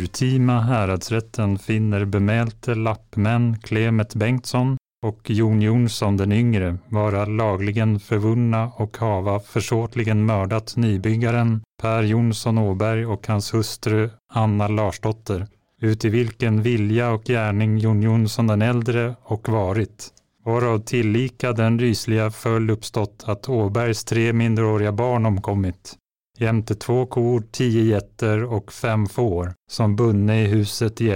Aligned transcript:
urtima 0.00 0.60
häradsrätten 0.60 1.58
finner 1.58 2.04
bemälte 2.04 2.74
lappmän 2.74 3.58
Klemet 3.62 4.14
Bengtsson 4.14 4.76
och 5.06 5.30
Jon 5.30 5.62
Jonsson 5.62 6.16
den 6.16 6.32
yngre 6.32 6.78
vara 6.88 7.24
lagligen 7.24 8.00
förvunna 8.00 8.72
och 8.76 8.96
hava 8.98 9.40
försåtligen 9.40 10.26
mördat 10.26 10.76
nybyggaren 10.76 11.60
Per 11.82 12.02
Jonsson 12.02 12.58
Åberg 12.58 13.06
och 13.06 13.26
hans 13.26 13.54
hustru 13.54 14.10
Anna 14.32 14.68
Larsdotter, 14.68 15.46
uti 15.80 16.08
vilken 16.08 16.62
vilja 16.62 17.10
och 17.10 17.24
gärning 17.24 17.78
Jon 17.78 18.02
Jonsson 18.02 18.46
den 18.46 18.62
äldre 18.62 19.14
och 19.22 19.48
varit, 19.48 20.08
varav 20.44 20.78
tillika 20.78 21.52
den 21.52 21.78
rysliga 21.78 22.30
följd 22.30 22.70
uppstått 22.70 23.24
att 23.26 23.48
Åbergs 23.48 24.04
tre 24.04 24.32
minderåriga 24.32 24.92
barn 24.92 25.26
omkommit, 25.26 25.96
jämte 26.40 26.74
två 26.74 27.06
kor, 27.06 27.44
tio 27.50 27.82
getter 27.82 28.44
och 28.44 28.72
fem 28.72 29.06
får, 29.06 29.54
som 29.70 29.96
bunne 29.96 30.42
i 30.42 30.46
huset 30.46 31.00
i 31.00 31.10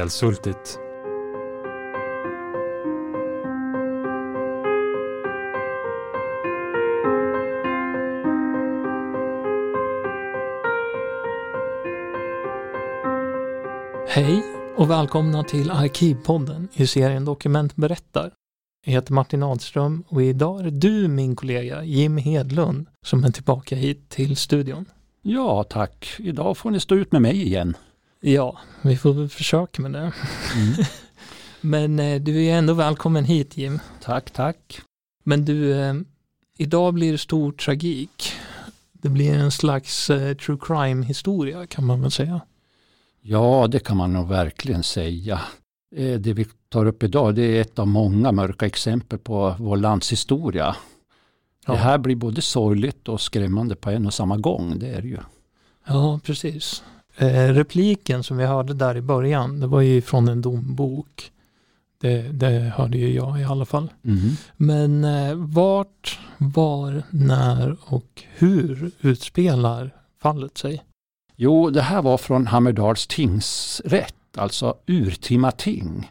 Hej 14.09 14.45
och 14.77 14.91
välkomna 14.91 15.45
till 15.45 15.71
Arkivpodden 15.71 16.69
i 16.73 16.87
serien 16.87 17.25
Dokument 17.25 17.77
berättar. 17.77 18.33
Jag 18.87 18.93
heter 18.93 19.13
Martin 19.13 19.43
Adström 19.43 20.05
och 20.09 20.23
idag 20.23 20.61
är 20.61 20.65
det 20.65 20.71
du 20.71 21.09
min 21.09 21.37
kollega 21.37 21.85
Jim 21.85 22.17
Hedlund 22.17 22.87
som 23.07 23.25
är 23.25 23.31
tillbaka 23.31 23.77
hit 23.77 24.09
till 24.09 24.37
studion. 24.37 24.87
Ja, 25.27 25.65
tack. 25.65 26.17
Idag 26.19 26.57
får 26.57 26.71
ni 26.71 26.81
stå 26.81 26.95
ut 26.95 27.13
med 27.13 27.23
mig 27.23 27.43
igen. 27.43 27.77
Ja, 28.21 28.59
vi 28.83 28.97
får 28.97 29.13
väl 29.13 29.29
försöka 29.29 29.83
med 29.83 29.93
det. 29.93 29.99
Mm. 29.99 30.85
Men 31.61 31.99
eh, 31.99 32.23
du 32.23 32.45
är 32.45 32.59
ändå 32.59 32.75
välkommen 32.75 33.25
hit 33.25 33.57
Jim. 33.57 33.81
Tack, 34.03 34.31
tack. 34.31 34.81
Men 35.23 35.45
du, 35.45 35.81
eh, 35.81 35.95
idag 36.59 36.95
blir 36.95 37.13
det 37.13 37.19
stor 37.19 37.53
tragik. 37.53 38.33
Det 38.93 39.09
blir 39.09 39.35
en 39.35 39.51
slags 39.51 40.11
eh, 40.11 40.37
true 40.37 40.59
crime 40.61 41.07
historia 41.07 41.67
kan 41.67 41.87
man 41.87 42.03
väl 42.03 42.11
säga. 42.11 42.41
Ja, 43.23 43.67
det 43.71 43.79
kan 43.79 43.97
man 43.97 44.13
nog 44.13 44.29
verkligen 44.29 44.83
säga. 44.83 45.41
Eh, 45.97 46.19
det 46.21 46.33
vi 46.33 46.47
tar 46.69 46.87
upp 46.87 47.03
idag 47.03 47.35
det 47.35 47.43
är 47.43 47.61
ett 47.61 47.79
av 47.79 47.87
många 47.87 48.33
mörka 48.33 48.67
exempel 48.67 49.19
på 49.19 49.55
vår 49.59 49.77
landshistoria. 49.77 50.77
Ja. 51.67 51.73
Det 51.73 51.79
här 51.79 51.99
blir 51.99 52.17
både 52.17 52.43
sorgligt 52.43 53.09
och 53.09 53.21
skrämmande 53.21 53.77
på 53.77 53.91
en 53.91 54.07
och 54.07 54.15
samma 54.15 54.37
gång, 54.37 54.79
det 54.79 54.89
är 54.89 55.03
det 55.03 55.09
ju. 55.09 55.19
Ja, 55.87 56.21
precis. 56.25 56.83
Eh, 57.17 57.49
repliken 57.49 58.23
som 58.23 58.37
vi 58.37 58.45
hörde 58.45 58.75
där 58.75 58.97
i 58.97 59.01
början, 59.01 59.61
det 59.61 59.67
var 59.67 59.81
ju 59.81 60.03
från 60.03 60.29
en 60.29 60.43
dombok. 60.43 61.31
Det, 62.01 62.23
det 62.23 62.73
hörde 62.77 62.99
ju 62.99 63.15
jag 63.15 63.41
i 63.41 63.45
alla 63.45 63.65
fall. 63.65 63.91
Mm. 64.05 64.31
Men 64.57 65.05
eh, 65.05 65.35
vart, 65.35 66.19
var, 66.39 67.03
när 67.11 67.77
och 67.85 68.23
hur 68.35 68.91
utspelar 69.01 69.91
fallet 70.23 70.59
sig? 70.59 70.83
Jo, 71.37 71.71
det 71.71 71.83
här 71.83 72.03
var 72.03 72.19
från 72.19 72.47
Hammerdals 72.47 73.07
tingsrätt, 73.07 74.15
alltså 74.37 74.75
urtima 74.87 75.51
ting. 75.51 76.09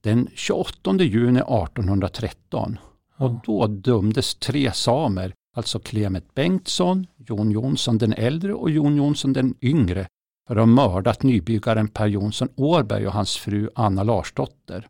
Den 0.00 0.28
28 0.34 0.94
juni 1.02 1.40
1813. 1.40 2.78
Och 3.16 3.30
då 3.44 3.66
dömdes 3.66 4.34
tre 4.34 4.72
samer, 4.72 5.34
alltså 5.56 5.78
Clement 5.78 6.34
Bengtsson, 6.34 7.06
Jon 7.16 7.50
Jonsson 7.50 7.98
den 7.98 8.12
äldre 8.12 8.54
och 8.54 8.70
Jon 8.70 8.96
Jonsson 8.96 9.32
den 9.32 9.54
yngre, 9.62 10.08
för 10.48 10.56
att 10.56 10.60
ha 10.60 10.66
mördat 10.66 11.22
nybyggaren 11.22 11.88
Per 11.88 12.06
Jonsson 12.06 12.48
Årberg 12.56 13.06
och 13.06 13.12
hans 13.12 13.36
fru 13.36 13.70
Anna 13.74 14.02
Larsdotter. 14.02 14.88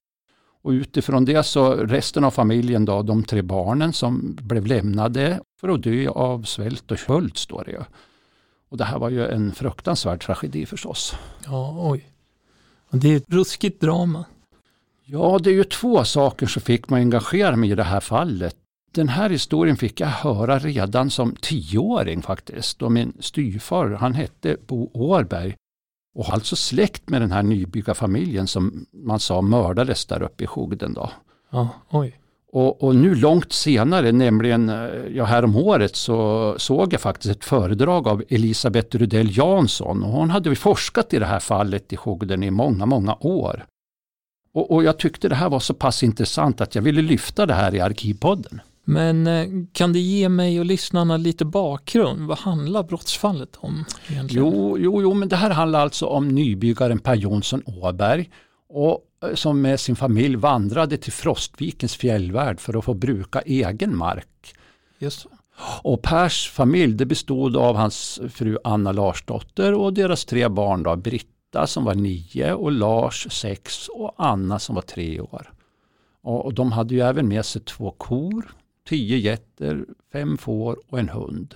Och 0.62 0.70
utifrån 0.70 1.25
det 1.25 1.42
så 1.42 1.75
resten 1.75 2.25
av 2.25 2.31
familjen, 2.31 2.84
då, 2.84 3.03
de 3.03 3.25
tre 3.25 3.42
barnen 3.42 3.92
som 3.92 4.37
blev 4.43 4.66
lämnade 4.66 5.41
för 5.60 5.69
att 5.69 5.82
dö 5.82 6.08
av 6.08 6.43
svält 6.43 6.91
och 6.91 6.98
köld, 6.98 7.37
står 7.37 7.64
det 7.64 7.70
ju. 7.70 7.81
Och 8.69 8.76
det 8.76 8.84
här 8.84 8.98
var 8.98 9.10
ju 9.10 9.26
en 9.26 9.53
fruktansvärd 9.53 10.22
tragedi 10.22 10.66
förstås. 10.66 11.14
Ja, 11.44 11.76
oj. 11.78 12.10
Det 12.91 13.12
är 13.12 13.16
ett 13.16 13.28
ruskigt 13.28 13.81
drama. 13.81 14.25
Ja, 15.09 15.39
det 15.43 15.50
är 15.50 15.55
ju 15.55 15.65
två 15.65 16.05
saker 16.05 16.47
som 16.47 16.62
fick 16.62 16.89
mig 16.91 17.00
engagera 17.00 17.56
mig 17.56 17.71
i 17.71 17.75
det 17.75 17.83
här 17.83 18.00
fallet. 18.00 18.56
Den 18.93 19.09
här 19.09 19.31
historien 19.31 19.77
fick 19.77 20.00
jag 20.00 20.09
höra 20.09 20.59
redan 20.59 21.11
som 21.11 21.37
tioåring 21.41 22.22
faktiskt. 22.22 22.83
Och 22.83 22.93
min 22.93 23.12
styvfar, 23.21 23.91
han 23.91 24.15
hette 24.15 24.56
Bo 24.67 24.91
Årberg 24.94 25.56
och 26.15 26.33
alltså 26.33 26.56
släkt 26.56 27.09
med 27.09 27.21
den 27.21 27.33
här 27.33 27.43
nybyggarfamiljen 27.43 28.47
som 28.47 28.87
man 28.93 29.21
sa 29.21 29.43
mördades 29.43 30.06
där 30.06 30.22
uppe 30.22 30.44
i 30.44 30.47
Hogden. 30.47 30.94
Då. 30.94 31.11
Ja, 31.50 31.69
oj. 31.91 32.19
Och, 32.53 32.83
och, 32.83 32.97
nu 32.97 33.15
långt 33.15 33.53
senare, 33.53 34.12
nämligen 34.12 34.69
eh, 34.69 34.77
ja, 35.15 35.25
härom 35.25 35.56
året 35.56 35.97
så 35.97 36.55
såg 36.59 36.93
jag 36.93 37.00
faktiskt 37.00 37.37
ett 37.37 37.44
föredrag 37.44 38.09
av 38.09 38.23
Elisabeth 38.28 38.97
Rudell 38.97 39.38
Jansson. 39.38 40.03
Och 40.03 40.11
hon 40.11 40.31
hade 40.31 40.56
forskat 40.56 41.15
i 41.15 41.19
det 41.19 41.27
här 41.27 41.41
fallet 41.41 41.93
i 41.93 41.97
Hogden 41.97 42.43
i 42.43 42.50
många, 42.50 42.87
många 42.87 43.17
år. 43.21 43.67
Och, 44.56 44.71
och, 44.71 44.84
jag 44.84 44.99
tyckte 44.99 45.28
det 45.28 45.34
här 45.34 45.49
var 45.49 45.61
så 45.61 45.75
pass 45.75 46.03
intressant 46.03 46.61
att 46.61 46.75
jag 46.75 46.83
ville 46.83 47.03
lyfta 47.03 47.47
det 47.47 47.55
här 47.55 47.75
i 47.75 47.81
Arkivpodden. 47.81 48.61
Men 48.84 49.27
eh, 49.27 49.47
kan 49.72 49.93
du 49.93 49.99
ge 49.99 50.28
mig 50.28 50.61
och 50.61 50.67
lyssnarna 50.67 51.17
lite 51.17 51.44
bakgrund? 51.44 52.27
Vad 52.27 52.39
handlar 52.39 52.83
brottsfallet 52.83 53.56
om? 53.56 53.84
Egentligen? 54.09 54.47
Jo, 54.47 54.78
jo, 54.78 55.03
jo, 55.03 55.15
men 55.15 55.28
det 55.28 55.37
här 55.37 55.50
handlar 55.50 55.81
alltså 55.81 56.06
om 56.06 56.28
nybyggaren 56.28 56.99
Per 56.99 57.15
Jonsson 57.15 57.62
Åberg. 57.67 58.31
Och 58.69 59.06
Eh, 59.22 59.34
som 59.34 59.61
med 59.61 59.81
sin 59.81 59.97
familj 59.97 60.37
vandrade 60.37 60.97
till 60.97 61.12
Frostvikens 61.12 61.97
fjällvärld 61.97 62.61
för 62.61 62.78
att 62.78 62.84
få 62.84 62.94
bruka 62.94 63.41
egen 63.41 63.97
mark. 63.97 64.55
Just. 64.99 65.27
Och 65.83 66.03
Pers 66.03 66.50
familj 66.50 66.94
det 66.94 67.06
bestod 67.06 67.56
av 67.56 67.77
hans 67.77 68.21
fru 68.31 68.59
Anna 68.65 68.93
Larsdotter 68.93 69.75
och 69.75 69.93
deras 69.93 70.25
tre 70.25 70.49
barn 70.49 70.83
då, 70.83 70.97
Britta 71.46 71.66
som 71.66 71.84
var 71.84 71.94
nio 71.94 72.52
och 72.52 72.72
Lars 72.72 73.26
sex 73.30 73.88
och 73.88 74.14
Anna 74.16 74.58
som 74.58 74.74
var 74.74 74.82
tre 74.82 75.20
år. 75.20 75.52
Och 76.22 76.54
de 76.54 76.72
hade 76.72 76.94
ju 76.94 77.00
även 77.00 77.28
med 77.28 77.44
sig 77.44 77.62
två 77.62 77.90
kor, 77.90 78.54
tio 78.88 79.16
getter, 79.16 79.86
fem 80.12 80.38
får 80.38 80.78
och 80.88 80.98
en 80.98 81.08
hund. 81.08 81.54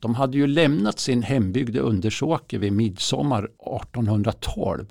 De 0.00 0.14
hade 0.14 0.38
ju 0.38 0.46
lämnat 0.46 0.98
sin 0.98 1.22
hembygd 1.22 1.76
Undersåker 1.76 2.58
vid 2.58 2.72
midsommar 2.72 3.44
1812. 3.44 4.86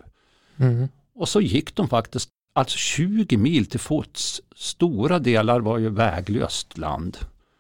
Mm. 0.58 0.88
Och 1.16 1.30
så 1.30 1.42
gick 1.42 1.76
de 1.76 1.88
faktiskt 1.88 2.30
alltså 2.54 2.78
20 2.78 3.38
mil 3.38 3.66
till 3.66 3.80
fots. 3.80 4.42
Stora 4.56 5.20
delar 5.20 5.60
var 5.60 5.78
ju 5.78 5.90
väglöst 5.90 6.78
land. 6.78 7.18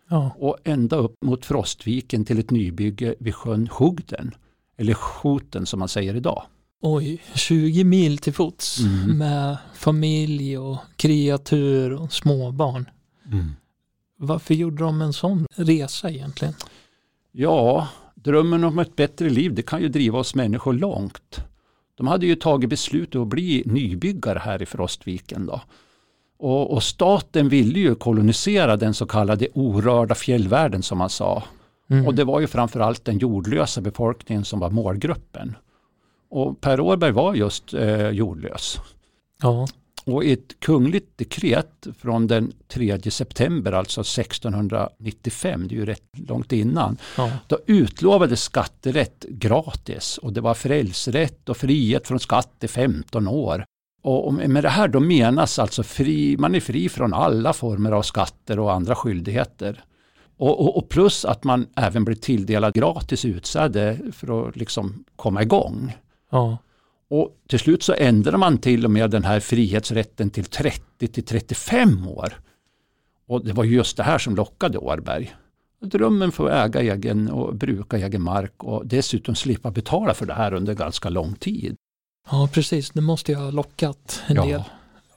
Ja. 0.09 0.35
Och 0.37 0.57
ända 0.63 0.95
upp 0.95 1.15
mot 1.25 1.45
Frostviken 1.45 2.25
till 2.25 2.39
ett 2.39 2.51
nybygge 2.51 3.15
vid 3.19 3.35
sjön 3.35 3.69
Hugden. 3.71 4.31
Eller 4.77 4.93
Schoten 4.93 5.65
som 5.65 5.79
man 5.79 5.89
säger 5.89 6.15
idag. 6.15 6.43
Oj, 6.81 7.21
20 7.35 7.83
mil 7.83 8.17
till 8.17 8.33
fots 8.33 8.79
mm. 8.79 9.17
med 9.17 9.57
familj 9.73 10.57
och 10.57 10.77
kreatur 10.95 11.93
och 11.93 12.13
småbarn. 12.13 12.89
Mm. 13.31 13.51
Varför 14.17 14.53
gjorde 14.53 14.83
de 14.83 15.01
en 15.01 15.13
sån 15.13 15.47
resa 15.55 16.09
egentligen? 16.09 16.53
Ja, 17.31 17.87
drömmen 18.15 18.63
om 18.63 18.79
ett 18.79 18.95
bättre 18.95 19.29
liv 19.29 19.53
det 19.53 19.61
kan 19.61 19.81
ju 19.81 19.89
driva 19.89 20.19
oss 20.19 20.35
människor 20.35 20.73
långt. 20.73 21.43
De 21.95 22.07
hade 22.07 22.25
ju 22.25 22.35
tagit 22.35 22.69
beslut 22.69 23.15
att 23.15 23.27
bli 23.27 23.63
nybyggare 23.65 24.39
här 24.39 24.61
i 24.61 24.65
Frostviken. 24.65 25.45
Då. 25.45 25.61
Och, 26.37 26.73
och, 26.73 26.83
staten 26.83 27.49
ville 27.49 27.79
ju 27.79 27.95
kolonisera 27.95 28.77
den 28.77 28.93
så 28.93 29.05
kallade 29.05 29.47
orörda 29.53 30.15
fjällvärlden 30.15 30.83
som 30.83 30.97
man 30.97 31.09
sa. 31.09 31.43
Mm. 31.89 32.07
Och 32.07 32.15
det 32.15 32.23
var 32.23 32.39
ju 32.39 32.47
framförallt 32.47 33.05
den 33.05 33.17
jordlösa 33.17 33.81
befolkningen 33.81 34.45
som 34.45 34.59
var 34.59 34.69
målgruppen. 34.69 35.55
Och 36.29 36.61
Per 36.61 36.79
Årberg 36.79 37.11
var 37.11 37.35
just 37.35 37.73
eh, 37.73 38.09
jordlös. 38.09 38.79
Ja. 39.41 39.67
Och 40.05 40.23
i 40.23 40.33
ett 40.33 40.59
kungligt 40.59 41.17
dekret 41.17 41.87
från 41.99 42.27
den 42.27 42.51
3 42.67 43.11
september, 43.11 43.71
alltså 43.71 44.01
1695, 44.01 45.67
det 45.67 45.75
är 45.75 45.77
ju 45.77 45.85
rätt 45.85 46.19
långt 46.27 46.51
innan, 46.51 46.97
ja. 47.17 47.31
då 47.47 47.59
utlovades 47.65 48.43
skatterätt 48.43 49.25
gratis 49.29 50.17
och 50.17 50.33
det 50.33 50.41
var 50.41 50.53
frälsrätt 50.53 51.49
och 51.49 51.57
frihet 51.57 52.07
från 52.07 52.19
skatt 52.19 52.53
i 52.61 52.67
15 52.67 53.27
år. 53.27 53.65
Och 54.03 54.33
med 54.33 54.63
det 54.63 54.69
här 54.69 54.87
då 54.87 54.99
menas 54.99 55.59
alltså 55.59 55.83
fri, 55.83 56.35
man 56.39 56.55
är 56.55 56.59
fri 56.59 56.89
från 56.89 57.13
alla 57.13 57.53
former 57.53 57.91
av 57.91 58.01
skatter 58.01 58.59
och 58.59 58.73
andra 58.73 58.95
skyldigheter. 58.95 59.83
Och, 60.43 60.59
och, 60.61 60.77
och 60.77 60.89
plus 60.89 61.25
att 61.25 61.43
man 61.43 61.67
även 61.75 62.05
blir 62.05 62.15
tilldelad 62.15 62.73
gratis 62.73 63.25
utsäde 63.25 63.97
för 64.11 64.47
att 64.47 64.55
liksom 64.55 65.03
komma 65.15 65.41
igång. 65.41 65.97
Ja. 66.31 66.57
Och 67.09 67.37
till 67.47 67.59
slut 67.59 67.83
så 67.83 67.93
ändrade 67.93 68.37
man 68.37 68.57
till 68.57 68.85
och 68.85 68.91
med 68.91 69.09
den 69.11 69.23
här 69.23 69.39
frihetsrätten 69.39 70.29
till 70.29 70.45
30 70.45 71.07
till 71.07 71.25
35 71.25 72.07
år. 72.07 72.33
Och 73.27 73.45
det 73.45 73.53
var 73.53 73.63
just 73.63 73.97
det 73.97 74.03
här 74.03 74.17
som 74.17 74.35
lockade 74.35 74.77
Årberg. 74.77 75.35
Drömmen 75.81 76.31
för 76.31 76.49
att 76.49 76.75
äga 76.75 76.93
egen 76.93 77.29
och 77.29 77.55
bruka 77.55 77.97
egen 77.97 78.21
mark 78.21 78.63
och 78.63 78.87
dessutom 78.87 79.35
slippa 79.35 79.71
betala 79.71 80.13
för 80.13 80.25
det 80.25 80.33
här 80.33 80.53
under 80.53 80.73
ganska 80.73 81.09
lång 81.09 81.35
tid. 81.35 81.75
Ja, 82.31 82.49
precis. 82.53 82.89
Det 82.89 83.01
måste 83.01 83.31
ju 83.31 83.37
ha 83.37 83.51
lockat 83.51 84.23
en 84.27 84.35
Ja, 84.35 84.45
del. 84.45 84.63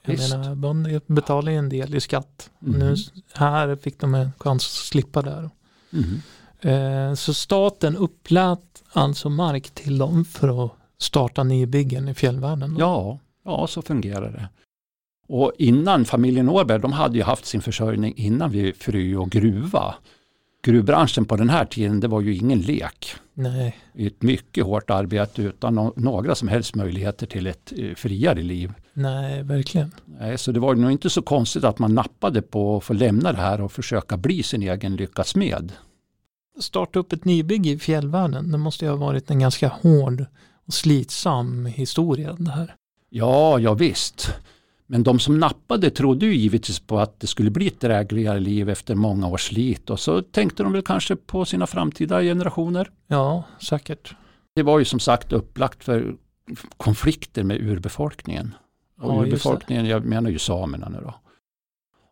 Jag 0.07 0.29
menar, 0.29 0.55
de 0.55 0.99
betalar 1.07 1.51
ju 1.51 1.57
en 1.57 1.69
del 1.69 1.95
i 1.95 1.99
skatt. 1.99 2.49
Mhm. 2.59 2.79
Nu, 2.79 2.95
här 3.33 3.75
fick 3.75 3.99
de 3.99 4.15
en 4.15 4.31
chans 4.37 4.63
att 4.65 4.71
slippa 4.71 5.21
där. 5.21 5.49
Mm. 5.93 6.21
Eh, 6.61 7.15
så 7.15 7.33
staten 7.33 7.95
upplät 7.95 8.83
alltså 8.91 9.29
mark 9.29 9.69
till 9.69 9.97
dem 9.97 10.25
för 10.25 10.65
att 10.65 10.71
starta 10.97 11.43
nybyggen 11.43 12.09
i 12.09 12.13
fjällvärlden. 12.13 12.73
då? 12.73 12.79
Ja, 12.79 13.19
ja, 13.45 13.67
så 13.67 13.81
fungerar 13.81 14.31
det. 14.31 14.49
Och 15.27 15.51
innan 15.57 16.05
familjen 16.05 16.49
Åberg, 16.49 16.81
de 16.81 16.91
hade 16.93 17.17
ju 17.17 17.23
haft 17.23 17.45
sin 17.45 17.61
försörjning 17.61 18.13
innan 18.17 18.51
vid 18.51 18.75
Frö 18.75 19.15
och 19.15 19.29
gruva. 19.29 19.95
Gruvbranschen 20.71 21.25
på 21.25 21.35
den 21.35 21.49
här 21.49 21.65
tiden, 21.65 21.99
det 21.99 22.07
var 22.07 22.21
ju 22.21 22.35
ingen 22.35 22.61
lek. 22.61 23.13
Nej, 23.33 23.77
Ett 23.95 24.21
mycket 24.21 24.65
hårt 24.65 24.89
arbete 24.89 25.41
utan 25.41 25.79
no- 25.79 25.93
några 25.95 26.35
som 26.35 26.47
helst 26.47 26.75
möjligheter 26.75 27.25
till 27.27 27.47
ett 27.47 27.73
eh, 27.77 27.95
friare 27.95 28.41
liv. 28.43 28.73
nej, 28.93 29.43
verkligen. 29.43 29.91
Nej, 30.05 30.37
Så 30.37 30.51
det 30.51 30.59
var 30.59 30.75
nog 30.75 30.91
inte 30.91 31.09
så 31.09 31.21
konstigt 31.21 31.63
att 31.63 31.79
man 31.79 31.95
nappade 31.95 32.41
på 32.41 32.77
att 32.77 32.83
få 32.83 32.93
lämna 32.93 33.31
det 33.31 33.37
här 33.37 33.61
och 33.61 33.71
försöka 33.71 34.17
bli 34.17 34.43
sin 34.43 34.63
egen 34.63 34.95
lyckas 34.95 35.35
med. 35.35 35.71
Starta 36.59 36.99
upp 36.99 37.13
ett 37.13 37.25
nybygge 37.25 37.69
i 37.69 37.79
fjällvärlden, 37.79 38.51
det 38.51 38.57
måste 38.57 38.85
ju 38.85 38.91
ha 38.91 38.97
varit 38.97 39.31
en 39.31 39.39
ganska 39.39 39.67
hård 39.67 40.25
och 40.67 40.73
slitsam 40.73 41.65
historia 41.65 42.33
det 42.39 42.51
här. 42.51 42.75
Ja, 43.09 43.59
ja 43.59 43.73
visst. 43.73 44.33
Men 44.87 45.03
de 45.03 45.19
som 45.19 45.39
nappade 45.39 45.89
trodde 45.89 46.25
ju 46.25 46.35
givetvis 46.35 46.79
på 46.79 46.99
att 46.99 47.19
det 47.19 47.27
skulle 47.27 47.51
bli 47.51 47.67
ett 47.67 47.79
drägligare 47.79 48.39
liv 48.39 48.69
efter 48.69 48.95
många 48.95 49.27
års 49.27 49.47
slit 49.47 49.89
och 49.89 49.99
så 49.99 50.21
tänkte 50.21 50.63
de 50.63 50.71
väl 50.71 50.81
kanske 50.81 51.15
på 51.15 51.45
sina 51.45 51.67
framtida 51.67 52.21
generationer. 52.21 52.91
Ja, 53.07 53.43
säkert. 53.59 54.15
Det 54.55 54.63
var 54.63 54.79
ju 54.79 54.85
som 54.85 54.99
sagt 54.99 55.33
upplagt 55.33 55.83
för 55.83 56.15
konflikter 56.77 57.43
med 57.43 57.61
urbefolkningen. 57.61 58.53
Och 59.01 59.13
Ja, 59.13 59.25
urbefolkningen, 59.25 59.85
jag 59.85 60.05
menar 60.05 60.29
ju 60.29 60.39
samerna 60.39 60.89
nu 60.89 60.99
då. 61.03 61.13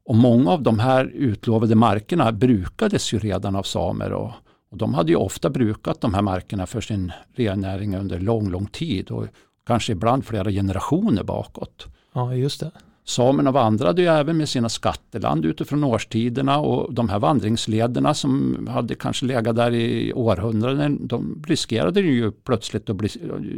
Och 0.06 0.16
många 0.16 0.52
av 0.52 0.62
de 0.62 0.80
här 0.80 1.06
utlovade 1.06 1.76
markerna 1.76 2.32
brukades 2.32 3.14
ju 3.14 3.20
redan 3.20 3.56
av 3.56 3.64
samer 3.64 4.14
och, 4.14 4.32
och 4.72 4.78
de 4.78 4.94
hade 4.94 5.12
ju 5.12 5.16
ofta 5.16 5.50
brukat 5.50 6.02
de 6.02 6.14
här 6.14 6.22
markerna 6.22 6.66
för 6.66 6.82
sin 6.82 7.12
rennäring 7.36 7.96
under 7.96 8.20
lång, 8.20 8.50
lång 8.50 8.66
tid 8.66 9.12
och 9.12 9.28
kanske 9.66 9.92
ibland 9.92 10.26
flera 10.26 10.52
generationer 10.52 11.24
bakåt. 11.24 11.88
Ja, 12.16 12.36
just 12.36 12.60
det. 12.60 12.72
Samerna 13.08 13.52
vandrade 13.52 14.02
ju 14.02 14.08
även 14.08 14.38
med 14.38 14.50
sina 14.50 14.70
skatteland 14.70 15.46
utifrån 15.46 15.84
årstiderna 15.84 16.60
och 16.60 16.94
de 16.94 17.10
här 17.10 17.20
vandringslederna 17.20 18.14
som 18.14 18.68
hade 18.72 18.96
kanske 18.96 19.26
legat 19.26 19.56
där 19.56 19.74
i 19.74 20.14
århundraden, 20.14 21.08
de 21.08 21.44
riskerade 21.48 22.02
ju 22.02 22.32
plötsligt 22.32 22.90
att 22.90 22.96
bli 22.96 23.10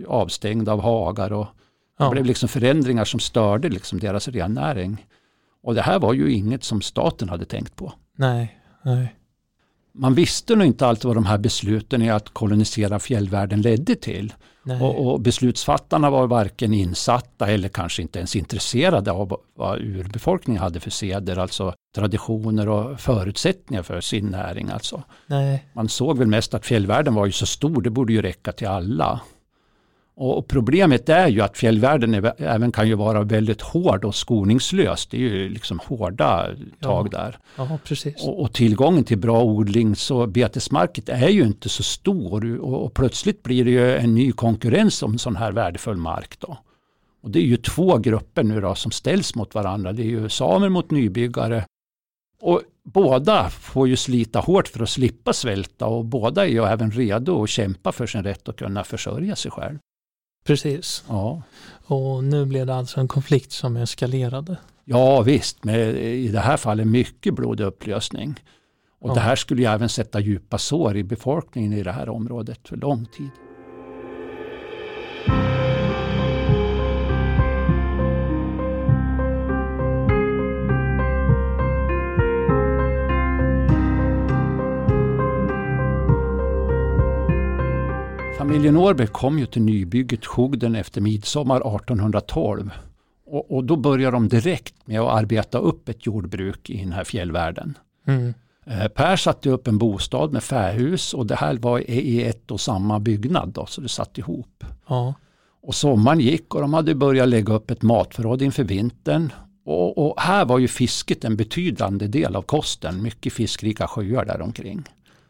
avstängda 0.07 0.74
av 0.74 0.81
hagar 0.81 1.33
och 1.33 1.45
det 1.98 2.04
Ja, 2.04 2.12
blev 2.12 2.25
liksom 2.25 2.50
förändringar 2.50 3.06
som 3.06 3.19
störde 3.19 3.69
liksom 3.69 4.00
deras 4.00 4.27
rennäring. 4.27 5.06
Och 5.63 5.75
det 5.75 5.81
här 5.81 6.00
var 6.00 6.13
ju 6.13 6.31
inget 6.33 6.63
som 6.63 6.81
staten 6.81 7.30
hade 7.30 7.45
tänkt 7.45 7.75
på. 7.75 7.94
nej, 8.15 8.59
nej. 8.83 9.13
Man 10.00 10.13
visste 10.13 10.56
nog 10.56 10.68
inte 10.68 10.88
alltid 10.88 11.06
vad 11.06 11.15
de 11.18 11.25
här 11.25 11.38
besluten 11.38 12.01
i 12.01 12.09
att 12.09 12.30
kolonisera 12.30 13.00
fjällvärlden 13.00 13.62
ledde 13.62 13.95
till. 13.95 14.33
Och, 14.81 15.08
och 15.08 15.22
beslutsfattarna 15.22 16.10
var 16.10 16.28
varken 16.28 16.74
insatta 16.74 17.48
eller 17.48 17.69
kanske 17.69 18.02
inte 18.02 18.19
ens 18.19 18.36
intresserade 18.36 19.12
av 19.12 19.40
vad 19.56 19.80
urbefolkningen 19.80 20.62
hade 20.62 20.80
för 20.80 20.92
seder, 20.92 21.38
alltså 21.38 21.74
traditioner 21.96 22.69
och 22.69 23.00
förutsättningar 23.00 23.84
för 23.84 24.02
sin 24.02 24.25
näring. 24.25 24.69
Alltså. 24.69 25.04
nej. 25.28 25.66
Man 25.74 25.90
såg 25.90 26.18
väl 26.18 26.28
mest 26.28 26.54
att 26.54 26.66
fjällvärlden 26.66 27.14
var 27.14 27.25
ju 27.25 27.31
så 27.31 27.46
stor, 27.46 27.81
det 27.81 27.90
borde 27.90 28.14
ju 28.14 28.22
räcka 28.22 28.52
till 28.52 28.68
alla. 28.68 29.19
Och 30.19 30.48
problemet 30.48 31.10
är 31.10 31.28
ju 31.28 31.42
att 31.42 31.58
fjällvärlden 31.58 32.14
är, 32.14 32.34
även 32.38 32.72
kan 32.72 32.88
ju 32.88 32.96
vara 32.96 33.24
väldigt 33.24 33.62
hård 33.62 34.06
och 34.06 34.16
skoningslös. 34.16 35.08
Det 35.08 35.18
är 35.18 35.22
ju 35.22 35.50
liksom 35.50 35.80
hårda 35.86 36.48
tag 36.81 37.10
Ja. 37.12 37.18
där. 37.18 37.38
Ja, 37.56 37.80
precis. 37.84 38.24
Och, 38.28 38.42
och 38.42 38.54
tillgången 38.54 39.04
till 39.04 39.18
bra 39.18 39.44
odlings 39.44 40.12
och 40.12 40.30
betesmarket 40.30 41.10
är 41.10 41.30
ju 41.30 41.44
inte 41.44 41.69
så 41.69 41.84
stor 41.84 42.60
och, 42.60 42.86
och 42.86 42.94
plötsligt 42.94 43.44
blir 43.44 43.66
det 43.66 43.72
ju 43.72 43.96
en 43.98 44.16
ny 44.16 44.31
konkurrens 44.31 45.04
om 45.04 45.18
sån 45.18 45.36
här 45.36 45.52
värdefull 45.52 45.98
mark. 45.98 46.40
Då. 46.40 46.58
Och 47.22 47.31
det 47.31 47.40
är 47.40 47.44
ju 47.44 47.58
två 47.58 47.98
grupper 47.98 48.44
nu 48.44 48.62
då 48.62 48.75
som 48.75 48.92
ställs 48.92 49.36
mot 49.36 49.56
varandra. 49.56 49.94
Det 49.94 50.02
är 50.02 50.06
ju 50.06 50.30
samer 50.30 50.69
mot 50.69 50.92
nybyggare. 50.92 51.66
Och 52.42 52.62
båda 52.84 53.50
får 53.50 53.88
ju 53.88 53.96
slita 53.96 54.40
hårt 54.40 54.68
för 54.68 54.84
att 54.84 54.90
slippa 54.90 55.34
svälta 55.34 55.86
och 55.86 56.06
båda 56.06 56.46
är 56.46 56.50
ju 56.50 56.64
även 56.64 56.92
redo 56.92 57.44
att 57.44 57.50
kämpa 57.50 57.92
för 57.92 58.08
sin 58.08 58.24
rätt 58.24 58.50
att 58.50 58.56
kunna 58.56 58.84
försörja 58.84 59.36
sig 59.36 59.52
själv. 59.52 59.78
Precis. 60.47 61.03
Ja, 61.07 61.41
Och 61.85 62.23
nu 62.23 62.45
blev 62.45 62.65
det 62.65 62.75
alltså 62.75 62.99
en 62.99 63.07
konflikt 63.07 63.51
som 63.51 63.77
eskalerade. 63.77 64.57
ja 64.85 65.21
visst, 65.21 65.63
med 65.63 65.95
i 65.97 66.27
det 66.27 66.39
här 66.39 66.57
fallet 66.57 66.88
mycket 66.88 67.33
blodig 67.35 67.63
upplösning. 67.63 68.35
Och 69.01 69.09
Ja. 69.09 69.13
det 69.13 69.19
här 69.19 69.35
skulle 69.35 69.61
ju 69.61 69.67
även 69.67 69.89
sätta 69.89 70.19
djupa 70.19 70.57
sår 70.57 70.97
i 70.97 71.03
befolkningen 71.03 71.73
i 71.73 71.83
det 71.83 71.91
här 71.91 72.09
området 72.09 72.67
för 72.67 72.75
lång 72.77 73.05
tid. 73.05 73.29
Familjen 88.47 88.77
Årberg 88.77 89.07
kom 89.07 89.39
ju 89.39 89.45
till 89.45 89.61
nybygget 89.61 90.25
Hogden 90.25 90.75
efter 90.75 91.01
midsommar 91.01 91.55
1812. 91.57 92.71
Och, 93.25 93.51
och 93.55 93.63
då 93.63 93.75
började 93.75 94.15
de 94.15 94.27
direkt 94.27 94.73
med 94.88 94.99
att 95.01 95.17
arbeta 95.19 95.57
upp 95.57 95.89
ett 95.89 96.05
jordbruk 96.05 96.69
i 96.69 96.77
den 96.83 96.91
här 96.91 97.03
fjällvärlden. 97.03 97.77
Mm. 98.07 98.33
Eh, 98.65 98.88
Per 98.88 99.15
satte 99.15 99.49
upp 99.49 99.67
en 99.67 99.77
bostad 99.77 100.31
med 100.33 100.44
fähus 100.44 101.13
och 101.13 101.25
det 101.25 101.35
här 101.35 101.55
var 101.57 101.89
i- 101.89 102.23
ett 102.23 102.51
och 102.51 102.59
samma 102.61 102.99
byggnad 102.99 103.49
då, 103.49 103.65
så 103.65 103.81
det 103.81 103.89
satt 103.89 104.17
ihop. 104.17 104.63
Ja, 104.88 105.13
Och 105.61 105.75
sommaren 105.75 106.19
gick 106.19 106.55
och 106.55 106.61
de 106.61 106.73
hade 106.73 106.95
börjat 106.95 107.27
lägga 107.29 107.53
upp 107.53 107.71
ett 107.71 107.81
matförråd 107.81 108.41
inför 108.41 108.63
vintern. 108.63 109.29
Och, 109.65 109.97
och 110.07 110.21
här 110.21 110.45
var 110.45 110.59
ju 110.59 110.67
fisket 110.67 111.23
en 111.25 111.35
betydande 111.38 112.07
del 112.07 112.35
av 112.35 112.42
kosten, 112.42 113.01
mycket 113.04 113.33
fiskrika 113.33 113.87
sjöar 113.87 114.25
där 114.25 114.42
omkring. 114.42 114.83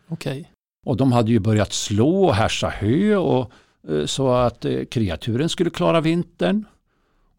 okej. 0.08 0.52
Och 0.86 0.98
de 0.98 1.12
hade 1.12 1.32
ju 1.32 1.40
börjat 1.40 1.74
slå 1.74 2.26
och 2.26 2.36
härsa 2.36 2.70
hö 2.70 3.16
och, 3.16 3.52
eh, 3.90 4.06
så 4.06 4.32
att 4.32 4.66
eh, 4.66 4.86
kreaturen 4.86 5.50
skulle 5.50 5.70
klara 5.70 6.02
vintern. 6.02 6.66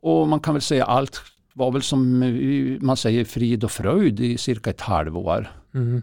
Och 0.02 0.28
man 0.28 0.40
kan 0.40 0.54
väl 0.54 0.62
säga 0.62 0.84
allt 0.84 1.22
var 1.52 1.70
väl 1.70 1.82
som 1.82 2.22
eh, 2.22 2.80
man 2.80 2.96
säger 2.96 3.24
frid 3.24 3.64
och 3.64 3.70
fröjd 3.70 4.20
i 4.20 4.38
cirka 4.38 4.70
ett 4.70 4.80
halvår. 4.80 5.50
Mm. 5.74 6.02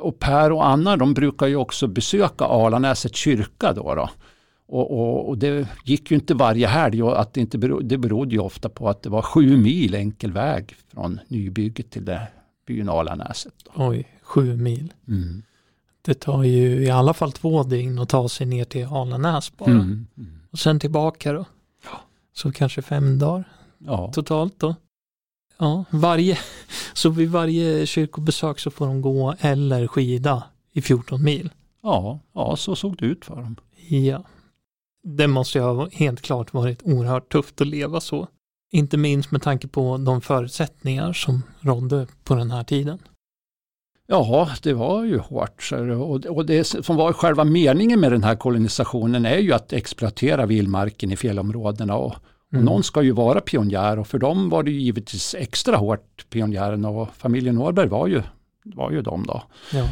Och 0.00 0.18
Per 0.18 0.52
och 0.52 0.66
Anna 0.66 0.96
de 0.96 1.14
brukar 1.14 1.46
ju 1.46 1.56
också 1.56 1.86
besöka 1.86 2.44
Alanäset 2.44 3.16
kyrka 3.16 3.72
då. 3.72 3.94
då. 3.94 4.10
Och, 4.66 4.90
och, 4.90 5.28
och 5.28 5.38
det 5.38 5.68
gick 5.84 6.10
ju 6.10 6.14
inte 6.14 6.34
varje 6.34 6.66
helg 6.66 7.02
och 7.02 7.20
att 7.20 7.34
det, 7.34 7.40
inte 7.40 7.58
berodde, 7.58 7.86
det 7.86 7.98
berodde 7.98 8.34
ju 8.34 8.38
ofta 8.38 8.68
på 8.68 8.88
att 8.88 9.02
det 9.02 9.08
var 9.08 9.22
sju 9.22 9.56
mil 9.56 9.94
enkel 9.94 10.32
väg 10.32 10.74
från 10.88 11.20
nybygget 11.28 11.90
till 11.90 12.04
det 12.04 12.28
byn 12.66 12.88
Alanäset. 12.88 13.54
Då. 13.64 13.88
Oj, 13.88 14.08
sju 14.22 14.56
mil. 14.56 14.92
Mm. 15.08 15.42
Det 16.04 16.14
tar 16.14 16.42
ju 16.42 16.84
i 16.84 16.90
alla 16.90 17.14
fall 17.14 17.32
två 17.32 17.62
dygn 17.62 17.98
att 17.98 18.08
ta 18.08 18.28
sig 18.28 18.46
ner 18.46 18.64
till 18.64 18.86
Alanäs 18.86 19.52
bara. 19.56 19.70
Mm. 19.70 20.06
Mm. 20.16 20.38
Och 20.50 20.58
sen 20.58 20.80
tillbaka 20.80 21.32
då. 21.32 21.44
Ja. 21.84 22.00
Så 22.32 22.52
kanske 22.52 22.82
fem 22.82 23.18
dagar 23.18 23.44
Ja. 23.78 24.12
totalt 24.14 24.60
då. 24.60 24.74
Ja, 25.58 25.84
varje, 25.90 26.38
så 26.92 27.10
vid 27.10 27.30
varje 27.30 27.86
kyrkobesök 27.86 28.58
så 28.58 28.70
får 28.70 28.86
de 28.86 29.00
gå 29.02 29.34
eller 29.40 29.86
skida 29.86 30.42
i 30.72 30.82
14 30.82 31.22
mil. 31.24 31.50
Ja, 31.82 32.20
ja, 32.34 32.56
så 32.56 32.76
såg 32.76 32.96
det 32.96 33.06
ut 33.06 33.24
för 33.24 33.36
dem. 33.36 33.56
Ja. 33.88 34.24
Det 35.04 35.26
måste 35.26 35.58
ju 35.58 35.64
ha 35.64 35.88
helt 35.92 36.20
klart 36.22 36.52
varit 36.54 36.82
oerhört 36.82 37.32
tufft 37.32 37.60
att 37.60 37.66
leva 37.66 38.00
så. 38.00 38.28
Inte 38.72 38.96
minst 38.96 39.30
med 39.30 39.42
tanke 39.42 39.68
på 39.68 39.96
de 39.96 40.20
förutsättningar 40.20 41.12
som 41.12 41.42
rådde 41.60 42.06
på 42.24 42.34
den 42.34 42.50
här 42.50 42.64
tiden. 42.64 42.98
Ja, 44.06 44.48
det 44.62 44.72
var 44.72 45.04
ju 45.04 45.18
hårt. 45.18 45.72
Och, 46.28 46.46
det 46.46 46.64
som 46.64 46.96
var 46.96 47.12
själva 47.12 47.44
meningen 47.44 48.00
med 48.00 48.12
den 48.12 48.24
här 48.24 48.34
kolonisationen 48.34 49.26
är 49.26 49.38
ju 49.38 49.52
att 49.52 49.72
exploatera 49.72 50.46
vildmarken 50.46 51.12
i 51.12 51.16
fjällområdena. 51.16 51.96
Och, 51.96 52.06
och 52.06 52.16
Mm. 52.52 52.64
någon 52.64 52.82
ska 52.82 53.02
ju 53.02 53.12
vara 53.12 53.40
pionjär 53.40 53.98
och 53.98 54.06
för 54.06 54.18
dem 54.18 54.48
var 54.48 54.62
det 54.62 54.70
ju 54.70 54.80
givetvis 54.80 55.34
extra 55.34 55.76
hårt 55.76 56.26
pionjärerna 56.30 56.88
och 56.88 57.08
familjen 57.16 57.54
Norberg 57.54 57.88
var 57.88 58.06
ju, 58.06 58.22
var 58.64 58.90
ju 58.90 59.02
de 59.02 59.26
då. 59.26 59.42
Ja. 59.72 59.88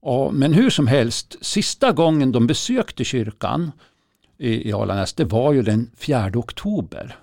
Och, 0.00 0.34
men 0.34 0.52
hur 0.52 0.70
som 0.70 0.86
helst, 0.86 1.36
sista 1.40 1.92
gången 1.92 2.32
de 2.32 2.46
besökte 2.46 3.04
kyrkan 3.04 3.72
i, 4.38 4.68
i 4.68 4.72
Alanäs, 4.72 5.14
det 5.14 5.24
var 5.24 5.52
ju 5.52 5.62
den 5.62 5.90
4 5.96 6.30
oktober. 6.34 7.16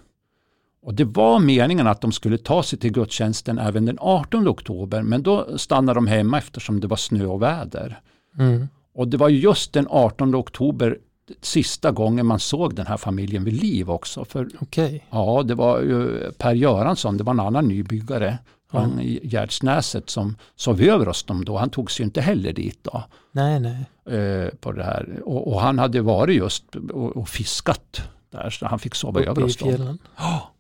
Och 0.86 0.94
det 0.94 1.06
var 1.06 1.40
meningen 1.40 1.88
att 1.88 2.02
de 2.02 2.12
skulle 2.12 2.38
ta 2.38 2.64
sig 2.64 2.80
till 2.80 2.92
gudstjänsten 2.92 3.60
även 3.60 3.86
den 3.86 3.98
18 4.02 4.48
oktober, 4.48 5.02
men 5.02 5.24
då 5.24 5.58
stannade 5.58 5.98
de 5.98 6.08
hemma 6.08 6.38
eftersom 6.38 6.80
det 6.80 6.88
var 6.88 6.98
snö 6.98 7.26
och 7.26 7.42
väder. 7.42 8.00
Mm. 8.40 8.68
Och 8.94 9.08
det 9.08 9.18
var 9.18 9.30
just 9.30 9.74
den 9.74 9.88
18 9.90 10.36
oktober 10.36 10.98
sista 11.42 11.92
gången 11.92 12.26
man 12.26 12.40
såg 12.40 12.76
den 12.76 12.88
här 12.88 12.98
familjen 12.98 13.44
vid 13.44 13.54
liv 13.54 13.92
också. 13.92 14.26
För, 14.26 14.50
okay. 14.60 15.00
Ja, 15.10 15.44
det 15.44 15.56
var 15.56 15.80
ju 15.80 16.32
Per 16.32 16.54
Göransson, 16.54 17.18
det 17.18 17.24
var 17.24 17.34
en 17.34 17.40
annan 17.40 17.68
nybyggare 17.68 18.38
ja. 18.72 18.90
Gärdsnäset 19.24 20.10
som 20.10 20.38
sov 20.56 20.82
över 20.82 21.06
hos 21.06 21.24
dem 21.24 21.46
då. 21.46 21.58
Han 21.58 21.70
tog 21.70 21.92
sig 21.92 22.06
inte 22.06 22.22
heller 22.22 22.54
dit 22.54 22.80
då. 22.82 23.04
Nej, 23.32 23.60
nej. 23.60 23.86
Eh, 24.20 24.50
på 24.50 24.72
det 24.72 24.84
här. 24.84 25.22
Och, 25.26 25.54
och, 25.54 25.62
han 25.62 25.80
hade 25.80 26.02
varit 26.02 26.36
just 26.36 26.76
och, 26.76 27.18
och 27.18 27.30
fiskat 27.30 28.02
där 28.30 28.50
så 28.50 28.66
han 28.66 28.80
fick 28.80 28.96
sova 28.96 29.20
Uppe 29.20 29.30
över 29.30 29.42
hos 29.42 29.58
dem. 29.58 29.98
Ja. 30.18 30.52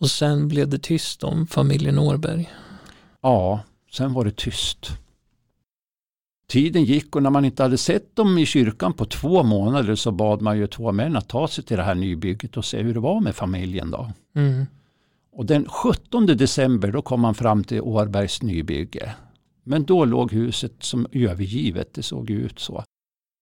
Och 0.00 0.10
sen 0.10 0.48
blev 0.48 0.68
det 0.68 0.78
tyst 0.78 1.24
om 1.24 1.46
familjen 1.46 1.98
Årberg. 1.98 2.50
Ja, 3.20 3.60
sen 3.92 4.12
var 4.12 4.24
det 4.24 4.36
tyst. 4.36 4.90
Tiden 6.48 6.84
gick 6.84 7.16
och 7.16 7.22
när 7.22 7.30
man 7.30 7.44
inte 7.44 7.62
hade 7.62 7.78
sett 7.78 8.16
dem 8.16 8.38
i 8.38 8.46
kyrkan 8.46 8.92
på 8.92 9.04
två 9.04 9.42
månader 9.42 9.94
så 9.94 10.10
bad 10.10 10.42
man 10.42 10.58
ju 10.58 10.66
två 10.66 10.92
män 10.92 11.16
att 11.16 11.28
ta 11.28 11.48
sig 11.48 11.64
till 11.64 11.76
det 11.76 11.82
här 11.82 11.94
nybygget 11.94 12.56
och 12.56 12.64
se 12.64 12.82
hur 12.82 12.94
det 12.94 13.00
var 13.00 13.20
med 13.20 13.34
familjen 13.34 13.90
då. 13.90 14.10
Mm. 14.34 14.66
Och 15.32 15.46
den 15.46 15.64
17 15.68 16.26
december 16.26 16.92
då 16.92 17.02
kom 17.02 17.20
man 17.20 17.34
fram 17.34 17.64
till 17.64 17.80
Årbergs 17.80 18.42
nybygge. 18.42 19.14
Men 19.64 19.84
då 19.84 20.04
låg 20.04 20.32
huset 20.32 20.72
som 20.80 21.06
övergivet, 21.12 21.94
det 21.94 22.02
såg 22.02 22.30
ut 22.30 22.58
så. 22.58 22.84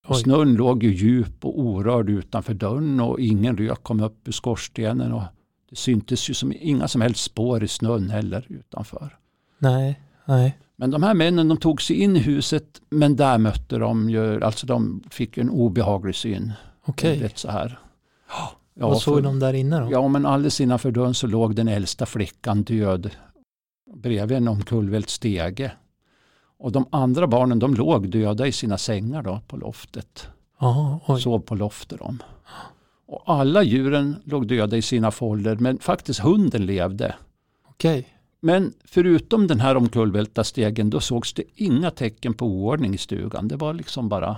Och 0.07 0.19
snön 0.19 0.55
låg 0.55 0.83
ju 0.83 0.95
djup 0.95 1.45
och 1.45 1.61
orörd 1.61 2.11
utanför 2.11 2.55
dörren 2.55 3.01
och 3.01 3.21
ingen 3.21 3.57
rök 3.57 3.83
kom 3.83 4.01
upp 4.01 4.29
ur 4.29 4.33
skorstenen. 4.33 5.13
Och 5.13 5.23
det 5.71 5.77
syntes 5.77 6.31
ju 6.31 6.35
som 6.35 6.53
inga 6.61 6.89
som 6.89 7.01
helst 7.01 7.23
spår 7.23 7.65
i 7.65 7.69
snön 7.69 8.11
heller 8.11 8.47
utanför. 8.49 9.17
Nej, 9.59 10.01
nej. 10.25 10.59
Men 10.77 10.91
de 10.91 11.03
här 11.03 11.15
männen 11.15 11.49
de 11.49 11.57
tog 11.57 11.83
sig 11.83 11.97
in 11.97 12.17
i 12.17 12.19
huset 12.19 12.81
men 12.91 13.17
där 13.17 13.39
mötte 13.39 13.79
de 13.79 14.11
ju, 14.11 14.45
alltså 14.45 14.67
de 14.67 15.03
fick 15.11 15.39
en 15.39 15.51
obehaglig 15.51 16.15
syn. 16.15 16.53
Okej. 16.85 17.17
Okay. 17.17 17.31
så 17.35 17.51
här. 17.51 17.79
Ja, 18.79 18.89
Vad 18.89 19.03
såg 19.03 19.15
för, 19.15 19.23
de 19.23 19.39
där 19.39 19.55
inne 19.55 19.81
då? 19.81 19.89
Ja 19.93 20.09
men 20.09 20.27
alldeles 20.27 20.61
innanför 20.61 20.91
dörren 20.91 21.15
så 21.15 21.27
låg 21.27 21.55
den 21.55 21.69
äldsta 21.69 22.07
flickan 22.07 22.63
död 22.63 23.11
bredvid 23.95 24.37
en 24.37 24.49
omkullvält 24.49 25.09
stege. 25.09 25.73
Och 26.59 26.73
de 26.73 26.87
andra 26.91 27.27
barnen 27.27 27.59
de 27.59 27.75
låg 27.75 28.09
döda 28.09 28.47
i 28.47 28.53
sina 28.53 28.79
sängar 28.79 29.23
då 29.23 29.41
på 29.47 29.57
loftet. 29.57 30.29
Aha, 30.59 31.19
Sov 31.19 31.39
på 31.39 31.55
loftet 31.55 31.99
de. 31.99 32.23
Och 33.07 33.23
alla 33.27 33.63
djuren 33.63 34.17
låg 34.25 34.49
döda 34.49 34.77
i 34.77 34.83
sina 34.83 35.11
fållor 35.11 35.57
men 35.57 35.79
faktiskt 35.79 36.21
hunden 36.21 36.67
levde. 36.67 37.15
Okej. 37.69 37.99
Okay. 37.99 38.11
Men 38.41 38.73
förutom 38.85 39.47
den 39.47 39.61
här 39.61 39.77
omkullvälta 39.77 40.45
stegen 40.45 40.91
då 40.91 41.01
sågs 41.01 41.33
det 41.33 41.43
inga 41.55 41.91
tecken 41.91 42.35
på 42.35 42.47
oordning 42.47 42.95
i 42.95 42.99
stugan. 42.99 43.49
Det 43.49 43.57
var 43.57 43.75
liksom 43.75 44.09
bara 44.09 44.37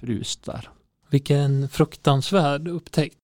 frust 0.00 0.44
där. 0.44 0.68
Vilken 1.10 1.68
fruktansvärd 1.68 2.68
upptäckt. 2.68 3.16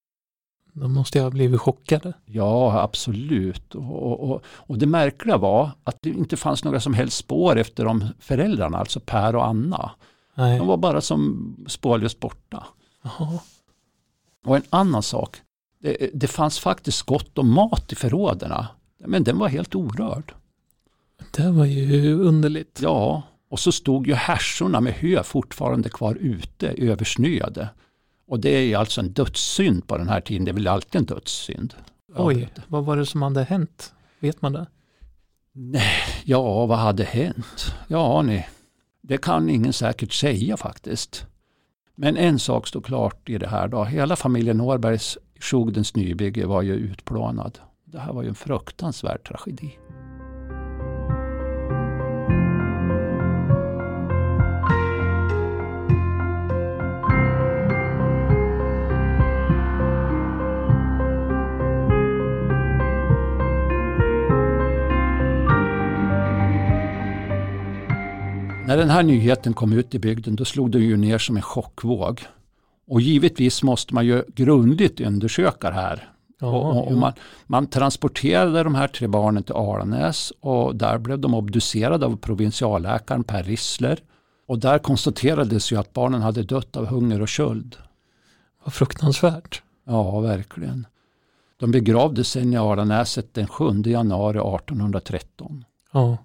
Då 0.72 0.88
måste 0.88 1.20
ha 1.20 1.30
blivit 1.30 1.60
chockade. 1.60 2.12
Ja, 2.24 2.82
absolut. 2.82 3.74
Och, 3.74 4.30
och, 4.30 4.42
och, 4.46 4.78
det 4.78 4.86
märkliga 4.86 5.36
var 5.36 5.70
att 5.84 5.96
det 6.00 6.10
inte 6.10 6.36
fanns 6.36 6.64
några 6.64 6.80
som 6.80 6.94
helst 6.94 7.16
spår 7.16 7.58
efter 7.58 7.84
de 7.84 8.06
föräldrarna, 8.18 8.78
alltså 8.78 9.00
Per 9.00 9.36
och 9.36 9.46
Anna. 9.46 9.90
Nej. 10.34 10.58
De 10.58 10.66
var 10.66 10.76
bara 10.76 11.00
som 11.00 11.54
spårlöst 11.68 12.20
borta. 12.20 12.66
Aha. 13.04 13.40
Och 14.44 14.56
en 14.56 14.62
annan 14.70 15.02
sak, 15.02 15.36
det, 15.78 16.10
det 16.14 16.26
fanns 16.28 16.58
faktiskt 16.58 17.02
gott 17.02 17.38
om 17.38 17.50
mat 17.50 17.92
i 17.92 17.94
förråden. 17.94 18.64
Men 18.98 19.24
den 19.24 19.38
var 19.38 19.48
helt 19.48 19.74
orörd. 19.74 20.34
Det 21.36 21.50
var 21.50 21.64
ju 21.64 22.14
underligt. 22.20 22.78
Ja, 22.82 23.22
och 23.50 23.60
så 23.60 23.72
stod 23.72 24.06
ju 24.06 24.14
härsorna 24.14 24.80
med 24.80 24.92
hö 24.92 25.22
fortfarande 25.22 25.88
kvar 25.88 26.14
ute, 26.14 26.68
översnöade. 26.68 27.68
Och 28.26 28.40
det 28.40 28.50
är 28.50 28.76
alltså 28.76 29.00
en 29.00 29.12
dödssynd 29.12 29.86
på 29.86 29.98
den 29.98 30.08
här 30.08 30.20
tiden. 30.20 30.44
Det 30.44 30.50
är 30.50 30.52
väl 30.52 30.68
alltid 30.68 30.98
en 30.98 31.04
dödssynd. 31.04 31.74
Oj, 32.16 32.48
vad 32.68 32.84
var 32.84 32.96
det 32.96 33.06
som 33.06 33.22
hade 33.22 33.42
hänt? 33.42 33.92
Vet 34.20 34.42
man 34.42 34.52
det? 34.52 34.66
Nej, 35.52 36.02
ja, 36.24 36.66
vad 36.66 36.78
hade 36.78 37.04
hänt? 37.04 37.74
Ja, 37.88 38.22
ni, 38.22 38.46
det 39.00 39.18
kan 39.18 39.48
ingen 39.48 39.72
säkert 39.72 40.12
säga 40.12 40.56
faktiskt. 40.56 41.26
Men 41.94 42.16
en 42.16 42.38
sak 42.38 42.66
står 42.66 42.80
klart 42.80 43.28
i 43.28 43.38
det 43.38 43.48
här 43.48 43.68
då. 43.68 43.84
Hela 43.84 44.16
familjen 44.16 44.56
Norbergs 44.56 45.18
Sjogdens 45.40 45.96
nybygge 45.96 46.46
var 46.46 46.62
ju 46.62 46.74
utplånad. 46.74 47.58
Det 47.84 47.98
här 47.98 48.12
var 48.12 48.22
ju 48.22 48.28
en 48.28 48.34
fruktansvärd 48.34 49.28
tragedi. 49.28 49.78
När 68.74 68.78
den 68.78 68.90
här 68.90 69.02
nyheten 69.02 69.54
kom 69.54 69.72
ut 69.72 69.94
i 69.94 69.98
bygden 69.98 70.36
då 70.36 70.44
slog 70.44 70.70
det 70.70 70.78
ju 70.78 70.96
ner 70.96 71.18
som 71.18 71.36
en 71.36 71.42
chockvåg. 71.42 72.20
Och 72.86 73.00
givetvis 73.00 73.62
måste 73.62 73.94
man 73.94 74.06
ju 74.06 74.22
grundligt 74.28 75.00
undersöka 75.00 75.70
det 75.70 75.76
här. 75.76 76.08
Ja, 76.40 76.46
och, 76.46 76.86
och 76.86 76.96
man, 76.96 77.12
man, 77.46 77.66
transporterade 77.66 78.62
de 78.62 78.74
här 78.74 78.88
tre 78.88 79.06
barnen 79.06 79.42
till 79.42 79.54
Alanäs 79.54 80.32
och 80.40 80.76
där 80.76 80.98
blev 80.98 81.18
de 81.18 81.34
obducerade 81.34 82.06
av 82.06 82.16
provinsialläkaren 82.16 83.24
Per 83.24 83.42
Rissler. 83.42 83.98
Och 84.46 84.58
där 84.58 84.78
konstaterades 84.78 85.72
ju 85.72 85.76
att 85.76 85.92
barnen 85.92 86.22
hade 86.22 86.42
dött 86.42 86.76
av 86.76 86.86
hunger 86.86 87.22
och 87.22 87.28
köld. 87.28 87.76
Vad 88.64 88.74
fruktansvärt. 88.74 89.62
Ja, 89.84 90.20
verkligen. 90.20 90.86
De 91.56 91.70
begravdes 91.70 92.28
sen 92.28 92.52
i 92.52 92.56
Alanäset 92.56 93.34
den 93.34 93.46
7 93.46 93.64
januari 93.84 94.38
1813. 94.38 95.64
Ja. 95.92 96.18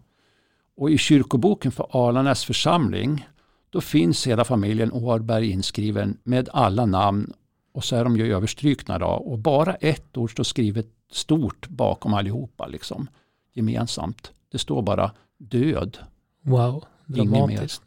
Och 0.80 0.92
i 0.92 0.98
kyrkoboken 0.98 1.72
för 1.72 1.88
Alanäs 1.92 2.46
församling 2.46 3.28
då 3.70 3.82
finns 3.82 4.28
hela 4.28 4.44
familjen 4.44 4.92
Årberg 4.92 5.50
inskriven 5.50 6.18
med 6.24 6.50
alla 6.54 6.86
namn 6.86 7.34
och 7.74 7.84
så 7.84 7.96
är 7.96 8.04
de 8.04 8.18
ju 8.18 8.34
överstrykna 8.34 9.00
då, 9.00 9.06
och 9.06 9.40
bara 9.40 9.74
ett 9.76 10.18
ord 10.18 10.32
står 10.32 10.44
skrivet 10.44 10.88
stort 11.12 11.70
bakom 11.70 12.14
allihopa 12.14 12.68
liksom 12.68 13.08
gemensamt. 13.54 14.32
Det 14.52 14.58
står 14.58 14.82
bara 14.82 15.12
död. 15.38 15.98
Wow, 16.42 16.86
dramatiskt. 17.06 17.82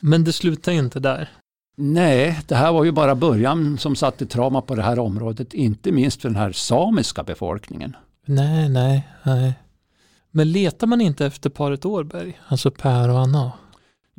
Men 0.00 0.24
det 0.24 0.32
slutar 0.32 0.72
inte 0.72 1.00
där. 1.00 1.30
Nej, 1.76 2.40
det 2.48 2.54
här 2.54 2.72
var 2.72 2.84
ju 2.84 2.92
bara 2.92 3.14
början 3.14 3.78
som 3.78 3.96
satte 3.96 4.26
trauma 4.26 4.60
på 4.60 4.74
det 4.74 4.82
här 4.82 4.98
området, 4.98 5.54
inte 5.54 5.92
minst 5.92 6.22
för 6.22 6.28
den 6.28 6.36
här 6.36 6.52
samiska 6.52 7.22
befolkningen. 7.22 7.96
Nej, 8.24 8.68
nej, 8.68 9.08
nej. 9.22 9.54
Men 10.30 10.52
letar 10.52 10.86
man 10.86 11.00
inte 11.00 11.26
efter 11.26 11.50
paret 11.50 11.84
Årberg, 11.84 12.40
alltså 12.48 12.70
Per 12.70 13.08
och 13.10 13.18
Anna? 13.18 13.52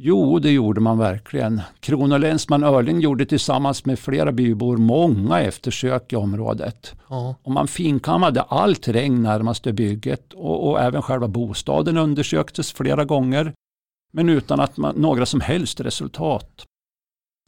Jo, 0.01 0.39
det 0.39 0.51
gjorde 0.51 0.81
man 0.81 0.97
verkligen. 0.97 1.61
Kronolänsman 1.79 2.63
Örling 2.63 2.99
gjorde 2.99 3.25
tillsammans 3.25 3.85
med 3.85 3.99
flera 3.99 4.31
bybor 4.31 4.77
många 4.77 5.39
eftersök 5.39 6.13
i 6.13 6.15
området. 6.15 6.95
Ja. 7.09 7.35
Och 7.43 7.51
man 7.51 7.67
finkammade 7.67 8.41
all 8.41 8.75
terräng 8.75 9.21
närmaste 9.21 9.73
bygget 9.73 10.33
och, 10.33 10.69
och 10.69 10.79
även 10.79 11.01
själva 11.01 11.27
bostaden 11.27 11.97
undersöktes 11.97 12.73
flera 12.73 13.05
gånger. 13.05 13.53
Men 14.11 14.29
utan 14.29 14.59
att 14.59 14.77
man, 14.77 14.95
några 14.95 15.25
som 15.25 15.41
helst 15.41 15.79
resultat. 15.79 16.65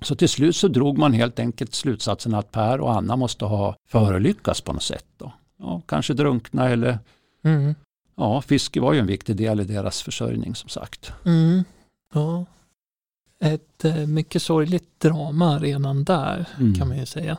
Så 0.01 0.15
till 0.15 0.29
slut 0.29 0.55
så 0.55 0.67
drog 0.67 0.97
man 0.97 1.13
helt 1.13 1.39
enkelt 1.39 1.73
slutsatsen 1.73 2.33
att 2.33 2.51
Per 2.51 2.81
och 2.81 2.93
Anna 2.93 3.15
måste 3.15 3.45
ha 3.45 3.75
förolyckats 3.89 4.61
på 4.61 4.73
något 4.73 4.83
sätt. 4.83 5.05
Då. 5.17 5.33
Ja, 5.59 5.81
kanske 5.87 6.13
drunkna 6.13 6.69
eller 6.69 6.99
mm 7.43 7.75
ja, 8.21 8.41
fiske 8.41 8.79
var 8.79 8.93
ju 8.93 8.99
en 8.99 9.07
viktig 9.07 9.35
del 9.35 9.59
i 9.59 9.63
deras 9.63 10.01
försörjning 10.01 10.55
som 10.55 10.69
sagt. 10.69 11.11
Mm. 11.25 11.63
Ja. 12.13 12.45
Ett 13.39 13.85
eh, 13.85 13.95
mycket 13.95 14.41
sorgligt 14.41 14.99
drama 14.99 15.59
redan 15.59 16.03
där 16.03 16.45
mm. 16.59 16.75
kan 16.75 16.87
man 16.87 16.97
ju 16.97 17.05
säga. 17.05 17.37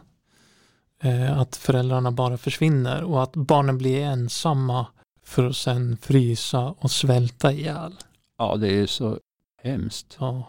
Eh, 1.03 1.39
att 1.39 1.57
föräldrarna 1.57 2.11
bara 2.11 2.37
försvinner 2.37 3.03
och 3.03 3.23
att 3.23 3.33
barnen 3.33 3.79
blir 3.79 4.01
ensamma 4.01 4.87
för 5.23 5.45
att 5.45 5.57
sen 5.57 5.97
frysa 5.97 6.75
och 6.79 6.91
svälta 6.91 7.53
ihjäl. 7.53 7.95
Ja, 8.39 8.57
det 8.57 8.79
är 8.79 8.87
så 8.87 9.19
hemskt. 9.63 10.17
Ja. 10.21 10.49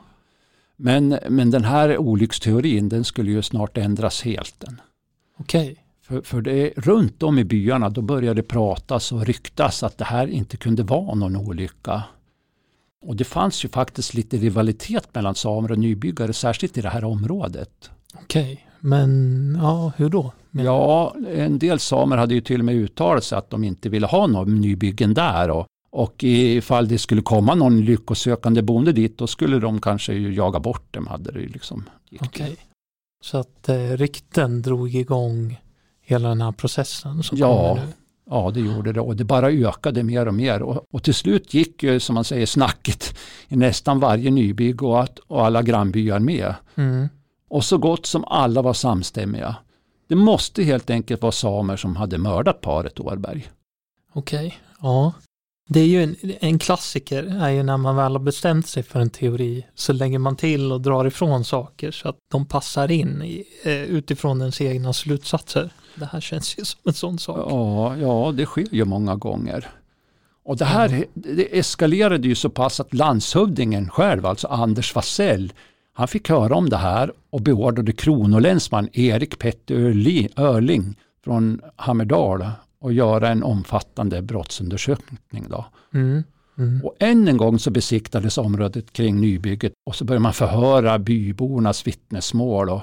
Men, 0.76 1.20
men 1.30 1.52
den 1.52 1.64
här 1.64 1.98
olycksteorin 1.98 2.90
den 2.90 3.04
skulle 3.04 3.32
ju 3.32 3.42
snart 3.42 3.78
ändras 3.78 4.22
helt. 4.22 4.64
Okej. 5.38 5.83
För, 6.14 6.22
för 6.22 6.42
det, 6.42 6.74
runt 6.76 7.24
om 7.24 7.40
i 7.40 7.44
byarna 7.44 7.90
då 7.90 8.02
började 8.02 8.42
det 8.42 8.48
pratas 8.48 9.12
och 9.12 9.26
ryktas 9.26 9.84
att 9.84 9.98
det 9.98 10.06
här 10.06 10.28
inte 10.28 10.58
kunde 10.58 10.84
vara 10.84 11.16
någon 11.16 11.36
olycka. 11.36 12.04
Och 13.06 13.16
det 13.16 13.24
fanns 13.24 13.66
ju 13.66 13.70
faktiskt 13.70 14.14
lite 14.14 14.38
rivalitet 14.38 15.16
mellan 15.16 15.36
samer 15.36 15.72
och 15.72 15.80
nybyggare, 15.80 16.34
särskilt 16.34 16.78
i 16.78 16.82
det 16.82 16.90
här 16.90 17.04
området. 17.04 17.90
Okej, 18.14 18.68
men 18.80 19.58
ja, 19.62 19.92
hur 19.98 20.10
då? 20.10 20.34
Ja, 20.52 21.16
en 21.28 21.60
del 21.60 21.80
samer 21.80 22.18
hade 22.18 22.34
ju 22.34 22.42
till 22.42 22.60
och 22.60 22.66
med 22.66 22.76
uttalat 22.76 23.24
sig 23.24 23.38
att 23.38 23.50
de 23.50 23.64
inte 23.64 23.90
ville 23.90 24.08
ha 24.08 24.28
någon 24.28 24.62
nybyggen 24.62 25.14
där. 25.14 25.50
Och, 25.50 25.68
och 25.90 26.24
ifall 26.24 26.88
det 26.88 26.98
skulle 26.98 27.22
komma 27.22 27.56
någon 27.56 27.82
lyckosökande 27.82 28.62
bonde 28.62 28.92
dit, 28.92 29.18
då 29.18 29.28
skulle 29.28 29.60
de 29.60 29.82
kanske 29.82 30.14
jaga 30.14 30.60
bort 30.60 30.94
dem. 30.94 31.08
Hade 31.08 31.32
det 31.32 31.40
liksom 31.40 31.90
okay. 32.22 32.56
Så 33.24 33.38
att 33.38 33.70
eh, 33.70 33.76
rykten 33.76 34.62
drog 34.62 34.96
igång 34.96 35.60
hela 36.04 36.30
den 36.30 36.42
här 36.42 36.52
processen 36.52 37.24
som 37.24 37.38
Ja. 37.38 37.48
kommer 37.70 37.86
nu. 37.86 37.92
Ja, 38.30 38.52
det 38.54 38.60
gjorde 38.60 38.94
det 38.94 39.02
och 39.02 39.16
det 39.16 39.24
bara 39.24 39.48
ökade 39.50 40.04
mer 40.04 40.28
och 40.28 40.34
mer. 40.34 40.62
Och, 40.62 40.88
och 40.92 41.04
till 41.04 41.14
slut 41.14 41.54
gick 41.54 41.84
ju, 41.84 42.00
som 42.00 42.16
man 42.16 42.24
säger, 42.24 42.46
snacket 42.46 43.18
i 43.48 43.56
nästan 43.56 44.00
varje 44.00 44.32
nybygge 44.32 44.86
och, 44.86 45.04
att, 45.04 45.20
och 45.20 45.46
alla 45.46 45.62
grannbyar 45.62 46.20
med. 46.20 46.56
Mm. 46.76 47.10
Och 47.50 47.66
så 47.66 47.78
gott 47.78 48.06
som 48.06 48.26
alla 48.26 48.62
var 48.62 48.74
samstämmiga. 48.74 49.56
Det 50.08 50.16
måste 50.16 50.64
helt 50.64 50.90
enkelt 50.90 51.22
vara 51.22 51.32
samer 51.32 51.78
som 51.78 51.96
hade 51.96 52.18
mördat 52.18 52.62
paret 52.62 53.00
Årberg. 53.00 53.48
Okej, 54.14 54.58
ja. 54.82 55.14
Det 55.70 55.80
är 55.80 55.86
ju 55.88 56.04
en, 56.04 56.16
en 56.40 56.60
klassiker 56.60 57.24
är 57.24 57.50
ju 57.50 57.64
när 57.64 57.78
man 57.78 57.96
väl 57.96 58.12
har 58.12 58.20
bestämt 58.20 58.68
sig 58.68 58.84
för 58.84 59.00
en 59.00 59.10
teori 59.10 59.66
så 59.76 59.94
lägger 59.94 60.20
man 60.20 60.36
till 60.36 60.72
och 60.72 60.82
drar 60.82 61.06
ifrån 61.06 61.44
saker 61.44 61.92
så 61.92 62.10
att 62.10 62.18
de 62.32 62.46
passar 62.46 62.92
in 62.92 63.22
i, 63.22 63.44
eh, 63.64 63.84
utifrån 63.84 64.40
ens 64.42 64.62
egna 64.62 64.94
slutsatser. 64.94 65.70
Det 65.96 66.06
här 66.06 66.22
känns 66.22 66.60
ju 66.60 66.66
som 66.66 66.80
en 66.84 66.94
sån 66.94 67.20
sak. 67.20 67.38
Ja, 67.50 67.98
ja, 67.98 68.32
det 68.36 68.46
sker 68.46 68.76
ju 68.76 68.86
många 68.86 69.16
gånger. 69.16 69.68
Och 70.46 70.58
det 70.58 70.66
här 70.66 71.06
det 71.14 71.60
eskalerade 71.60 72.28
ju 72.28 72.36
så 72.36 72.50
pass 72.50 72.80
att 72.80 72.94
landshövdingen 72.94 73.90
själv, 73.90 74.26
alltså 74.26 74.48
Anders 74.48 74.96
Wassell, 74.96 75.54
han 75.94 76.08
fick 76.08 76.30
höra 76.30 76.56
om 76.56 76.70
det 76.70 76.78
här 76.78 77.12
och 77.30 77.42
beordrade 77.42 77.92
kronolänsman 77.92 78.90
Erik 78.94 79.40
Petter 79.40 79.76
Örli- 79.76 80.40
Örling 80.40 80.96
från 81.24 81.62
Hammerdal 81.76 82.46
att 82.82 82.94
göra 82.94 83.30
en 83.30 83.44
omfattande 83.44 84.22
brottsundersökning. 84.22 85.46
Då. 85.50 85.66
Mm. 85.94 86.24
Mm. 86.58 86.82
Och 86.86 86.96
än 87.00 87.28
en 87.28 87.38
gång 87.38 87.60
så 87.60 87.72
besiktades 87.72 88.38
området 88.38 88.94
kring 88.94 89.22
nybygget 89.22 89.74
och 89.86 89.96
så 89.96 90.06
började 90.06 90.24
man 90.24 90.34
förhöra 90.34 91.00
bybornas 91.00 91.88
vittnesmål. 91.88 92.70
Och, 92.70 92.82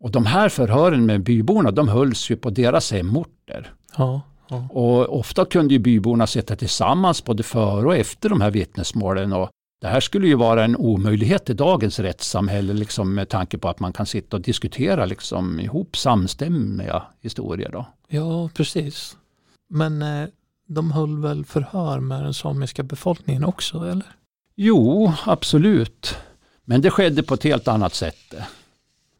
och 0.00 0.10
de 0.10 0.26
här 0.26 0.48
förhören 0.48 1.06
med 1.06 1.22
byborna 1.22 1.70
de 1.70 1.88
hölls 1.88 2.30
ju 2.30 2.36
på 2.36 2.50
deras 2.50 2.92
hemorter. 2.92 3.72
Ja, 3.96 4.20
ja. 4.48 4.68
Och 4.70 5.18
ofta 5.18 5.44
kunde 5.44 5.74
ju 5.74 5.78
byborna 5.78 6.26
sitta 6.26 6.56
tillsammans 6.56 7.24
både 7.24 7.42
före 7.42 7.86
och 7.86 7.96
efter 7.96 8.28
de 8.28 8.40
här 8.40 8.50
vittnesmålen. 8.50 9.32
Och 9.32 9.50
det 9.80 9.88
här 9.88 10.00
skulle 10.00 10.26
ju 10.26 10.34
vara 10.34 10.64
en 10.64 10.76
omöjlighet 10.76 11.50
i 11.50 11.54
dagens 11.54 11.98
rättssamhälle 11.98 12.72
liksom, 12.72 13.14
med 13.14 13.28
tanke 13.28 13.58
på 13.58 13.68
att 13.68 13.80
man 13.80 13.92
kan 13.92 14.06
sitta 14.06 14.36
och 14.36 14.42
diskutera 14.42 15.06
liksom, 15.06 15.60
ihop 15.60 15.96
samstämmiga 15.96 17.02
historier. 17.20 17.70
Då. 17.72 17.86
ja, 18.08 18.50
precis. 18.54 19.16
Men 19.68 20.02
eh, 20.02 20.28
de 20.66 20.92
höll 20.92 21.22
väl 21.22 21.44
förhör 21.44 22.00
med 22.00 22.24
den 22.24 22.34
samiska 22.34 22.82
befolkningen 22.82 23.44
också, 23.44 23.78
eller? 23.78 24.06
Jo, 24.56 25.12
absolut. 25.24 26.16
Men 26.64 26.80
det 26.80 26.90
skedde 26.90 27.22
på 27.22 27.34
ett 27.34 27.44
helt 27.44 27.68
annat 27.68 27.94
sätt. 27.94 28.34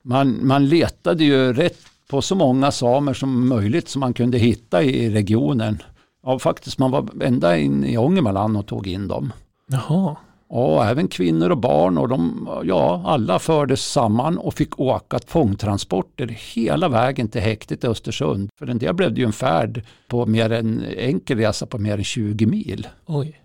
Man, 0.09 0.47
man 0.47 0.69
letade 0.69 1.25
ju 1.25 1.53
rätt 1.53 1.79
på 2.11 2.23
så 2.23 2.35
många 2.35 2.71
samer 2.71 3.15
som 3.15 3.49
möjligt 3.49 3.89
som 3.89 4.01
man 4.01 4.15
kunde 4.15 4.39
hitta 4.39 4.83
i 4.83 5.11
regionen. 5.11 5.83
Ja, 6.23 6.39
faktiskt, 6.39 6.79
man 6.79 6.91
var 6.91 7.09
ända 7.23 7.59
in 7.59 7.85
i 7.85 7.99
Ångermanland 7.99 8.57
och 8.57 8.67
tog 8.67 8.87
in 8.87 9.09
dem. 9.09 9.33
Jaha, 9.67 10.17
Och 10.49 10.85
även 10.85 11.09
kvinnor 11.09 11.51
och 11.51 11.59
barn 11.59 11.99
och 11.99 12.09
de, 12.09 12.49
ja, 12.65 13.03
alla 13.07 13.39
fördes 13.39 13.85
samman 13.85 14.39
och 14.39 14.55
fick 14.55 14.81
åka 14.81 15.19
fångtransporter 15.27 16.27
hela 16.55 16.89
vägen 16.89 17.29
till 17.29 17.41
häktet 17.41 17.85
i 17.85 17.87
Östersund. 17.87 18.51
För 18.59 18.67
en 18.67 18.79
del 18.79 18.95
blev 18.95 19.15
det 19.15 19.21
ju 19.21 19.27
en 19.27 19.33
färd 19.33 19.83
på 20.09 20.27
mer 20.27 20.53
än 20.53 20.85
enkel 20.97 21.39
resa 21.39 21.67
på 21.67 21.79
mer 21.79 21.99
än 21.99 22.05
20 22.05 22.47
mil. 22.47 22.87
oj. 23.07 23.41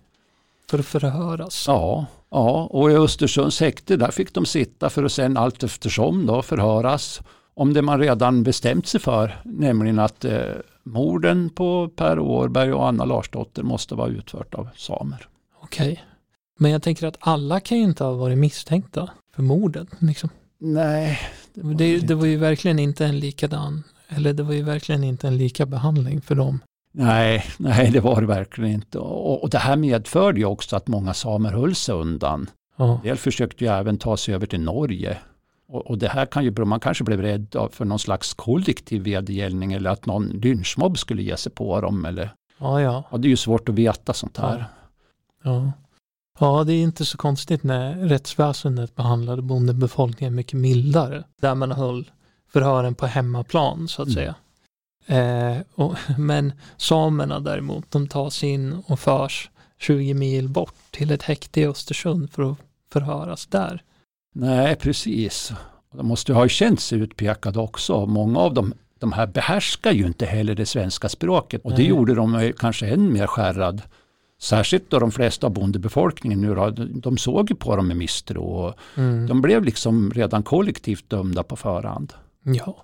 För 0.73 0.79
att 0.79 0.85
förhöras. 0.85 1.65
Ja, 1.67 2.05
ja, 2.31 2.67
och 2.71 2.91
i 2.91 2.95
Östersunds 2.95 3.59
häkte 3.59 3.97
där 3.97 4.11
fick 4.11 4.33
de 4.33 4.45
sitta 4.45 4.89
för 4.89 5.03
att 5.03 5.11
sen 5.11 5.37
allt 5.37 5.63
eftersom 5.63 6.25
då 6.25 6.41
förhöras 6.41 7.21
om 7.53 7.73
det 7.73 7.81
man 7.81 7.99
redan 7.99 8.43
bestämt 8.43 8.87
sig 8.87 8.99
för, 8.99 9.41
nämligen 9.45 9.99
att 9.99 10.25
eh, 10.25 10.39
morden 10.83 11.49
på 11.49 11.89
Per 11.95 12.19
Årberg 12.19 12.73
och 12.73 12.87
Anna 12.87 13.05
Larsdotter 13.05 13.63
måste 13.63 13.95
vara 13.95 14.09
utfört 14.09 14.53
av 14.53 14.69
samer. 14.75 15.27
Okej. 15.61 16.03
Men 16.59 16.71
jag 16.71 16.83
tänker 16.83 17.07
att 17.07 17.17
alla 17.19 17.59
kan 17.59 17.77
ju 17.77 17.83
inte 17.83 18.03
ha 18.03 18.13
varit 18.13 18.37
misstänkta 18.37 19.09
för 19.35 19.43
mordet. 19.43 19.87
Liksom. 19.99 20.29
Nej, 20.59 21.19
Det, 21.53 21.97
det 21.97 22.15
var 22.15 22.25
ju 22.25 22.37
verkligen 22.37 22.79
inte 22.79 23.05
en 23.05 23.19
likadan, 23.19 23.83
eller 24.07 24.33
det 24.33 24.43
var 24.43 24.53
ju 24.53 24.63
verkligen 24.63 25.03
inte 25.03 25.27
en 25.27 25.37
lika 25.37 25.65
behandling 25.65 26.21
för 26.21 26.35
dem. 26.35 26.59
Nej, 26.95 27.45
nej 27.57 27.91
det 27.91 27.99
var 27.99 28.21
det 28.21 28.27
verkligen 28.27 28.71
inte. 28.71 28.99
Och, 28.99 29.43
och 29.43 29.49
det 29.49 29.57
här 29.57 29.75
medförde 29.75 30.39
ju 30.39 30.45
också 30.45 30.75
att 30.75 30.87
många 30.87 31.13
samer 31.13 31.51
höll 31.51 31.75
sig 31.75 31.95
undan. 31.95 32.49
Ja, 32.77 32.99
del 33.03 33.17
försökte 33.17 33.63
ju 33.63 33.71
även 33.71 33.97
ta 33.97 34.17
sig 34.17 34.35
över 34.35 34.45
till 34.45 34.61
Norge. 34.61 35.17
Och, 35.67 35.87
och 35.87 35.97
det 35.97 36.07
här 36.07 36.25
kan 36.25 36.43
ju 36.43 36.65
man 36.65 36.79
kanske 36.79 37.03
blev 37.03 37.21
rädd 37.21 37.55
för 37.71 37.85
någon 37.85 37.99
slags 37.99 38.33
kollektiv 38.33 39.03
vedergällning 39.03 39.73
eller 39.73 39.89
att 39.89 40.05
någon 40.05 40.27
lynchmobb 40.27 40.97
skulle 40.97 41.23
ge 41.23 41.37
sig 41.37 41.51
på 41.51 41.81
dem. 41.81 42.05
Eller, 42.05 42.33
ja, 42.59 42.81
ja. 42.81 43.03
ja, 43.11 43.17
det 43.17 43.27
är 43.27 43.29
ju 43.29 43.37
svårt 43.37 43.69
att 43.69 43.75
veta 43.75 44.13
sånt 44.13 44.37
här. 44.37 44.65
Ja. 45.43 45.71
ja, 46.39 46.63
det 46.63 46.73
är 46.73 46.83
inte 46.83 47.05
så 47.05 47.17
konstigt 47.17 47.63
när 47.63 47.95
rättsväsendet 47.95 48.95
behandlade 48.95 49.41
bondebefolkningen 49.41 50.35
mycket 50.35 50.59
mildare. 50.59 51.23
Där 51.41 51.55
man 51.55 51.71
höll 51.71 52.11
förhören 52.51 52.95
på 52.95 53.05
hemmaplan 53.05 53.87
så 53.87 54.01
att 54.01 54.07
Mm. 54.07 54.15
säga. 54.15 54.35
Eh, 55.05 55.57
och, 55.75 55.95
men 56.17 56.53
samerna 56.77 57.39
däremot, 57.39 57.91
de 57.91 58.07
tas 58.07 58.43
in 58.43 58.83
och 58.87 58.99
förs 58.99 59.49
20 59.79 60.13
mil 60.13 60.49
bort 60.49 60.75
till 60.91 61.11
ett 61.11 61.23
häkte 61.23 61.61
i 61.61 61.67
Östersund 61.67 62.31
för 62.31 62.51
att 62.51 62.57
förhöras 62.93 63.45
där. 63.45 63.83
Nej, 64.35 64.75
precis. 64.75 65.53
De 65.97 66.07
måste 66.07 66.33
ha 66.33 66.47
känt 66.47 66.79
sig 66.81 66.99
utpekade 66.99 67.59
också. 67.59 68.05
Många 68.05 68.39
av 68.39 68.53
dem 68.53 68.73
de 68.99 69.11
här 69.11 69.27
behärskar 69.27 69.91
ju 69.91 70.05
inte 70.07 70.25
heller 70.25 70.55
det 70.55 70.65
svenska 70.65 71.09
språket 71.09 71.61
och 71.63 71.71
det 71.71 71.77
Nej. 71.77 71.87
gjorde 71.87 72.13
dem 72.13 72.35
eh, 72.35 72.51
kanske 72.57 72.87
än 72.87 73.13
mer 73.13 73.27
skärrad. 73.27 73.81
Särskilt 74.41 74.89
då 74.89 74.99
de 74.99 75.11
flesta 75.11 75.47
av 75.47 75.53
bondebefolkningen 75.53 76.41
nu 76.41 76.55
då, 76.55 76.69
de- 76.69 76.99
de 77.01 77.17
såg 77.17 77.49
ju 77.49 77.55
på 77.55 77.75
dem 77.75 77.87
med 77.87 77.97
misstro 77.97 78.43
och 78.43 78.73
Mm. 78.97 79.27
de 79.27 79.41
blev 79.41 79.63
liksom 79.63 80.11
redan 80.11 80.43
kollektivt 80.43 81.09
dömda 81.09 81.43
på 81.43 81.55
förhand. 81.55 82.13
Ja. 82.43 82.83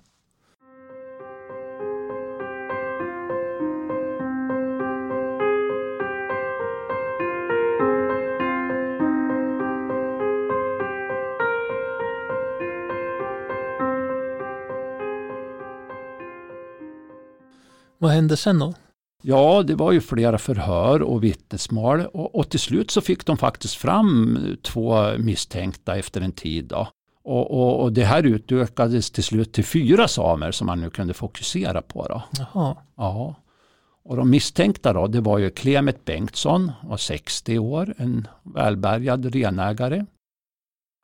Vad 18.00 18.10
hände 18.10 18.36
sen 18.36 18.58
då? 18.58 18.74
Ja, 19.22 19.62
det 19.62 19.74
var 19.74 19.92
ju 19.92 20.00
flera 20.00 20.38
förhör 20.38 21.02
och 21.02 21.24
vittnesmål 21.24 22.06
och, 22.06 22.34
och 22.34 22.50
till 22.50 22.60
slut 22.60 22.90
så 22.90 23.00
fick 23.00 23.26
de 23.26 23.36
faktiskt 23.36 23.74
fram 23.74 24.38
två 24.62 25.18
misstänkta 25.18 25.96
efter 25.96 26.20
en 26.20 26.32
tid. 26.32 26.64
Då. 26.64 26.88
Och, 27.24 27.50
och, 27.50 27.82
och 27.82 27.92
det 27.92 28.04
här 28.04 28.22
utökades 28.22 29.10
till 29.10 29.24
slut 29.24 29.52
till 29.52 29.64
fyra 29.64 30.08
samer 30.08 30.50
som 30.50 30.66
man 30.66 30.80
nu 30.80 30.90
kunde 30.90 31.14
fokusera 31.14 31.82
på. 31.82 32.06
Då. 32.08 32.22
Jaha. 32.38 32.76
Ja. 32.96 33.34
Och 34.04 34.16
de 34.16 34.30
misstänkta 34.30 34.92
då, 34.92 35.06
det 35.06 35.20
var 35.20 35.38
ju 35.38 35.50
Clemet 35.50 36.04
Bengtsson, 36.04 36.72
var 36.82 36.96
60 36.96 37.58
år, 37.58 37.94
en 37.98 38.28
välbärgad 38.42 39.34
renägare. 39.34 40.06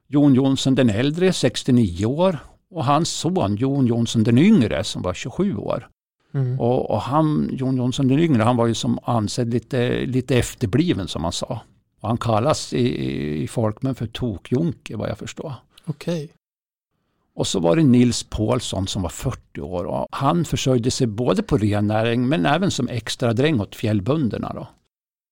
Jon 0.08 0.34
Jonsson 0.34 0.74
den 0.74 0.90
äldre, 0.90 1.32
69 1.32 2.06
år. 2.06 2.38
Och 2.70 2.84
hans 2.84 3.10
son 3.10 3.56
Jon 3.56 3.86
Jonsson 3.86 4.24
den 4.24 4.38
yngre 4.38 4.84
som 4.84 5.02
var 5.02 5.14
27 5.14 5.56
år. 5.56 5.88
Mm. 6.36 6.60
Och, 6.60 6.90
och 6.90 7.00
han, 7.00 7.50
Jon 7.52 7.76
Jonsson 7.76 8.08
den 8.08 8.18
yngre, 8.18 8.42
han 8.42 8.56
var 8.56 8.66
ju 8.66 8.74
som 8.74 8.98
ansedd 9.02 9.52
lite, 9.54 10.06
lite 10.06 10.36
efterbliven 10.38 11.08
som 11.08 11.22
man 11.22 11.32
sa. 11.32 11.60
Och 12.00 12.08
han 12.08 12.18
kallas 12.18 12.72
i, 12.72 13.42
i- 13.42 13.48
folkmun 13.48 13.94
för 13.94 14.06
Tokjonke 14.06 14.96
vad 14.96 15.08
jag 15.08 15.18
förstår. 15.18 15.52
Okej. 15.86 16.28
Och 17.34 17.46
så 17.46 17.60
var 17.60 17.76
det 17.76 17.82
Nils 17.82 18.22
Paulsson 18.24 18.86
som 18.86 19.02
var 19.02 19.08
40 19.08 19.60
år 19.60 19.84
och 19.84 20.06
han 20.10 20.44
försörjde 20.44 20.90
sig 20.90 21.06
både 21.06 21.42
på 21.42 21.56
rennäring 21.56 22.28
men 22.28 22.46
även 22.46 22.70
som 22.70 22.88
extra 22.88 23.32
dräng 23.32 23.60
åt 23.60 23.74
fjällbönderna. 23.76 24.52
Då. 24.54 24.68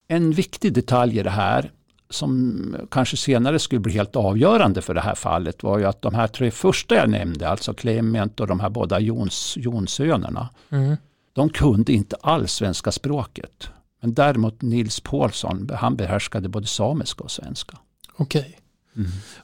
En 0.09 0.33
viktig 0.33 0.73
detalj 0.73 1.19
i 1.19 1.23
det 1.23 1.31
här 1.31 1.73
som 2.11 2.77
kanske 2.90 3.17
senare 3.17 3.59
skulle 3.59 3.81
bli 3.81 3.93
helt 3.93 4.17
avgörande 4.17 4.83
för 4.83 4.95
det 4.95 5.01
här 5.01 5.14
fallet 5.14 5.62
var 5.62 5.79
ju 5.79 5.85
att 5.85 6.03
de 6.03 6.14
här 6.14 6.27
tre 6.27 6.51
första 6.51 6.95
jag 6.95 7.11
nämnde, 7.11 7.49
alltså 7.49 7.75
Clement 7.75 8.40
och 8.40 8.47
de 8.47 8.61
här 8.61 8.71
båda 8.71 9.01
Jons, 9.01 9.55
Jonssönerna, 9.57 10.49
Mm. 10.71 10.97
de 11.33 11.49
kunde 11.49 11.93
inte 11.93 12.17
alls 12.21 12.53
svenska 12.53 12.93
språket. 12.93 13.69
Men 14.01 14.14
däremot 14.14 14.62
Nils 14.62 15.01
Paulsson, 15.01 15.71
han 15.75 15.97
behärskade 15.97 16.49
både 16.49 16.67
samiska 16.67 17.25
och 17.25 17.31
svenska. 17.31 17.79
Okej. 18.17 18.59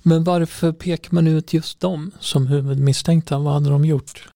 Men 0.03 0.25
varför 0.25 0.73
pekar 0.73 1.15
man 1.15 1.27
ut 1.27 1.53
just 1.53 1.81
dem 1.81 2.11
som 2.21 2.47
huvudmisstänkta? 2.47 3.39
Vad 3.39 3.53
hade 3.53 3.71
de 3.71 3.85
gjort? 3.85 4.29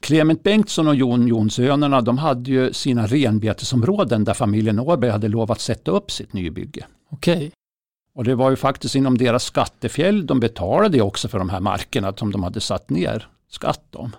Clement 0.00 0.42
Bengtsson 0.42 0.88
och 0.88 0.94
Jon 0.94 1.28
Jonssönerna 1.28 2.00
de 2.00 2.18
hade 2.18 2.50
ju 2.50 2.72
sina 2.72 3.06
renbetesområden 3.06 4.24
där 4.24 4.34
familjen 4.34 4.78
Åberg 4.78 5.10
hade 5.10 5.28
lovat 5.28 5.60
sätta 5.60 5.90
upp 5.90 6.10
sitt 6.10 6.32
nybygge. 6.32 6.86
Okej. 7.10 7.52
Och 8.14 8.24
det 8.24 8.34
var 8.34 8.50
ju 8.50 8.56
faktiskt 8.56 8.94
inom 8.94 9.18
deras 9.18 9.44
skattefjäll 9.44 10.26
de 10.26 10.40
betalade 10.40 11.02
också 11.02 11.28
för 11.28 11.38
de 11.38 11.48
här 11.48 11.60
markerna 11.60 12.12
som 12.16 12.32
de 12.32 12.42
hade 12.42 12.60
satt 12.60 12.90
ner 12.90 13.28
skatt 13.48 13.94
om. 13.94 14.16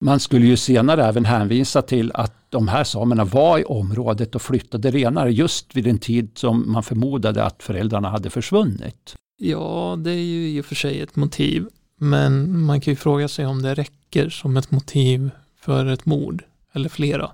Man 0.00 0.20
skulle 0.20 0.46
ju 0.46 0.56
senare 0.56 1.04
även 1.04 1.24
hänvisa 1.24 1.82
till 1.82 2.10
att 2.14 2.34
de 2.48 2.68
här 2.68 2.84
samerna 2.84 3.24
var 3.24 3.58
i 3.58 3.64
området 3.64 4.34
och 4.34 4.42
flyttade 4.42 4.90
renare 4.90 5.32
just 5.32 5.76
vid 5.76 5.84
den 5.84 5.98
tid 5.98 6.30
som 6.34 6.72
man 6.72 6.82
förmodade 6.82 7.44
att 7.44 7.62
föräldrarna 7.62 8.10
hade 8.10 8.30
försvunnit. 8.30 9.14
Ja, 9.36 9.96
det 9.98 10.10
är 10.10 10.24
ju 10.24 10.48
i 10.48 10.60
och 10.60 10.64
för 10.64 10.74
sig 10.74 11.00
ett 11.00 11.16
motiv. 11.16 11.66
Men 11.98 12.60
man 12.60 12.80
kan 12.80 12.92
ju 12.92 12.96
fråga 12.96 13.28
sig 13.28 13.46
om 13.46 13.62
det 13.62 13.74
räcker 13.74 14.28
som 14.28 14.56
ett 14.56 14.70
motiv 14.70 15.30
för 15.60 15.86
ett 15.86 16.06
mord. 16.06 16.44
Eller 16.72 16.88
flera. 16.88 17.30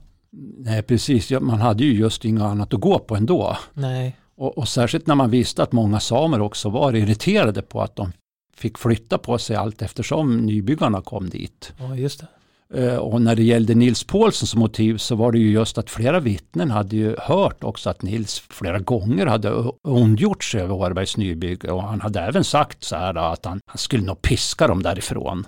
Nej, 0.59 0.83
precis. 0.83 1.31
Man 1.31 1.61
hade 1.61 1.85
ju 1.85 1.95
just 1.95 2.25
inget 2.25 2.43
annat 2.43 2.75
att 2.75 2.81
gå 2.81 2.99
på 2.99 3.17
ändå. 3.17 3.57
Nej. 3.75 4.17
Och, 4.45 4.59
och 4.59 4.69
särskilt 4.69 5.07
när 5.07 5.15
man 5.15 5.31
visste 5.31 5.63
att 5.63 5.73
många 5.73 6.01
samer 6.01 6.41
också 6.41 6.69
var 6.69 6.97
irriterade 6.97 7.63
på 7.63 7.83
att 7.83 7.97
de 7.97 8.13
fick 8.57 8.79
flytta 8.79 9.19
på 9.19 9.39
sig 9.39 9.57
allt 9.57 9.83
eftersom 9.83 10.37
nybyggarna 10.37 11.01
kom 11.01 11.31
dit. 11.31 11.73
Ja, 11.79 11.97
just 11.97 12.21
det. 12.21 12.27
Eh, 12.75 12.97
och 12.97 13.23
när 13.23 13.37
det 13.37 13.43
gällde 13.43 13.75
Nils 13.75 14.05
Paulsens 14.05 14.55
motiv 14.55 14.97
så 14.97 15.15
var 15.15 15.33
det 15.33 15.39
ju 15.39 15.51
just 15.51 15.79
att 15.79 15.91
flera 15.91 16.21
vittnen 16.21 16.71
hade 16.71 16.97
ju 16.97 17.17
hört 17.19 17.65
också 17.65 17.91
att 17.91 18.03
Nils 18.03 18.39
flera 18.39 18.79
gånger 18.79 19.27
hade 19.27 19.53
ondgjort 19.83 20.45
sig 20.45 20.61
över 20.61 20.75
Årbergs 20.75 21.17
nybygge 21.17 21.71
och 21.71 21.83
han 21.83 22.01
hade 22.01 22.21
även 22.21 22.45
sagt 22.45 22.85
så 22.85 22.97
här 22.97 23.33
att 23.33 23.45
han, 23.45 23.61
han 23.67 23.79
skulle 23.79 24.05
nog 24.05 24.23
piska 24.23 24.67
dem 24.67 24.83
därifrån. 24.83 25.47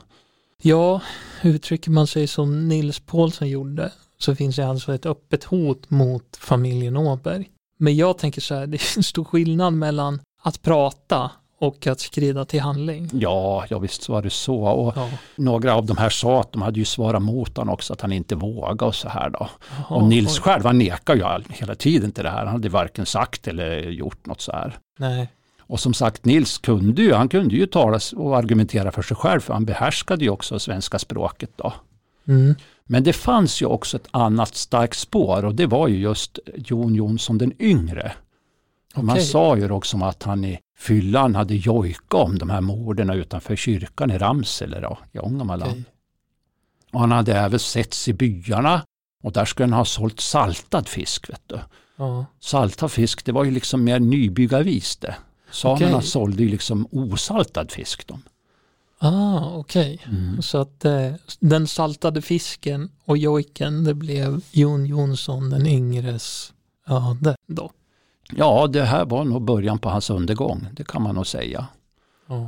Ja, 0.63 1.01
uttrycker 1.43 1.91
man 1.91 2.07
sig 2.07 2.27
som 2.27 2.69
Nils 2.69 3.01
Paulsen 3.01 3.49
gjorde 3.49 3.93
så 4.19 4.35
finns 4.35 4.57
det 4.57 4.67
alltså 4.67 4.95
ett 4.95 5.07
öppet 5.07 5.45
hot 5.45 5.91
mot 5.91 6.37
familjen 6.37 6.97
Åberg. 6.97 7.51
Men 7.77 7.97
jag 7.97 8.19
tänker 8.19 8.41
så 8.41 8.55
här, 8.55 8.67
det 8.67 8.77
är 8.77 8.97
en 8.97 9.03
stor 9.03 9.25
skillnad 9.25 9.73
mellan 9.73 10.21
att 10.43 10.63
prata 10.63 11.31
och 11.59 11.87
att 11.87 12.01
skrida 12.01 12.45
till 12.45 12.61
handling. 12.61 13.11
Ja, 13.13 13.65
ja 13.69 13.79
visst 13.79 14.09
var 14.09 14.23
det 14.23 14.31
så. 14.31 14.57
Och 14.57 14.93
ja. 14.97 15.09
Några 15.37 15.75
av 15.75 15.87
de 15.87 15.97
här 15.97 16.11
sa 16.11 16.41
att 16.41 16.53
de 16.53 16.63
hade 16.63 16.79
ju 16.79 16.85
svarat 16.85 17.23
mot 17.23 17.57
honom 17.57 17.75
också, 17.75 17.93
att 17.93 18.01
han 18.01 18.13
inte 18.13 18.35
vågade 18.35 18.85
och 18.85 18.95
så 18.95 19.09
här 19.09 19.31
då. 19.31 19.49
Jaha, 19.71 19.97
och 19.97 20.09
Nils 20.09 20.39
oj. 20.39 20.43
själv, 20.43 20.65
han 20.65 20.79
nekar 20.79 21.15
ju 21.15 21.55
hela 21.55 21.75
tiden 21.75 22.13
till 22.13 22.25
det 22.25 22.31
här. 22.31 22.39
Han 22.39 22.49
hade 22.49 22.69
varken 22.69 23.07
sagt 23.07 23.49
eller 23.49 23.77
gjort 23.79 24.27
något 24.27 24.41
så 24.41 24.53
här. 24.53 24.79
Nej. 24.99 25.29
Och 25.69 25.81
som 25.81 25.95
sagt, 25.95 26.25
Nils 26.25 26.59
kunde 26.59 27.03
ju, 27.03 27.13
han 27.15 27.29
kunde 27.29 27.57
ju 27.57 27.67
tala 27.67 28.01
och 28.17 28.37
argumentera 28.37 28.93
för 28.93 29.03
sig 29.03 29.17
själv, 29.17 29.41
för 29.41 29.55
han 29.55 29.65
behärskade 29.65 30.25
ju 30.25 30.31
också 30.31 30.59
svenska 30.59 30.99
språket 30.99 31.51
då. 31.57 31.73
Mm. 32.29 32.55
Men 32.85 33.05
det 33.05 33.13
fanns 33.13 33.63
ju 33.63 33.67
också 33.67 33.97
ett 33.97 34.09
annat 34.11 34.55
starkt 34.55 34.99
spår 34.99 35.45
och 35.45 35.55
det 35.55 35.67
var 35.67 35.89
ju 35.89 35.99
just 35.99 36.39
Jon 36.57 36.95
Jonsson 36.95 37.39
den 37.39 37.53
yngre. 37.63 38.13
Okay. 38.93 39.05
Man 39.05 39.21
sa 39.21 39.57
ju 39.57 39.71
också 39.71 40.05
att 40.05 40.23
han 40.23 40.45
i 40.45 40.59
fyllan 40.79 41.35
hade 41.35 41.55
jojkat 41.55 42.21
om 42.21 42.39
de 42.39 42.51
här 42.51 42.61
morden 42.61 43.11
utanför 43.11 43.57
kyrkan 43.57 44.11
i 44.11 44.19
Ramsele 44.19 44.81
då, 44.81 44.99
i 45.13 45.19
Ångermanland. 45.19 45.71
Okay. 45.71 45.85
Och 46.93 47.01
han 47.01 47.13
hade 47.13 47.35
även 47.39 47.59
setts 47.59 48.09
i 48.09 48.13
byarna 48.13 48.83
och 49.23 49.33
där 49.33 49.45
skulle 49.45 49.65
han 49.65 49.73
ha 49.73 49.85
sålt 49.85 50.21
saltad 50.21 50.89
fisk. 50.89 51.31
Vet 51.31 51.43
du. 51.47 51.59
Ja. 51.97 52.27
Saltad 52.41 52.93
fisk 52.93 53.25
det 53.25 53.33
var 53.33 53.45
ju 53.45 53.51
liksom 53.51 53.85
mer 53.85 54.01
nybyggarvis 54.01 54.97
det. 54.97 55.17
Samerna 55.51 55.97
okay. 55.97 56.09
sålde 56.09 56.43
ju 56.43 56.49
liksom 56.49 56.89
osaltad 56.91 57.71
fisk. 57.71 58.07
De. 58.07 58.23
Ah, 58.99 59.51
okej. 59.55 60.01
Okay. 60.03 60.15
Mm. 60.15 60.43
Så 60.43 60.59
att 60.59 60.85
eh, 60.85 61.13
den 61.41 61.67
saltade 61.67 62.23
fisken 62.23 62.91
och 63.05 63.19
jojken 63.19 63.85
det 63.85 63.95
blev 63.95 64.41
Jon 64.51 64.87
Jonsson 64.87 65.51
den 65.51 65.67
yngres 65.67 66.53
öde 66.87 67.37
då? 67.47 67.71
Ja, 68.31 68.67
det 68.67 68.85
här 68.85 69.05
var 69.05 69.25
nog 69.25 69.43
början 69.43 69.79
på 69.79 69.89
hans 69.89 70.11
undergång, 70.11 70.67
det 70.73 70.85
kan 70.85 71.03
man 71.03 71.15
nog 71.15 71.27
säga. 71.27 71.67
Oh. 72.29 72.47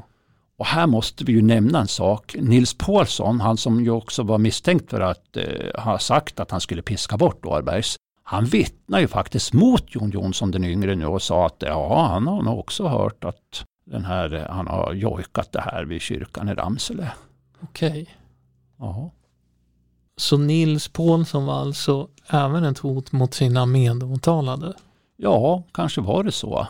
Och 0.56 0.66
här 0.66 0.87
måste 0.87 1.24
vi 1.24 1.32
ju 1.32 1.42
nämna 1.42 1.80
en 1.80 1.88
sak. 1.88 2.37
Nils 2.38 2.74
Paulsson, 2.74 3.40
han 3.40 3.56
som 3.56 3.84
ju 3.84 3.90
också 3.90 4.22
var 4.22 4.38
misstänkt 4.38 4.90
för 4.90 5.00
att 5.00 5.37
eh, 5.37 5.82
ha 5.82 5.98
sagt 5.98 6.40
att 6.40 6.50
han 6.50 6.61
skulle 6.61 6.82
piska 6.82 7.16
bort 7.16 7.46
Årbergs. 7.46 7.96
Han 8.22 8.44
vittnar 8.44 9.00
ju 9.00 9.08
faktiskt 9.08 9.52
mot 9.52 9.94
Jon 9.94 10.11
Jonsson 10.11 10.50
den 10.50 10.64
yngre 10.64 10.94
nu 10.94 11.06
och 11.06 11.22
sa 11.22 11.46
att 11.46 11.56
ja, 11.58 12.06
han 12.06 12.26
har 12.26 12.42
nog 12.42 12.58
också 12.58 12.87
hört 12.87 13.24
att 13.24 13.64
den 13.90 14.05
här, 14.05 14.35
eh, 14.35 14.55
han 14.55 14.66
har 14.66 14.92
jojkat 14.92 15.53
det 15.53 15.61
här 15.61 15.85
vid 15.85 16.01
kyrkan 16.01 16.48
i 16.48 16.55
Ramsele. 16.55 17.12
Okej. 17.61 17.90
Okay. 17.90 18.07
Ja. 18.79 19.11
Så 20.16 20.38
Nils 20.38 20.88
Paulsson 20.88 21.46
var 21.46 21.55
alltså 21.55 22.09
även 22.29 22.64
ett 22.64 22.79
hot 22.79 23.12
mot 23.12 23.35
sina 23.35 23.66
medåtalade? 23.66 24.74
Ja, 25.16 25.62
kanske 25.72 26.01
var 26.01 26.24
det 26.24 26.33
så. 26.33 26.66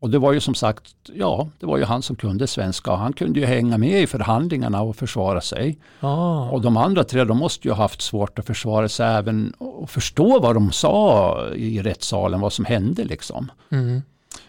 Och 0.00 0.10
det 0.10 0.18
var 0.18 0.32
ju 0.32 0.40
som 0.40 0.54
sagt, 0.54 0.94
ja, 1.14 1.48
det 1.60 1.66
var 1.66 1.78
ju 1.78 1.84
han 1.84 2.02
som 2.02 2.16
kunde 2.16 2.46
svenska. 2.46 2.94
Han 2.94 3.12
kunde 3.12 3.40
ju 3.40 3.46
hänga 3.46 3.78
med 3.78 4.02
i 4.02 4.06
förhandlingarna 4.06 4.82
och 4.82 4.96
försvara 4.96 5.40
sig. 5.40 5.78
Ah. 6.00 6.48
Och 6.50 6.60
de 6.60 6.76
andra 6.76 7.04
tre, 7.04 7.24
de 7.24 7.38
måste 7.38 7.68
ju 7.68 7.74
ha 7.74 7.82
haft 7.82 8.02
svårt 8.02 8.38
att 8.38 8.46
försvara 8.46 8.88
sig 8.88 9.06
även 9.06 9.50
och 9.58 9.90
förstå 9.90 10.40
vad 10.40 10.56
de 10.56 10.72
sa 10.72 11.48
i 11.54 11.82
rättssalen, 11.82 12.40
vad 12.40 12.52
som 12.52 12.64
hände 12.64 13.04
liksom. 13.04 13.52
Mm. 13.70 14.02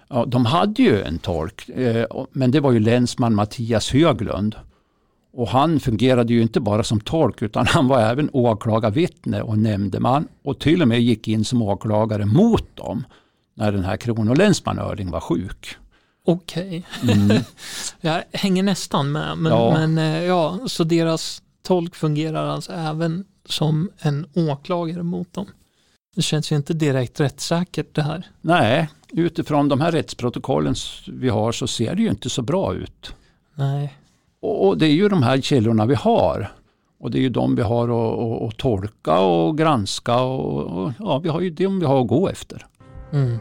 Ja, 0.08 0.26
de 0.26 0.46
hade 0.46 0.82
ju 0.82 1.02
en 1.02 1.20
tolk, 1.20 1.70
eh, 1.70 2.06
men 2.32 2.52
det 2.52 2.60
var 2.60 2.72
ju 2.72 2.80
länsman 2.80 3.36
Mattias 3.36 3.92
Höglund. 3.92 4.56
Och 5.34 5.48
han 5.48 5.80
fungerade 5.80 6.34
ju 6.34 6.42
inte 6.42 6.60
bara 6.60 6.84
som 6.84 7.00
tolk 7.00 7.42
utan 7.42 7.68
han 7.70 7.88
var 7.88 8.00
även 8.00 8.30
åklagarvittne 8.34 9.42
och 9.42 9.58
nämndeman 9.58 10.28
och 10.44 10.60
till 10.60 10.82
och 10.82 10.88
med 10.88 11.02
gick 11.02 11.28
in 11.28 11.46
som 11.46 11.62
åklagare 11.62 12.26
mot 12.26 12.76
dem 12.76 13.04
när 13.54 13.72
den 13.72 13.84
här 13.84 13.98
kronolänsman 13.98 14.80
Öring 14.80 15.12
var 15.12 15.20
sjuk. 15.20 15.78
Okej, 16.26 16.86
okay. 17.02 17.22
mm. 17.22 17.38
jag 18.02 18.24
hänger 18.34 18.64
nästan 18.64 19.12
med. 19.12 19.38
Men 19.38 19.52
ja. 19.52 19.74
men 19.74 19.98
eh, 19.98 20.24
ja, 20.24 20.60
så 20.68 20.84
deras 20.84 21.42
tolk 21.64 21.96
fungerar 21.96 22.48
alltså 22.48 22.72
även 22.72 23.26
som 23.46 23.90
en 24.00 24.26
åklagare 24.34 25.04
mot 25.04 25.34
dem. 25.34 25.46
Det 26.16 26.22
känns 26.22 26.52
ju 26.52 26.56
inte 26.56 26.74
direkt 26.74 27.20
rättssäkert 27.20 27.96
det 27.96 28.02
här. 28.02 28.28
Nej, 28.42 28.90
utifrån 29.12 29.70
de 29.70 29.82
här 29.82 29.92
rättsprotokollen 29.92 30.76
vi 31.08 31.30
har 31.30 31.52
så 31.52 31.68
ser 31.68 31.96
det 31.96 32.02
ju 32.02 32.10
inte 32.10 32.30
så 32.30 32.42
bra 32.42 32.74
ut. 32.74 33.16
Nej. 33.56 33.98
Och 34.40 34.78
det 34.78 34.86
är 34.86 34.94
ju 34.94 35.10
de 35.10 35.24
här 35.24 35.42
källorna 35.42 35.86
vi 35.86 35.96
har. 35.96 36.52
Och 37.00 37.12
det 37.12 37.18
är 37.18 37.22
ju 37.22 37.30
de 37.30 37.56
vi 37.56 37.62
har 37.62 37.84
att, 37.84 38.20
att, 38.20 38.50
att 38.50 38.58
tolka 38.58 39.20
och 39.20 39.58
granska 39.58 40.22
och, 40.22 40.84
och, 40.84 40.92
ja, 41.00 41.20
vi 41.20 41.30
har 41.30 41.42
ju 41.42 41.50
de 41.50 41.80
vi 41.80 41.86
har 41.86 42.02
att 42.02 42.08
gå 42.08 42.30
efter. 42.30 42.66
Mm. 43.14 43.38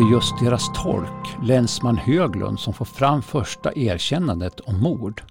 Det 0.00 0.04
är 0.04 0.10
just 0.10 0.38
deras 0.40 0.72
tolk, 0.74 1.36
länsman 1.42 1.96
Höglund, 1.96 2.60
som 2.60 2.72
får 2.72 2.84
fram 2.84 3.22
första 3.22 3.72
erkännandet 3.74 4.60
om 4.60 4.80
mord. 4.80 5.22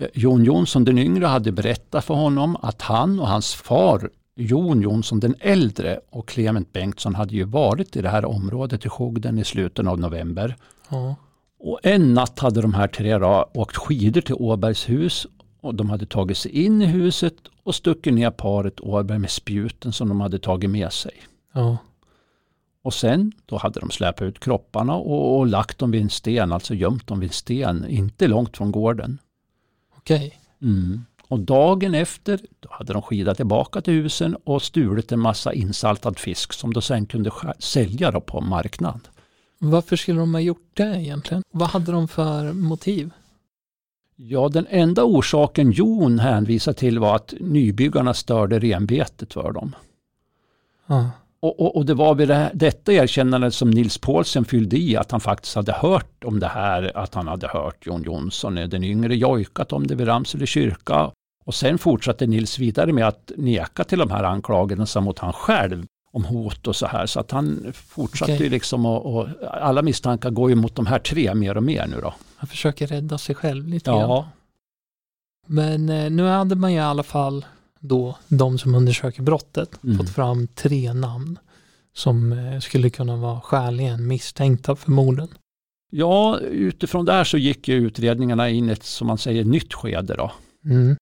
Eh, 0.00 0.08
Jon 0.14 0.44
Jonsson 0.44 0.84
den 0.84 0.98
yngre 0.98 1.26
hade 1.26 1.52
berättat 1.52 2.04
för 2.04 2.14
honom 2.14 2.56
att 2.62 2.82
han 2.82 3.20
och 3.20 3.28
hans 3.28 3.54
far 3.54 4.10
Jon 4.36 4.82
Jonsson 4.82 5.20
den 5.20 5.34
äldre 5.40 6.00
och 6.10 6.28
Clement 6.28 6.72
Bengtsson 6.72 7.14
hade 7.14 7.34
ju 7.34 7.44
varit 7.44 7.96
i 7.96 8.02
det 8.02 8.08
här 8.08 8.24
området 8.24 8.86
i 8.86 8.88
Skogden 8.88 9.38
i 9.38 9.44
slutet 9.44 9.86
av 9.86 10.00
november. 10.00 10.56
Ja. 10.88 11.16
Och 11.58 11.80
en 11.82 12.14
natt 12.14 12.38
hade 12.38 12.62
de 12.62 12.74
här 12.74 12.88
tre 12.88 13.18
då 13.18 13.50
åkt 13.54 13.76
skidor 13.76 14.20
till 14.20 14.34
Åbergs 14.34 14.88
hus 14.88 15.26
och 15.60 15.74
de 15.74 15.90
hade 15.90 16.06
tagit 16.06 16.38
sig 16.38 16.64
in 16.64 16.82
i 16.82 16.86
huset 16.86 17.34
och 17.62 17.74
stuckit 17.74 18.14
ner 18.14 18.30
paret 18.30 18.80
Åberg 18.80 19.18
med 19.18 19.30
spjuten 19.30 19.92
som 19.92 20.08
de 20.08 20.20
hade 20.20 20.38
tagit 20.38 20.70
med 20.70 20.92
sig. 20.92 21.12
Ja. 21.52 21.76
Och 22.86 22.94
sen 22.94 23.32
då 23.46 23.56
hade 23.56 23.80
de 23.80 23.90
släpat 23.90 24.22
ut 24.22 24.40
kropparna 24.40 24.94
och, 24.94 25.38
och, 25.38 25.46
lagt 25.46 25.78
dem 25.78 25.90
vid 25.90 26.02
en 26.02 26.10
sten, 26.10 26.52
alltså 26.52 26.74
gömt 26.74 27.06
dem 27.06 27.20
vid 27.20 27.28
en 27.28 27.32
sten, 27.32 27.86
inte 27.88 28.28
långt 28.28 28.56
från 28.56 28.72
gården. 28.72 29.18
Okej. 29.96 30.16
Okay. 30.16 30.70
Mm. 30.70 31.04
Och 31.28 31.40
dagen 31.40 31.94
efter 31.94 32.40
då 32.60 32.68
hade 32.72 32.92
de 32.92 33.02
skidat 33.02 33.36
tillbaka 33.36 33.80
till 33.80 33.94
husen 33.94 34.36
och 34.44 34.62
stulit 34.62 35.12
en 35.12 35.20
massa 35.20 35.52
insaltad 35.52 36.18
fisk 36.18 36.52
som 36.52 36.72
de 36.72 36.82
sen 36.82 37.06
kunde 37.06 37.30
sälja 37.58 38.20
på 38.20 38.40
marknad. 38.40 39.00
Varför 39.58 39.96
skulle 39.96 40.20
de 40.20 40.34
ha 40.34 40.40
gjort 40.40 40.70
det 40.74 41.02
egentligen? 41.02 41.42
Vad 41.50 41.68
hade 41.68 41.92
de 41.92 42.08
för 42.08 42.52
motiv? 42.52 43.10
Ja, 44.16 44.48
den 44.48 44.66
enda 44.70 45.04
orsaken 45.04 45.72
Jon 45.72 46.18
hänvisar 46.18 46.72
till 46.72 46.98
var 46.98 47.16
att 47.16 47.34
nybyggarna 47.40 48.14
störde 48.14 48.58
renbetet 48.58 49.32
för 49.32 49.52
dem. 49.52 49.74
Ja. 50.86 51.10
Och, 51.46 51.60
och, 51.60 51.76
och, 51.76 51.86
det 51.86 51.94
var 51.94 52.14
vid 52.14 52.28
det, 52.28 52.50
detta 52.54 52.92
erkännande 52.92 53.50
som 53.50 53.70
Nils 53.70 53.98
Paulsen 53.98 54.44
fyllde 54.44 54.76
i 54.76 54.96
att 54.96 55.10
han 55.10 55.20
faktiskt 55.20 55.54
hade 55.54 55.72
hört 55.72 56.24
om 56.24 56.40
det 56.40 56.46
här, 56.46 56.92
att 56.94 57.14
han 57.14 57.28
hade 57.28 57.48
hört 57.48 57.86
Jon 57.86 58.02
Jonsson, 58.02 58.54
den 58.54 58.84
yngre, 58.84 59.16
jojkat 59.16 59.72
om 59.72 59.86
det 59.86 59.94
vid 59.94 60.08
Ramsele 60.08 60.46
kyrka. 60.46 61.10
Och 61.44 61.54
sen 61.54 61.78
fortsatte 61.78 62.26
Nils 62.26 62.58
vidare 62.58 62.92
med 62.92 63.08
att 63.08 63.32
neka 63.36 63.84
till 63.84 63.98
de 63.98 64.10
här 64.10 64.24
anklagelserna 64.24 65.04
mot 65.04 65.18
han 65.18 65.32
själv 65.32 65.86
om 66.12 66.24
hot 66.24 66.66
och 66.66 66.76
så 66.76 66.86
här. 66.86 67.06
Så 67.06 67.20
att 67.20 67.30
han 67.30 67.72
fortsatte 67.74 68.34
okay. 68.34 68.48
liksom 68.48 68.86
och, 68.86 69.16
och, 69.16 69.28
alla 69.50 69.82
misstankar 69.82 70.30
går 70.30 70.50
ju 70.50 70.56
mot 70.56 70.74
de 70.74 70.86
här 70.86 70.98
tre 70.98 71.34
mer 71.34 71.56
och 71.56 71.62
mer 71.62 71.86
nu 71.86 72.00
då. 72.00 72.14
Han 72.36 72.48
försöker 72.48 72.86
rädda 72.86 73.18
sig 73.18 73.34
själv 73.34 73.68
lite 73.68 73.90
ja. 73.90 73.98
grann. 73.98 74.24
Men 75.46 75.88
eh, 75.88 76.10
nu 76.10 76.22
hade 76.22 76.54
man 76.54 76.72
ju 76.72 76.78
i 76.78 76.82
alla 76.82 77.02
fall 77.02 77.44
då 77.88 78.18
de 78.28 78.58
som 78.58 78.74
undersöker 78.74 79.22
brottet 79.22 79.84
mm. 79.84 79.98
fått 79.98 80.10
fram 80.10 80.46
tre 80.46 80.92
namn 80.92 81.38
som 81.94 82.32
eh, 82.32 82.60
skulle 82.60 82.90
kunna 82.90 83.16
vara 83.16 83.40
skäligen 83.40 84.06
misstänkta 84.06 84.76
för 84.76 84.90
morden. 84.90 85.28
Ja, 85.90 86.38
utifrån 86.38 87.04
där 87.04 87.24
så 87.24 87.38
gick 87.38 87.68
ju 87.68 87.74
utredningarna 87.74 88.48
in 88.50 88.68
i 88.68 88.72
ett, 88.72 88.84
som 88.84 89.06
man 89.06 89.18
säger, 89.18 89.44
nytt 89.44 89.74
skede 89.74 90.14
då. 90.14 90.32
Mm. 90.64 90.96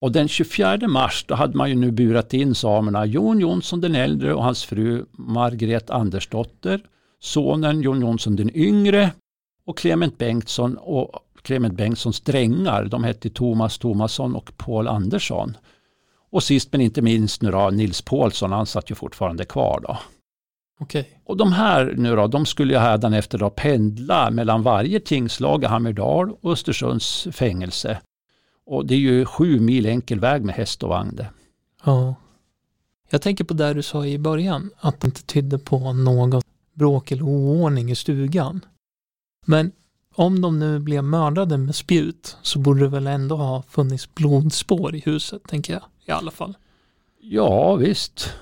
Och 0.00 0.12
den 0.12 0.28
24 0.28 0.88
mars 0.88 1.24
då 1.28 1.34
hade 1.34 1.56
man 1.56 1.68
ju 1.68 1.74
nu 1.74 1.90
burat 1.90 2.34
in 2.34 2.54
samerna 2.54 3.06
Jon 3.06 3.40
Jonsson 3.40 3.80
den 3.80 3.94
äldre 3.94 4.34
och 4.34 4.44
hans 4.44 4.64
fru 4.64 5.04
Margret 5.12 5.90
Andersdotter, 5.90 6.80
sonen 7.20 7.82
Jon 7.82 8.00
Jonsson 8.00 8.36
den 8.36 8.56
yngre 8.56 9.12
och 9.64 9.78
Clement 9.78 10.18
Bengtsson 10.18 10.76
och 10.76 11.10
Clement 11.42 11.74
Bengtssons 11.74 12.20
drängar. 12.20 12.84
De 12.84 13.04
hette 13.04 13.30
Thomas 13.30 13.78
Thomasson 13.78 14.34
och 14.34 14.56
Paul 14.56 14.88
Andersson. 14.88 15.56
Och 16.30 16.42
sist 16.42 16.72
men 16.72 16.80
inte 16.80 17.02
minst 17.02 17.42
nu 17.42 17.50
då, 17.50 17.70
Nils 17.70 18.02
Paulsson, 18.02 18.52
han 18.52 18.66
satt 18.66 18.90
ju 18.90 18.94
fortfarande 18.94 19.44
kvar 19.44 19.80
då. 19.80 19.98
Okay. 20.80 21.04
Och 21.24 21.36
de 21.36 21.52
här 21.52 21.94
nu 21.96 22.16
då, 22.16 22.26
de 22.26 22.46
skulle 22.46 22.72
ju 22.72 22.78
hädanefter 22.78 23.38
då 23.38 23.50
pendla 23.50 24.30
mellan 24.30 24.62
varje 24.62 25.00
tingslag 25.00 25.62
i 25.64 25.66
Hammerdal 25.66 26.30
och 26.40 26.52
Östersunds 26.52 27.28
fängelse. 27.32 28.00
Och 28.66 28.86
det 28.86 28.94
är 28.94 28.98
ju 28.98 29.24
sju 29.24 29.60
mil 29.60 29.86
enkel 29.86 30.20
väg 30.20 30.44
med 30.44 30.54
häst 30.54 30.82
och 30.82 30.88
vagn 30.88 31.16
det. 31.16 31.26
Ja. 31.84 32.14
Jag 33.10 33.22
tänker 33.22 33.44
på 33.44 33.54
det 33.54 33.74
du 33.74 33.82
sa 33.82 34.06
i 34.06 34.18
början, 34.18 34.70
att 34.80 35.00
det 35.00 35.06
inte 35.06 35.22
tydde 35.22 35.58
på 35.58 35.92
något 35.92 36.44
bråk 36.74 37.12
eller 37.12 37.22
oordning 37.22 37.90
i 37.90 37.94
stugan. 37.94 38.64
Men 39.46 39.72
om 40.14 40.40
de 40.40 40.58
nu 40.58 40.78
blev 40.78 41.04
mördade 41.04 41.58
med 41.58 41.74
spjut 41.74 42.36
så 42.42 42.58
borde 42.58 42.80
det 42.80 42.88
väl 42.88 43.06
ändå 43.06 43.36
ha 43.36 43.62
funnits 43.62 44.14
blodspår 44.14 44.94
i 44.94 45.00
huset, 45.00 45.42
tänker 45.48 45.72
jag 45.72 45.82
i 46.14 46.18
alla 46.18 46.30
fall. 46.30 46.56
Ja, 47.20 47.74
visst. 47.74 48.32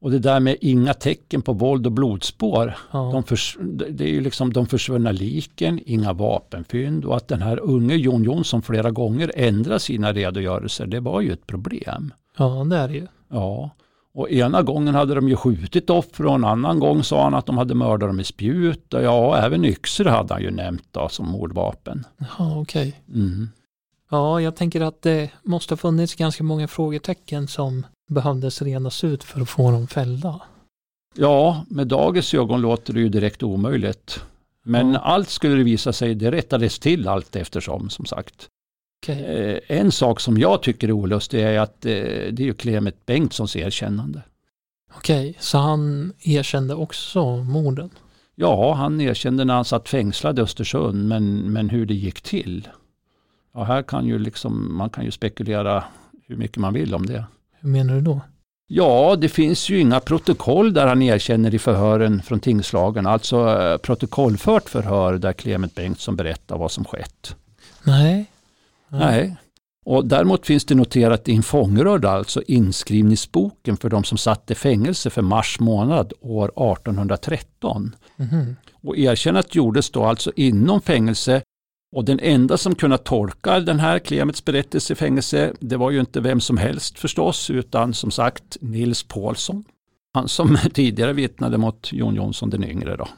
Och 0.00 0.10
det 0.10 0.18
där 0.18 0.40
med 0.40 0.56
inga 0.60 0.94
tecken 0.94 1.42
på 1.42 1.52
våld 1.52 1.86
och 1.86 1.92
blodspår. 1.92 2.76
Ja. 2.92 3.10
De, 3.12 3.22
förs 3.22 3.58
det 3.90 4.04
är 4.04 4.08
ju 4.08 4.20
liksom 4.20 4.52
de 4.52 4.66
försvunna 4.66 5.12
liken, 5.12 5.80
inga 5.86 6.12
vapenfynd 6.12 7.04
och 7.04 7.16
att 7.16 7.28
den 7.28 7.42
här 7.42 7.60
unge 7.60 7.94
Jon 7.94 8.24
Jonsson 8.24 8.62
flera 8.62 8.90
gånger 8.90 9.32
ändrar 9.34 9.78
sina 9.78 10.12
redogörelser. 10.12 10.86
Det 10.86 11.00
var 11.00 11.20
ju 11.20 11.32
ett 11.32 11.46
problem. 11.46 12.12
Ja, 12.38 12.66
det 12.70 12.76
är 12.76 12.88
det 12.88 12.94
ju. 12.94 13.06
Ja. 13.28 13.70
Och 14.14 14.30
ena 14.30 14.62
gången 14.62 14.94
hade 14.94 15.14
de 15.14 15.28
ju 15.28 15.36
skjutit 15.36 15.90
offer 15.90 16.26
och 16.26 16.34
en 16.34 16.44
annan 16.44 16.78
gång 16.78 17.02
sa 17.02 17.24
han 17.24 17.34
att 17.34 17.46
de 17.46 17.58
hade 17.58 17.74
mördat 17.74 18.08
dem 18.08 18.16
med 18.16 18.26
spjut. 18.26 18.94
Och 18.94 19.02
ja, 19.02 19.36
även 19.38 19.64
yxor 19.64 20.04
hade 20.04 20.34
han 20.34 20.42
ju 20.42 20.50
nämnt 20.50 20.88
då, 20.90 21.08
som 21.08 21.28
mordvapen. 21.28 22.04
Ja, 22.18 22.60
okej. 22.60 22.88
Okay. 23.08 23.22
Mm. 23.22 23.48
Ja, 24.14 24.40
jag 24.40 24.56
tänker 24.56 24.80
att 24.80 25.02
det 25.02 25.30
måste 25.42 25.72
ha 25.72 25.76
funnits 25.76 26.14
ganska 26.14 26.44
många 26.44 26.68
frågetecken 26.68 27.48
som 27.48 27.86
behövdes 28.10 28.62
redas 28.62 29.04
ut 29.04 29.24
för 29.24 29.40
att 29.40 29.48
få 29.48 29.70
dem 29.70 29.86
fällda. 29.86 30.40
Ja, 31.16 31.64
med 31.68 31.86
dagens 31.86 32.34
ögon 32.34 32.60
låter 32.60 32.92
det 32.92 33.00
ju 33.00 33.08
direkt 33.08 33.42
omöjligt. 33.42 34.20
Men 34.64 34.92
ja. 34.92 34.98
allt 34.98 35.28
skulle 35.28 35.54
det 35.54 35.64
visa 35.64 35.92
sig, 35.92 36.14
det 36.14 36.30
rättades 36.30 36.78
till 36.78 37.08
allt 37.08 37.36
eftersom 37.36 37.90
som 37.90 38.04
sagt. 38.04 38.48
Okay. 39.02 39.22
Eh, 39.22 39.58
en 39.68 39.92
sak 39.92 40.20
som 40.20 40.38
jag 40.38 40.62
tycker 40.62 40.88
är 40.88 40.92
olustig 40.92 41.40
är 41.40 41.58
att 41.58 41.86
eh, 41.86 41.92
det 42.32 42.38
är 42.38 42.46
ju 42.46 42.54
Clement 42.54 43.06
Bengtssons 43.06 43.56
erkännande. 43.56 44.22
Okej, 44.96 45.30
okay, 45.30 45.34
så 45.40 45.58
han 45.58 46.12
erkände 46.22 46.74
också 46.74 47.36
morden? 47.36 47.90
Ja, 48.34 48.74
han 48.74 49.00
erkände 49.00 49.44
när 49.44 49.54
han 49.54 49.64
satt 49.64 49.88
fängslad 49.88 50.38
i 50.38 50.42
Östersund, 50.42 51.08
men, 51.08 51.52
men 51.52 51.70
hur 51.70 51.86
det 51.86 51.94
gick 51.94 52.20
till. 52.20 52.68
Ja, 53.54 53.64
här 53.64 53.82
kan 53.82 54.06
ju 54.06 54.18
liksom, 54.18 54.76
man 54.76 54.90
kan 54.90 55.04
ju 55.04 55.10
spekulera 55.10 55.84
hur 56.26 56.36
mycket 56.36 56.56
man 56.56 56.74
vill 56.74 56.94
om 56.94 57.06
det. 57.06 57.24
Hur 57.60 57.68
menar 57.68 57.94
du 57.94 58.00
då? 58.00 58.20
Ja, 58.66 59.16
det 59.16 59.28
finns 59.28 59.68
ju 59.68 59.80
inga 59.80 60.00
protokoll 60.00 60.72
där 60.72 60.86
han 60.86 61.02
erkänner 61.02 61.54
i 61.54 61.58
förhören 61.58 62.22
från 62.22 62.40
tingslagen. 62.40 63.06
Alltså 63.06 63.60
eh, 63.60 63.76
protokollfört 63.76 64.68
förhör 64.68 65.18
där 65.18 65.32
Clement 65.32 65.74
Bengtsson 65.74 66.16
berättar 66.16 66.58
vad 66.58 66.70
som 66.70 66.84
skett. 66.84 67.36
Nej. 67.82 68.30
Nej. 68.88 69.36
Och 69.84 70.06
däremot 70.06 70.46
finns 70.46 70.64
det 70.64 70.74
noterat 70.74 71.28
i 71.28 71.34
en 71.36 71.42
fångrörd, 71.42 72.04
alltså 72.04 72.42
inskrivningsboken 72.46 73.76
för 73.76 73.88
de 73.88 74.04
som 74.04 74.18
satt 74.18 74.50
i 74.50 74.54
fängelse 74.54 75.10
för 75.10 75.22
mars 75.22 75.60
månad 75.60 76.12
år 76.20 76.72
1813. 76.72 77.96
Mm. 78.16 78.56
Och 78.72 78.96
erkännandet 78.96 79.54
gjordes 79.54 79.90
då 79.90 80.04
alltså 80.04 80.32
inom 80.36 80.80
fängelse 80.80 81.42
och 81.94 82.04
den 82.04 82.20
enda 82.20 82.56
som 82.56 82.74
kunde 82.74 82.98
tolka 82.98 83.60
den 83.60 83.80
här 83.80 83.98
Klemets 83.98 84.44
berättelse 84.44 84.92
i 84.92 84.96
fängelse, 84.96 85.52
det 85.60 85.76
var 85.76 85.90
ju 85.90 86.00
inte 86.00 86.20
vem 86.20 86.40
som 86.40 86.56
helst 86.56 86.98
förstås, 86.98 87.50
utan 87.50 87.94
som 87.94 88.10
sagt 88.10 88.56
Nils 88.60 89.02
Paulsson. 89.02 89.64
Han 90.14 90.28
som 90.28 90.58
tidigare 90.74 91.12
vittnade 91.12 91.58
mot 91.58 91.92
Jon 91.92 92.14
Jonsson 92.14 92.50
den 92.50 92.64
yngre. 92.64 92.96
Då. 92.96 93.08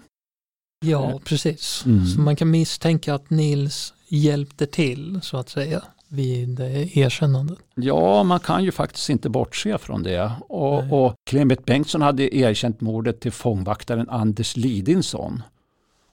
Ja, 0.84 1.20
precis. 1.24 1.82
Mm. 1.86 2.06
Så 2.06 2.20
man 2.20 2.36
kan 2.36 2.50
misstänka 2.50 3.14
att 3.14 3.30
Nils 3.30 3.94
hjälpte 4.08 4.66
till, 4.66 5.20
så 5.22 5.36
att 5.36 5.48
säga, 5.48 5.82
vid 6.08 6.60
erkännandet. 6.60 7.58
Ja, 7.74 8.22
man 8.22 8.40
kan 8.40 8.64
ju 8.64 8.72
faktiskt 8.72 9.10
inte 9.10 9.28
bortse 9.28 9.78
från 9.78 10.02
det. 10.02 10.32
Och, 10.48 11.04
och 11.04 11.14
Clement 11.30 11.64
Bengtsson 11.64 12.02
hade 12.02 12.36
erkänt 12.36 12.80
mordet 12.80 13.20
till 13.20 13.32
fångvaktaren 13.32 14.08
Anders 14.08 14.56
Lidinsson. 14.56 15.42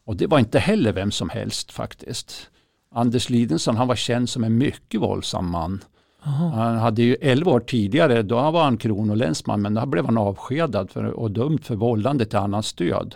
Och 0.06 0.16
det 0.16 0.28
var 0.28 0.40
inte 0.40 0.60
heller 0.60 0.94
vem 0.94 1.12
som 1.12 1.30
helst 1.30 1.72
faktiskt. 1.72 2.50
Anders 2.92 3.30
Lidensson 3.30 3.78
han 3.78 3.88
var 3.88 3.96
känd 3.96 4.30
som 4.30 4.44
en 4.44 4.58
mycket 4.58 5.02
våldsam 5.02 5.52
man. 5.52 5.84
Aha. 6.26 6.50
Han 6.50 6.78
hade 6.78 7.02
ju 7.02 7.16
11 7.22 7.52
år 7.52 7.60
tidigare, 7.60 8.22
då 8.22 8.52
var 8.52 8.64
han 8.64 8.78
kronolänsman 8.78 9.62
men 9.62 9.74
då 9.74 9.86
blev 9.86 10.06
han 10.06 10.18
avskedad 10.18 10.90
för, 10.90 11.04
och 11.04 11.32
dömd 11.32 11.64
för 11.64 11.76
vållande 11.76 12.26
till 12.26 12.38
annans 12.38 12.74
död. 12.74 13.16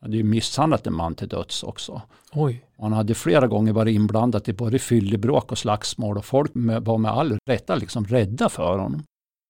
Han 0.00 0.08
hade 0.08 0.16
ju 0.16 0.22
misshandlat 0.22 0.86
en 0.86 0.94
man 0.94 1.14
till 1.14 1.28
döds 1.28 1.62
också. 1.62 2.02
Oj. 2.32 2.64
Han 2.78 2.92
hade 2.92 3.14
flera 3.14 3.46
gånger 3.46 3.72
varit 3.72 3.94
inblandad 3.94 4.48
i 4.48 4.52
både 4.52 4.78
fyllebråk 4.78 5.52
och 5.52 5.58
slagsmål 5.58 6.18
och 6.18 6.24
folk 6.24 6.54
med, 6.54 6.84
var 6.84 6.98
med 6.98 7.10
all 7.10 7.38
rätta 7.46 7.74
liksom 7.74 8.04
rädda 8.04 8.48
för 8.48 8.78
honom. 8.78 9.02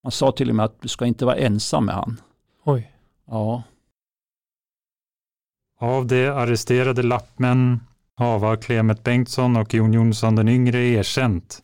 Han 0.03 0.13
sa 0.13 0.33
till 0.33 0.51
och 0.51 0.57
med 0.57 0.65
att 0.65 0.83
du 0.83 0.89
ska 0.89 1.07
inte 1.07 1.25
vara 1.25 1.37
ensam 1.37 1.85
med 1.85 1.95
han. 1.95 2.21
Oj. 2.65 2.93
Ja. 3.27 3.63
Av 5.81 6.07
de 6.07 6.27
arresterade 6.29 7.03
lappmän 7.03 7.81
hava 8.17 8.57
Clement 8.57 9.05
Bengtsson 9.05 9.57
och 9.57 9.75
Jon 9.75 9.93
Jonsson 9.93 10.37
den 10.37 10.49
yngre 10.49 10.79
erkänt 10.79 11.61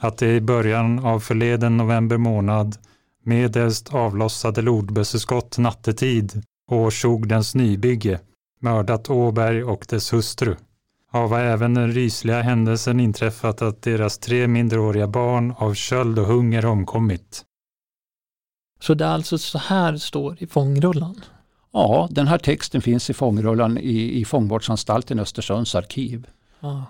att 0.00 0.18
de 0.18 0.26
i 0.26 0.40
början 0.40 0.98
av 0.98 1.20
förleden 1.20 1.76
november 1.76 2.16
månad 2.16 2.76
medelst 3.22 3.94
avlossade 3.94 4.62
lodbösseskott 4.62 5.58
nattetid 5.58 6.42
och 6.70 6.92
Tjogdens 6.92 7.54
nybygge 7.54 8.20
mördat 8.60 9.10
Åberg 9.10 9.64
och 9.64 9.86
dess 9.88 10.12
hustru. 10.12 10.56
Hava 11.12 11.40
även 11.40 11.74
den 11.74 11.92
rysliga 11.92 12.42
händelsen 12.42 13.00
inträffat 13.00 13.62
att 13.62 13.82
deras 13.82 14.18
tre 14.18 14.48
minderåriga 14.48 15.06
barn 15.06 15.54
av 15.58 15.74
köld 15.74 16.18
och 16.18 16.26
hunger 16.26 16.66
omkommit. 16.66 17.44
Så 18.80 18.94
det 18.94 19.04
är 19.04 19.08
alltså 19.08 19.38
så 19.38 19.58
här 19.58 19.96
står 19.96 20.42
i 20.42 20.46
fångrullan? 20.46 21.20
Ja, 21.74 22.08
den 22.10 22.26
här 22.26 22.38
texten 22.38 22.82
finns 22.82 23.10
i 23.10 23.14
fångrullan 23.14 23.78
i, 23.78 24.20
i 24.20 24.24
fångvårdsanstalten 24.24 25.18
Östersunds 25.18 25.74
arkiv. 25.74 26.26
Ah. 26.60 26.82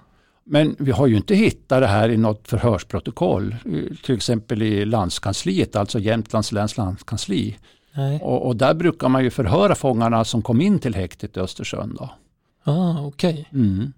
Men 0.44 0.76
vi 0.78 0.90
har 0.90 1.06
ju 1.06 1.16
inte 1.16 1.34
hittat 1.34 1.80
det 1.80 1.86
här 1.86 2.08
i 2.08 2.16
något 2.16 2.48
förhörsprotokoll, 2.48 3.56
till 4.04 4.14
exempel 4.14 4.62
i 4.62 4.84
landskansliet, 4.84 5.76
alltså 5.76 5.98
Jämtlands 5.98 6.52
läns 6.52 6.76
landskansli. 6.76 7.56
Och, 8.20 8.46
och, 8.46 8.56
där 8.56 8.74
brukar 8.74 9.08
man 9.08 9.24
ju 9.24 9.30
förhöra 9.30 9.74
fångarna 9.74 10.24
som 10.24 10.42
kom 10.42 10.60
in 10.60 10.78
till 10.78 10.94
häktet 10.94 11.36
i 11.36 11.40
Östersund. 11.40 11.96
Då. 11.98 12.10
Ah, 12.64 13.06
okay. 13.06 13.44
Mm. 13.52 13.92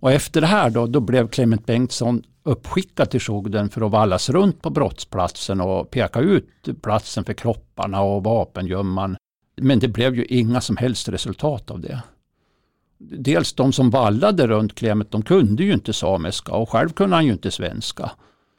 Och 0.00 0.12
efter 0.12 0.40
det 0.40 0.46
här 0.46 0.70
då, 0.70 0.86
då 0.86 1.00
blev 1.00 1.28
Clement 1.28 1.66
Bengtsson 1.66 2.22
uppskickad 2.42 3.10
till 3.10 3.20
Sogden 3.20 3.68
för 3.68 3.86
att 3.86 3.92
vallas 3.92 4.30
runt 4.30 4.62
på 4.62 4.70
brottsplatsen 4.70 5.60
och 5.60 5.90
peka 5.90 6.20
ut 6.20 6.82
platsen 6.82 7.24
för 7.24 7.32
kropparna 7.32 8.00
och 8.00 8.24
vapengömman 8.24 9.16
men 9.56 9.78
det 9.78 9.88
blev 9.88 10.14
ju 10.14 10.24
inga 10.24 10.60
som 10.60 10.76
helst 10.76 11.08
resultat 11.08 11.70
av 11.70 11.80
det. 11.80 12.02
Dels 12.98 13.52
de 13.52 13.72
som 13.72 13.90
vallade 13.90 14.46
runt 14.46 14.74
Klemet, 14.74 15.10
de 15.10 15.22
kunde 15.22 15.64
ju 15.64 15.72
inte 15.72 15.92
samiska 15.92 16.52
och 16.52 16.70
själv 16.70 16.88
kunde 16.88 17.16
han 17.16 17.26
ju 17.26 17.32
inte 17.32 17.50
svenska. 17.50 18.10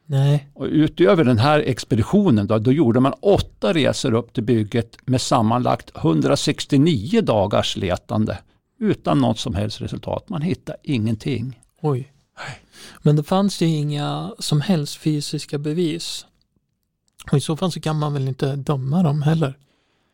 Nej. 0.05 0.49
Och 0.53 0.65
utöver 0.65 1.23
den 1.23 1.37
här 1.37 1.59
expeditionen 1.59 2.47
då, 2.47 2.57
då 2.59 2.71
gjorde 2.71 2.99
man 2.99 3.13
åtta 3.21 3.73
resor 3.73 4.13
upp 4.13 4.33
till 4.33 4.43
bygget 4.43 4.97
med 5.05 5.21
sammanlagt 5.21 5.91
169 5.97 7.21
dagars 7.21 7.77
letande 7.77 8.37
utan 8.79 9.19
något 9.19 9.39
som 9.39 9.55
helst 9.55 9.81
resultat. 9.81 10.29
Man 10.29 10.41
hittade 10.41 10.77
ingenting. 10.83 11.59
Oj. 11.81 12.13
Men 13.01 13.15
det 13.15 13.23
fanns 13.23 13.61
ju 13.61 13.65
inga 13.65 14.33
som 14.39 14.61
helst 14.61 14.97
fysiska 14.97 15.57
bevis. 15.57 16.25
Och 17.31 17.37
i 17.37 17.41
så 17.41 17.57
fall 17.57 17.71
så 17.71 17.81
kan 17.81 17.99
man 17.99 18.13
väl 18.13 18.27
inte 18.27 18.55
döma 18.55 19.03
dem 19.03 19.21
heller. 19.21 19.57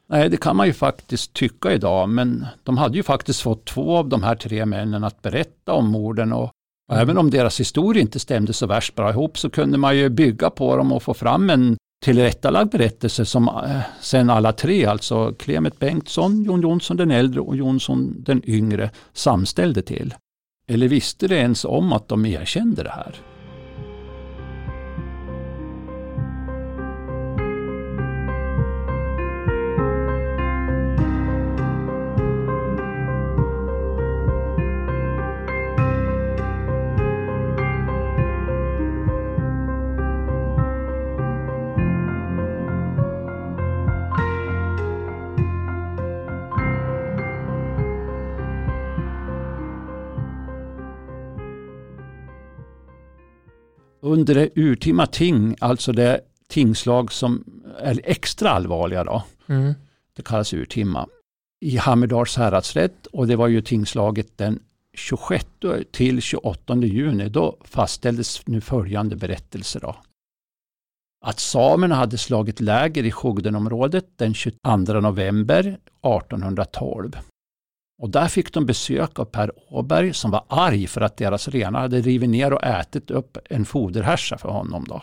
Nej, 0.09 0.29
det 0.29 0.37
kan 0.37 0.55
man 0.55 0.67
ju 0.67 0.73
faktiskt 0.73 1.33
tycka 1.33 1.73
idag, 1.73 2.09
men 2.09 2.45
de 2.63 2.77
hade 2.77 2.97
ju 2.97 3.03
faktiskt 3.03 3.41
fått 3.41 3.65
två 3.65 3.97
av 3.97 4.09
de 4.09 4.23
här 4.23 4.35
tre 4.35 4.65
männen 4.65 5.03
att 5.03 5.21
berätta 5.21 5.73
om 5.73 5.87
morden 5.87 6.33
och 6.33 6.51
och 6.89 6.97
även 6.97 7.17
om 7.17 7.29
deras 7.29 7.59
historia 7.59 8.01
inte 8.01 8.19
stämde 8.19 8.53
så 8.53 8.67
värst 8.67 8.95
bra 8.95 9.09
ihop 9.09 9.37
så 9.37 9.49
kunde 9.49 9.77
man 9.77 9.97
ju 9.97 10.09
bygga 10.09 10.49
på 10.49 10.77
dem 10.77 10.91
och 10.91 11.03
få 11.03 11.13
fram 11.13 11.49
en 11.49 11.77
tillrättalagd 12.03 12.71
berättelse 12.71 13.25
som 13.25 13.47
eh, 13.47 13.81
sen 14.01 14.29
alla 14.29 14.53
tre, 14.53 14.85
alltså 14.85 15.33
Clement 15.33 15.79
Bengtsson, 15.79 16.43
Jon 16.43 16.61
Jonsson 16.61 16.97
den 16.97 17.11
äldre 17.11 17.41
och 17.41 17.55
Jonsson 17.55 18.15
den 18.17 18.49
yngre 18.49 18.89
samställde 19.13 19.81
till. 19.81 20.13
Eller 20.67 20.87
visste 20.87 21.27
det 21.27 21.35
ens 21.35 21.65
om 21.65 21.93
att 21.93 22.07
de 22.07 22.25
erkände 22.25 22.83
det 22.83 22.89
här? 22.91 23.15
Under 54.19 54.35
det 54.35 54.49
urtima 54.55 55.05
ting, 55.05 55.55
alltså 55.59 55.91
det 55.91 56.21
tingslag 56.47 57.11
som 57.11 57.43
är 57.79 58.01
extra 58.03 58.49
allvarliga 58.49 59.03
då, 59.03 59.23
mm. 59.47 59.73
det 60.15 60.23
kallas 60.23 60.53
urtima, 60.53 61.07
i 61.61 61.77
Hammerdals 61.77 62.37
häradsrätt 62.37 63.05
och 63.05 63.27
det 63.27 63.35
var 63.35 63.47
ju 63.47 63.61
tingslaget 63.61 64.37
den 64.37 64.59
26 64.93 65.45
till 65.91 66.21
28 66.21 66.75
juni, 66.75 67.29
då 67.29 67.57
fastställdes 67.61 68.47
nu 68.47 68.61
följande 68.61 69.15
berättelse. 69.15 69.79
Då. 69.79 69.95
Att 71.25 71.39
samerna 71.39 71.95
hade 71.95 72.17
slagit 72.17 72.59
läger 72.59 73.03
i 73.03 73.11
Skogdenområdet 73.11 74.05
den 74.15 74.33
22 74.33 74.77
november 74.77 75.59
1812. 75.59 77.17
Och 77.99 78.09
där 78.09 78.27
fick 78.27 78.53
de 78.53 78.65
besök 78.65 79.19
av 79.19 79.25
Per 79.25 79.51
Åberg 79.73 80.13
som 80.13 80.31
var 80.31 80.43
arg 80.47 80.87
för 80.87 81.01
att 81.01 81.17
deras 81.17 81.47
renar 81.47 81.79
hade 81.79 82.01
rivit 82.01 82.29
ner 82.29 82.53
och 82.53 82.63
ätit 82.63 83.11
upp 83.11 83.37
en 83.49 83.65
foderhärsa 83.65 84.37
för 84.37 84.49
honom. 84.49 84.85
Då. 84.87 85.01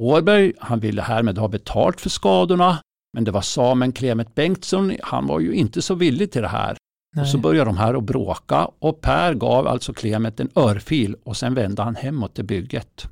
Åberg 0.00 0.52
han 0.58 0.80
ville 0.80 1.02
härmed 1.02 1.38
ha 1.38 1.48
betalt 1.48 2.00
för 2.00 2.10
skadorna 2.10 2.78
men 3.12 3.24
det 3.24 3.30
var 3.30 3.40
samen 3.40 3.92
Clement 3.92 4.34
Bengtsson, 4.34 4.96
han 5.02 5.26
var 5.26 5.40
ju 5.40 5.52
inte 5.52 5.82
så 5.82 5.94
villig 5.94 6.32
till 6.32 6.42
det 6.42 6.48
här. 6.48 6.76
Nej. 7.16 7.22
Och 7.22 7.28
så 7.28 7.38
började 7.38 7.70
de 7.70 7.76
här 7.76 7.94
att 7.94 8.04
bråka 8.04 8.70
och 8.78 9.00
Per 9.00 9.34
gav 9.34 9.66
alltså 9.66 9.92
Clement 9.92 10.40
en 10.40 10.50
örfil 10.54 11.16
och 11.24 11.36
sen 11.36 11.54
vände 11.54 11.82
han 11.82 11.96
hemåt 11.96 12.34
till 12.34 12.44
bygget. 12.44 13.06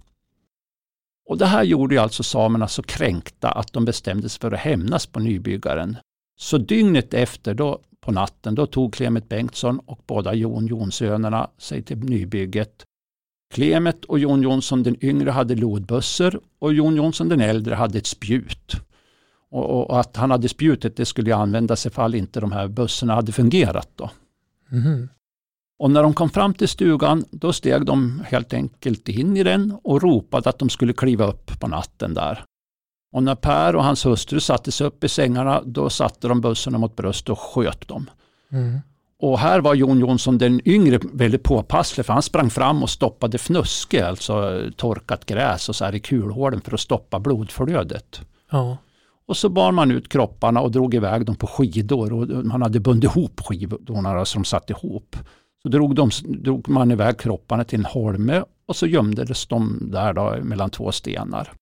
Och 1.29 1.39
det 1.39 1.47
här 1.47 1.63
gjorde 1.63 2.03
alltså 2.03 2.23
samerna 2.23 2.69
så 2.69 2.83
kränkta 2.83 3.51
att 3.51 3.73
de 3.73 3.85
bestämde 3.85 4.29
sig 4.29 4.41
för 4.41 4.53
att 4.53 4.61
hämnas 4.61 5.07
på 5.07 5.21
nybyggaren. 5.21 5.97
Så 6.41 6.59
dygnet 6.59 7.15
efter 7.15 7.55
då 7.55 7.81
på 8.09 8.13
natten. 8.13 8.55
Då 8.55 8.67
tog 8.67 8.95
Clement 8.95 9.29
Bengtsson 9.29 9.79
och 9.79 10.01
båda 10.07 10.35
Jon 10.35 10.67
Jonssönerna 10.67 11.51
sig 11.59 11.83
till 11.83 11.99
nybygget. 11.99 12.85
Clement 13.55 14.05
och 14.05 14.19
Jon 14.19 14.43
Jonsson 14.43 14.83
den 14.83 15.05
yngre 15.05 15.31
hade 15.31 15.55
lodbössor 15.55 16.41
och 16.59 16.75
Jon 16.75 16.97
Jonsson 16.97 17.29
den 17.29 17.41
äldre 17.41 17.75
hade 17.75 17.99
ett 17.99 18.07
spjut. 18.07 18.73
Och, 19.51 19.91
och, 19.91 20.01
att 20.01 20.17
han 20.17 20.31
hade 20.31 20.49
spjutet 20.49 20.97
det 20.97 21.05
skulle 21.05 21.37
användas 21.37 21.87
ifall 21.87 22.15
inte 22.15 22.41
de 22.41 22.53
här 22.53 22.69
bössorna 22.69 23.15
hade 23.15 23.33
fungerat. 23.33 23.89
Då. 23.97 24.11
Mm. 24.73 25.09
Och 25.79 25.91
när 25.91 26.03
de 26.03 26.15
kom 26.15 26.31
fram 26.31 26.55
till 26.55 26.69
stugan 26.69 27.25
då 27.31 27.53
steg 27.53 27.85
de 27.85 28.23
helt 28.27 28.55
enkelt 28.55 29.09
in 29.09 29.37
i 29.37 29.43
den 29.43 29.79
och 29.85 30.03
ropade 30.03 30.51
att 30.51 30.59
de 30.59 30.69
skulle 30.69 30.93
kliva 30.93 31.27
upp 31.27 31.61
på 31.61 31.69
natten 31.69 32.15
där. 32.15 32.45
Och 33.13 33.23
när 33.23 33.35
Per 33.35 33.77
och 33.77 33.85
hans 33.85 34.07
hustru 34.07 34.41
sattes 34.41 34.81
upp 34.81 35.05
i 35.05 35.09
sängarna 35.09 35.63
då 35.65 35.91
satte 35.91 36.29
de 36.29 36.41
bössorna 36.41 36.79
mot 36.79 36.97
bröst 36.97 37.29
och 37.29 37.39
sköt 37.39 37.89
dem. 37.89 38.11
Mm. 38.53 38.81
Och 39.21 39.39
här 39.39 39.61
var 39.61 39.75
Jon 39.75 40.01
Jonsson 40.01 40.39
den 40.39 40.69
yngre 40.69 41.01
väldigt 41.13 41.43
påpasslig 41.43 42.07
för 42.07 42.13
han 42.13 42.23
sprang 42.23 42.51
fram 42.51 42.83
och 42.83 42.91
stoppade 42.91 43.39
fnuske, 43.39 44.07
alltså 44.07 44.61
torkat 44.77 45.27
gräs 45.27 45.69
och 45.69 45.77
så 45.77 45.85
här 45.85 45.95
i 45.95 46.01
kulhålen 46.01 46.61
för 46.61 46.75
att 46.75 46.81
stoppa 46.81 47.19
blodflödet. 47.19 48.21
Ja. 48.51 48.77
Och 49.27 49.37
så 49.37 49.49
bar 49.49 49.73
man 49.73 49.91
ut 49.91 50.09
kropparna 50.09 50.61
och 50.61 50.71
drog 50.71 50.95
iväg 50.95 51.27
dem 51.27 51.37
på 51.37 51.47
skidor 51.47 52.13
och 52.13 52.45
man 52.45 52.63
hade 52.63 52.81
bundit 52.81 53.11
ihop 53.11 53.41
skidorna 53.41 54.25
som 54.25 54.45
satt 54.45 54.71
ihop. 54.71 55.17
Så 55.63 55.69
drog, 55.69 55.95
de, 55.95 56.11
drog 56.25 56.69
man 56.69 56.91
iväg 56.91 57.19
kropparna 57.19 57.65
till 57.65 57.79
en 57.79 57.85
holme 57.85 58.43
och 58.67 58.77
så 58.77 58.87
gömdes 58.87 59.47
de 59.47 59.89
där 59.93 60.13
då 60.13 60.37
mellan 60.43 60.71
två 60.71 60.93
stenar. 60.93 61.53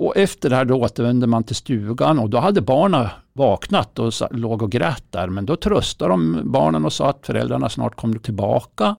Och 0.00 0.16
efter 0.16 0.50
det 0.50 0.56
här 0.56 0.64
då 0.64 0.80
återvände 0.80 1.26
man 1.26 1.44
till 1.44 1.56
stugan 1.56 2.18
och 2.18 2.30
då 2.30 2.38
hade 2.38 2.60
barnen 2.60 3.08
vaknat 3.32 3.98
och 3.98 4.12
låg 4.30 4.62
och 4.62 4.72
grät 4.72 5.04
där. 5.10 5.28
Men 5.28 5.46
då 5.46 5.56
tröstade 5.56 6.10
de 6.10 6.40
barnen 6.44 6.84
och 6.84 6.92
sa 6.92 7.10
att 7.10 7.26
föräldrarna 7.26 7.68
snart 7.68 7.96
kommer 7.96 8.18
tillbaka. 8.18 8.96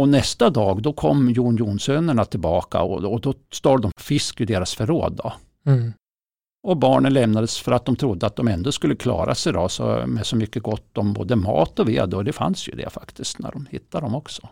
Och 0.00 0.08
nästa 0.08 0.50
dag 0.50 0.82
då 0.82 0.92
kom 0.92 1.30
Jon 1.30 1.56
Jonssönerna 1.56 2.24
tillbaka 2.24 2.82
och, 2.82 3.04
och 3.04 3.20
då 3.20 3.34
stal 3.52 3.80
de 3.80 3.92
fisk 3.96 4.40
ur 4.40 4.46
deras 4.46 4.74
förråd. 4.74 5.20
Då. 5.24 5.32
Mm. 5.70 5.92
Och 6.66 6.76
barnen 6.76 7.12
lämnades 7.12 7.58
för 7.60 7.72
att 7.72 7.84
de 7.84 7.96
trodde 7.96 8.26
att 8.26 8.36
de 8.36 8.48
ändå 8.48 8.72
skulle 8.72 8.96
klara 8.96 9.34
sig 9.34 9.52
då, 9.52 9.68
så 9.68 10.04
med 10.06 10.26
så 10.26 10.36
mycket 10.36 10.62
gott 10.62 10.98
om 10.98 11.12
både 11.12 11.36
mat 11.36 11.78
och 11.78 11.88
ved. 11.88 12.14
Och 12.14 12.24
det 12.24 12.32
fanns 12.32 12.68
ju 12.68 12.72
det 12.72 12.90
faktiskt 12.90 13.38
när 13.38 13.52
de 13.52 13.66
hittade 13.70 14.06
dem 14.06 14.14
också. 14.14 14.48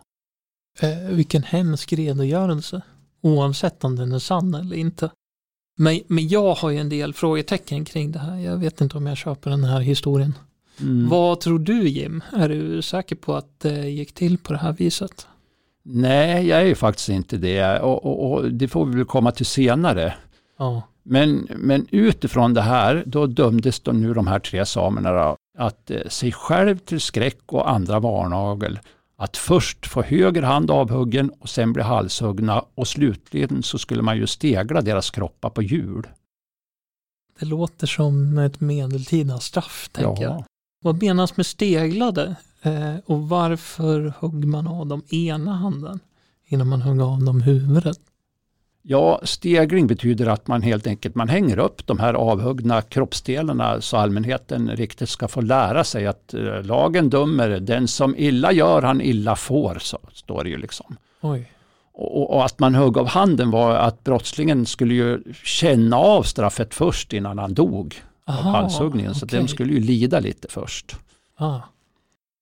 Eh, 0.79 1.15
vilken 1.15 1.43
hemsk 1.43 1.93
redogörelse. 1.93 2.81
Oavsett 3.21 3.83
om 3.83 3.95
den 3.95 4.11
är 4.11 4.19
sann 4.19 4.53
eller 4.53 4.75
inte. 4.75 5.09
Men, 5.75 5.99
men 6.07 6.27
jag 6.27 6.53
har 6.53 6.69
ju 6.69 6.77
en 6.77 6.89
del 6.89 7.13
frågetecken 7.13 7.85
kring 7.85 8.11
det 8.11 8.19
här. 8.19 8.37
Jag 8.37 8.57
vet 8.57 8.81
inte 8.81 8.97
om 8.97 9.07
jag 9.07 9.17
köper 9.17 9.49
den 9.49 9.63
här 9.63 9.79
historien. 9.79 10.33
Mm. 10.81 11.09
Vad 11.09 11.39
tror 11.39 11.59
du 11.59 11.89
Jim? 11.89 12.23
Är 12.33 12.49
du 12.49 12.81
säker 12.81 13.15
på 13.15 13.35
att 13.35 13.59
det 13.59 13.89
gick 13.89 14.13
till 14.13 14.37
på 14.37 14.53
det 14.53 14.59
här 14.59 14.73
viset? 14.73 15.27
Nej, 15.83 16.47
jag 16.47 16.61
är 16.61 16.65
ju 16.65 16.75
faktiskt 16.75 17.09
inte 17.09 17.37
det. 17.37 17.79
Och, 17.79 18.05
och, 18.05 18.31
och 18.31 18.51
det 18.51 18.67
får 18.67 18.85
vi 18.85 18.95
väl 18.95 19.05
komma 19.05 19.31
till 19.31 19.45
senare. 19.45 20.13
Ja. 20.57 20.81
Men, 21.03 21.47
men 21.55 21.87
utifrån 21.91 22.53
det 22.53 22.61
här, 22.61 23.03
då 23.05 23.25
dömdes 23.25 23.79
de 23.79 24.01
nu 24.01 24.13
de 24.13 24.27
här 24.27 24.39
tre 24.39 24.65
samerna 24.65 25.35
att 25.57 25.91
eh, 25.91 26.07
sig 26.07 26.31
själv 26.31 26.77
till 26.77 26.99
skräck 26.99 27.39
och 27.45 27.69
andra 27.69 27.99
varnagel 27.99 28.79
att 29.15 29.37
först 29.37 29.85
få 29.85 30.01
höger 30.01 30.41
hand 30.41 30.71
avhuggen 30.71 31.29
och 31.29 31.49
sen 31.49 31.73
bli 31.73 31.83
halshuggna 31.83 32.65
och 32.75 32.87
slutligen 32.87 33.63
så 33.63 33.77
skulle 33.77 34.01
man 34.01 34.17
ju 34.17 34.27
stegla 34.27 34.81
deras 34.81 35.11
kroppar 35.11 35.49
på 35.49 35.61
hjul. 35.61 36.07
Det 37.39 37.45
låter 37.45 37.87
som 37.87 38.37
ett 38.37 38.61
medeltida 38.61 39.39
straff, 39.39 39.89
tänker 39.91 40.23
ja. 40.23 40.29
jag. 40.29 40.43
Vad 40.83 41.03
menas 41.03 41.37
med 41.37 41.45
steglade? 41.45 42.35
Eh, 42.61 42.95
och 43.05 43.29
varför 43.29 44.13
högg 44.19 44.45
man 44.45 44.67
av 44.67 44.87
dem 44.87 45.03
ena 45.09 45.53
handen 45.55 45.99
innan 46.45 46.67
man 46.67 46.81
högg 46.81 47.01
av 47.01 47.23
dem 47.23 47.41
huvudet? 47.41 47.99
Ja, 48.87 49.19
stegring 49.23 49.87
betyder 49.87 50.27
att 50.27 50.47
man 50.47 50.61
helt 50.61 50.87
enkelt 50.87 51.15
man 51.15 51.29
hänger 51.29 51.59
upp 51.59 51.87
de 51.87 51.99
här 51.99 52.13
avhuggna 52.13 52.81
kroppsdelarna 52.81 53.81
så 53.81 53.97
allmänheten 53.97 54.69
riktigt 54.69 55.09
ska 55.09 55.27
få 55.27 55.41
lära 55.41 55.83
sig 55.83 56.07
att 56.07 56.33
eh, 56.33 56.63
lagen 56.63 57.09
dömer, 57.09 57.49
den 57.49 57.87
som 57.87 58.15
illa 58.17 58.51
gör 58.51 58.81
han 58.81 59.01
illa 59.01 59.35
får, 59.35 59.77
så 59.79 59.99
står 60.13 60.43
det 60.43 60.49
ju 60.49 60.57
liksom. 60.57 60.97
Oj. 61.21 61.51
Och, 61.93 62.35
och, 62.35 62.45
att 62.45 62.59
man 62.59 62.75
högg 62.75 62.97
av 62.97 63.07
handen 63.07 63.51
var 63.51 63.75
att 63.75 64.03
brottslingen 64.03 64.65
skulle 64.65 64.93
ju 64.93 65.23
känna 65.43 65.97
av 65.97 66.23
straffet 66.23 66.73
först 66.73 67.13
innan 67.13 67.39
han 67.39 67.53
dog 67.53 67.95
Aha, 68.25 68.49
av 68.49 68.55
halshuggningen. 68.55 69.11
Okay. 69.11 69.19
Så 69.19 69.25
de 69.25 69.47
skulle 69.47 69.73
ju 69.73 69.79
lida 69.79 70.19
lite 70.19 70.47
först. 70.51 70.95
Ah. 71.37 71.59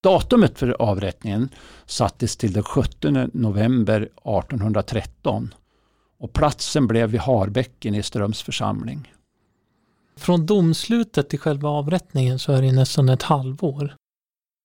Datumet 0.03 0.59
för 0.59 0.81
avrättningen 0.81 1.49
sattes 1.85 2.37
till 2.37 2.53
den 2.53 2.63
17 2.63 3.29
november 3.33 4.01
1813 4.01 5.53
och 6.23 6.33
platsen 6.33 6.87
blev 6.87 7.09
vid 7.09 7.21
Harbäcken 7.21 7.95
i 7.95 8.03
Ströms 8.03 8.41
församling. 8.41 9.13
Från 10.17 10.45
domslutet 10.45 11.29
till 11.29 11.39
själva 11.39 11.69
avrättningen 11.69 12.39
så 12.39 12.51
är 12.51 12.61
det 12.61 12.71
nästan 12.71 13.09
ett 13.09 13.23
halvår. 13.23 13.95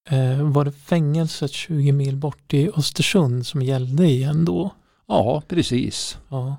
Eh, 0.09 0.43
var 0.43 0.65
det 0.65 0.73
fängelset 0.73 1.51
20 1.51 1.93
mil 1.93 2.17
bort 2.17 2.55
i 2.55 2.71
Östersund 2.77 3.47
som 3.47 3.63
gällde 3.63 4.07
igen 4.07 4.45
då? 4.45 4.71
Ja, 5.09 5.43
precis. 5.49 6.19
Ja. 6.29 6.57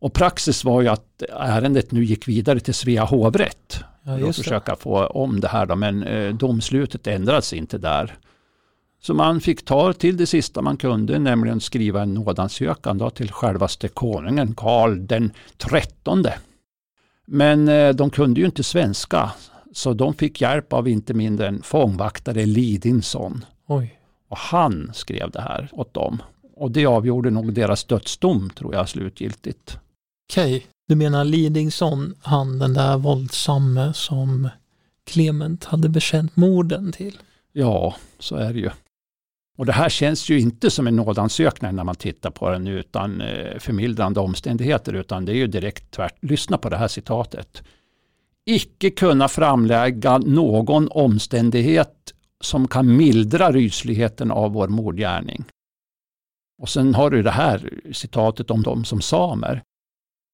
Och 0.00 0.12
praxis 0.12 0.64
var 0.64 0.82
ju 0.82 0.88
att 0.88 1.22
ärendet 1.30 1.92
nu 1.92 2.04
gick 2.04 2.28
vidare 2.28 2.60
till 2.60 2.74
Svea 2.74 3.04
hovrätt. 3.04 3.84
Ja, 4.02 4.18
för 4.18 4.28
att 4.28 4.36
försöka 4.36 4.76
få 4.76 5.06
om 5.06 5.40
det 5.40 5.48
här 5.48 5.66
då, 5.66 5.76
men 5.76 6.02
eh, 6.02 6.34
domslutet 6.34 7.06
ändrades 7.06 7.52
inte 7.52 7.78
där. 7.78 8.18
Så 9.04 9.14
man 9.14 9.40
fick 9.40 9.64
ta 9.64 9.92
till 9.92 10.16
det 10.16 10.26
sista 10.26 10.62
man 10.62 10.76
kunde, 10.76 11.18
nämligen 11.18 11.60
skriva 11.60 12.02
en 12.02 12.14
nådansökan 12.14 12.98
då 12.98 13.10
till 13.10 13.32
självaste 13.32 13.88
konungen 13.88 14.54
Karl 14.54 15.06
den 15.06 15.32
trettonde. 15.56 16.34
Men 17.26 17.68
eh, 17.68 17.94
de 17.94 18.10
kunde 18.10 18.40
ju 18.40 18.46
inte 18.46 18.62
svenska, 18.62 19.30
så 19.72 19.94
de 19.94 20.14
fick 20.14 20.40
hjälp 20.40 20.72
av 20.72 20.88
inte 20.88 21.14
mindre 21.14 21.48
än 21.48 21.62
fångvaktare 21.62 22.46
Lidinsson. 22.46 23.44
Oj. 23.66 23.98
Och 24.28 24.36
han 24.38 24.90
skrev 24.94 25.30
det 25.30 25.40
här 25.40 25.68
åt 25.72 25.94
dem. 25.94 26.22
Och 26.56 26.70
det 26.70 26.86
avgjorde 26.86 27.30
nog 27.30 27.52
deras 27.52 27.84
dödsdom, 27.84 28.50
tror 28.50 28.74
jag, 28.74 28.88
slutgiltigt. 28.88 29.78
Okej, 30.30 30.56
okay. 30.56 30.68
du 30.88 30.94
menar 30.94 31.24
Lidingsson, 31.24 32.14
han 32.22 32.58
den 32.58 32.74
där 32.74 32.96
våldsamme 32.96 33.92
som 33.94 34.48
Clement 35.06 35.64
hade 35.64 35.88
bekänt 35.88 36.36
morden 36.36 36.92
till? 36.92 37.18
Ja, 37.52 37.96
så 38.18 38.36
är 38.36 38.52
det 38.52 38.58
ju. 38.58 38.70
Och 39.58 39.66
det 39.66 39.72
här 39.72 39.88
känns 39.88 40.30
ju 40.30 40.40
inte 40.40 40.70
som 40.70 40.86
en 40.86 40.96
nådansökning 40.96 41.74
när 41.74 41.84
man 41.84 41.94
tittar 41.94 42.30
på 42.30 42.50
den 42.50 42.66
utan 42.66 43.20
eh, 43.20 43.58
förmildrande 43.58 44.20
omständigheter 44.20 44.92
utan 44.92 45.24
det 45.24 45.32
är 45.32 45.36
ju 45.36 45.46
direkt 45.46 45.90
tvärt. 45.90 46.18
Lyssna 46.20 46.58
på 46.58 46.68
det 46.68 46.76
här 46.76 46.88
citatet. 46.88 47.62
Icke 48.44 48.90
kunna 48.90 49.28
framlägga 49.28 50.18
någon 50.18 50.88
omständighet 50.90 52.12
som 52.40 52.68
kan 52.68 52.96
mildra 52.96 53.52
rysligheten 53.52 54.30
av 54.30 54.52
vår 54.52 54.68
mordgärning. 54.68 55.44
Och 56.62 56.68
sen 56.68 56.94
har 56.94 57.10
du 57.10 57.22
det 57.22 57.30
här 57.30 57.70
citatet 57.92 58.50
om 58.50 58.62
dem 58.62 58.84
som 58.84 59.00
samer. 59.00 59.62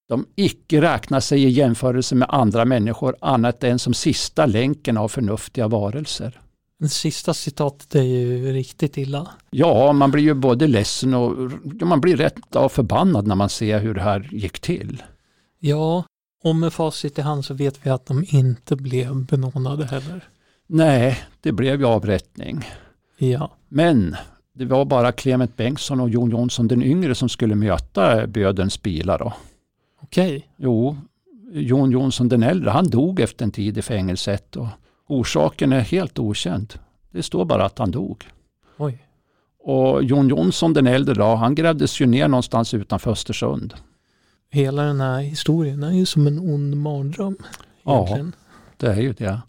De 0.09 0.27
icke 0.35 0.81
räknar 0.81 1.21
sig 1.21 1.45
i 1.45 1.49
jämförelse 1.49 2.14
med 2.14 2.29
andra 2.31 2.64
människor 2.64 3.16
annat 3.21 3.64
än 3.64 3.79
som 3.79 3.95
sista 3.95 4.47
länken 4.47 4.97
av 4.97 5.09
förnuftiga 5.09 5.69
varelser. 5.69 6.41
Det 6.79 6.89
sista 6.89 7.35
citatet 7.35 7.95
är 7.95 8.03
ju 8.03 8.53
riktigt 8.53 8.97
illa. 8.97 9.29
Ja, 9.51 9.93
man 9.93 10.11
blir 10.11 10.22
ju 10.22 10.35
både 10.35 10.66
ledsen 10.66 11.14
och 11.14 11.51
man 11.83 12.01
blir 12.01 12.16
rätt 12.16 12.57
av 12.57 12.68
förbannad 12.68 13.26
när 13.26 13.35
man 13.35 13.49
ser 13.49 13.81
hur 13.81 13.95
det 13.95 14.01
här 14.01 14.29
gick 14.33 14.61
till. 14.61 15.03
Ja, 15.59 16.05
och 16.45 16.57
med 16.57 16.72
facit 16.72 17.18
i 17.18 17.22
hand 17.22 17.45
så 17.45 17.55
vet 17.55 17.87
vi 17.87 17.91
att 17.91 18.07
de 18.07 18.24
inte 18.29 18.76
blev 18.76 19.26
benådade 19.26 19.87
heller. 19.87 20.29
Nej, 20.66 21.18
det 21.41 21.53
blev 21.53 21.81
ju 21.81 21.87
avrättning. 21.87 22.64
Ja. 23.16 23.51
Men 23.68 24.16
det 24.53 24.64
var 24.64 24.85
bara 24.85 25.12
Clement 25.12 25.57
Bengtsson 25.57 26.01
och 26.01 26.11
Jon 26.11 26.31
Jonsson 26.31 26.68
den 26.68 26.83
yngre 26.83 27.14
som 27.14 27.29
skulle 27.29 27.55
möta 27.55 28.26
bödens 28.26 28.83
bilar. 28.83 29.18
Då. 29.18 29.33
Okej. 30.03 30.49
Jo, 30.57 30.97
Jon 31.53 31.91
Jonsson 31.91 32.29
den 32.29 32.43
äldre, 32.43 32.70
han 32.70 32.91
dog 32.91 33.20
efter 33.20 33.45
en 33.45 33.51
tid 33.51 33.79
i 33.79 33.83
fängelset. 33.83 34.57
Och 34.57 34.66
orsaken 35.09 35.72
är 35.72 35.80
helt 35.80 36.18
okänd. 36.18 36.74
Det 37.11 37.22
står 37.22 37.44
bara 37.44 37.64
att 37.64 37.78
han 37.78 37.90
dog. 37.90 38.24
Oj. 38.76 39.04
Och 39.59 40.04
Jon 40.04 40.28
Jonsson 40.28 40.72
den 40.72 40.86
äldre 40.86 41.14
då, 41.14 41.34
han 41.34 41.54
grävdes 41.54 42.00
ju 42.00 42.06
ner 42.06 42.28
någonstans 42.28 42.74
utanför 42.74 43.11
Östersund. 43.11 43.74
Hela 44.50 44.82
den 44.82 45.00
här 45.00 45.20
historien 45.20 45.82
är 45.82 45.92
ju 45.92 46.06
som 46.06 46.26
en 46.26 46.38
ond 46.38 46.76
mardröm. 46.76 47.36
Egentligen. 47.86 48.32
Ja, 48.36 48.66
det 48.76 48.86
är 48.86 49.00
ju 49.00 49.12
det. 49.12 49.40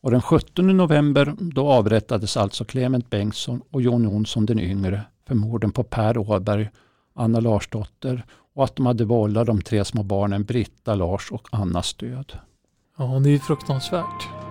Och 0.00 0.10
den 0.10 0.22
17 0.22 0.76
november 0.76 1.34
då 1.38 1.68
avrättades 1.68 2.36
alltså 2.36 2.64
Clement 2.64 3.10
Bengtsson 3.10 3.62
och 3.70 3.82
Jon 3.82 4.04
Jonsson 4.04 4.46
den 4.46 4.60
yngre 4.60 5.02
för 5.26 5.34
morden 5.34 5.72
på 5.72 5.82
Per 5.82 6.18
Åberg, 6.18 6.70
Anna 7.14 7.40
Larsdotter 7.40 8.24
och 8.54 8.64
att 8.64 8.76
de 8.76 8.86
hade 8.86 9.04
vållat 9.04 9.46
de 9.46 9.62
tre 9.62 9.84
små 9.84 10.02
barnen 10.02 10.44
Britta, 10.44 10.94
Lars 10.94 11.32
och 11.32 11.48
Annas 11.50 11.94
död. 11.94 12.32
Ja, 12.98 13.04
det 13.04 13.28
är 13.28 13.32
ju 13.32 13.38
fruktansvärt. 13.38 14.47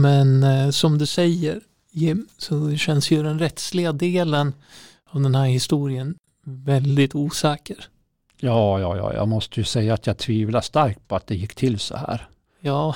Men 0.00 0.42
eh, 0.42 0.70
som 0.70 0.98
du 0.98 1.06
säger 1.06 1.60
Jim, 1.90 2.26
så 2.38 2.76
känns 2.76 3.10
ju 3.10 3.22
den 3.22 3.38
rättsliga 3.38 3.92
delen 3.92 4.52
av 5.10 5.20
den 5.20 5.34
här 5.34 5.46
historien 5.46 6.14
väldigt 6.44 7.14
osäker. 7.14 7.76
Ja, 8.40 8.80
ja, 8.80 8.96
ja, 8.96 9.14
jag 9.14 9.28
måste 9.28 9.60
ju 9.60 9.64
säga 9.64 9.94
att 9.94 10.06
jag 10.06 10.18
tvivlar 10.18 10.60
starkt 10.60 11.08
på 11.08 11.16
att 11.16 11.26
det 11.26 11.34
gick 11.34 11.54
till 11.54 11.78
så 11.78 11.96
här. 11.96 12.28
Ja. 12.60 12.94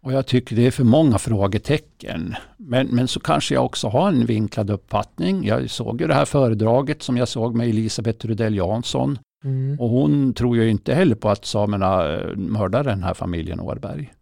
Och 0.00 0.12
jag 0.12 0.26
tycker 0.26 0.56
det 0.56 0.66
är 0.66 0.70
för 0.70 0.84
många 0.84 1.18
frågetecken. 1.18 2.34
Men, 2.56 2.86
men 2.86 3.08
så 3.08 3.20
kanske 3.20 3.54
jag 3.54 3.64
också 3.64 3.88
har 3.88 4.08
en 4.08 4.26
vinklad 4.26 4.70
uppfattning. 4.70 5.46
Jag 5.46 5.70
såg 5.70 6.00
ju 6.00 6.06
det 6.06 6.14
här 6.14 6.24
föredraget 6.24 7.02
som 7.02 7.16
jag 7.16 7.28
såg 7.28 7.54
med 7.54 7.68
Elisabeth 7.68 8.26
Rudell 8.26 8.56
Jansson. 8.56 9.18
Mm. 9.44 9.80
Och 9.80 9.88
hon 9.88 10.34
tror 10.34 10.56
ju 10.56 10.70
inte 10.70 10.94
heller 10.94 11.14
på 11.14 11.28
att 11.28 11.44
samerna 11.44 12.12
eh, 12.12 12.36
mördade 12.36 12.90
den 12.90 13.02
här 13.02 13.14
familjen 13.14 13.60
Årberg. 13.60 14.12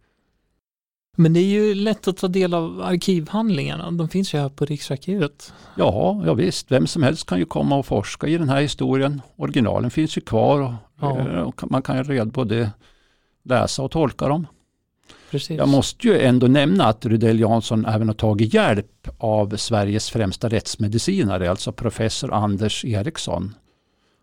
Men 1.15 1.33
det 1.33 1.39
är 1.39 1.45
ju 1.45 1.75
lätt 1.75 2.07
att 2.07 2.17
ta 2.17 2.27
del 2.27 2.53
av 2.53 2.81
arkivhandlingarna. 2.81 3.91
De 3.91 4.09
finns 4.09 4.33
ju 4.33 4.37
här 4.37 4.49
på 4.49 4.65
Riksarkivet. 4.65 5.53
Ja, 5.77 6.21
ja 6.25 6.33
visst. 6.33 6.71
Vem 6.71 6.87
som 6.87 7.03
helst 7.03 7.25
kan 7.25 7.39
ju 7.39 7.45
komma 7.45 7.75
och 7.75 7.85
forska 7.85 8.27
i 8.27 8.37
den 8.37 8.49
här 8.49 8.61
historien. 8.61 9.21
Originalen 9.35 9.91
finns 9.91 10.17
ju 10.17 10.21
kvar 10.21 10.61
och, 10.61 10.73
ja. 11.01 11.19
Eh, 11.19 11.41
och 11.41 11.71
man 11.71 11.81
kan 11.81 11.97
ju 11.97 12.03
redan 12.03 12.29
både 12.29 12.71
läsa 13.43 13.83
och 13.83 13.91
tolka 13.91 14.27
dem. 14.27 14.47
Precis. 15.31 15.57
Jag 15.57 15.69
måste 15.69 16.07
ju 16.07 16.19
ändå 16.19 16.47
nämna 16.47 16.85
att 16.85 17.05
Rudell 17.05 17.39
Jansson 17.39 17.85
även 17.85 18.07
har 18.07 18.15
tagit 18.15 18.53
hjälp 18.53 19.07
av 19.17 19.57
Sveriges 19.57 20.09
främsta 20.09 20.49
rättsmedicinare, 20.49 21.49
alltså 21.49 21.71
professor 21.71 22.33
Anders 22.33 22.85
Eriksson. 22.85 23.55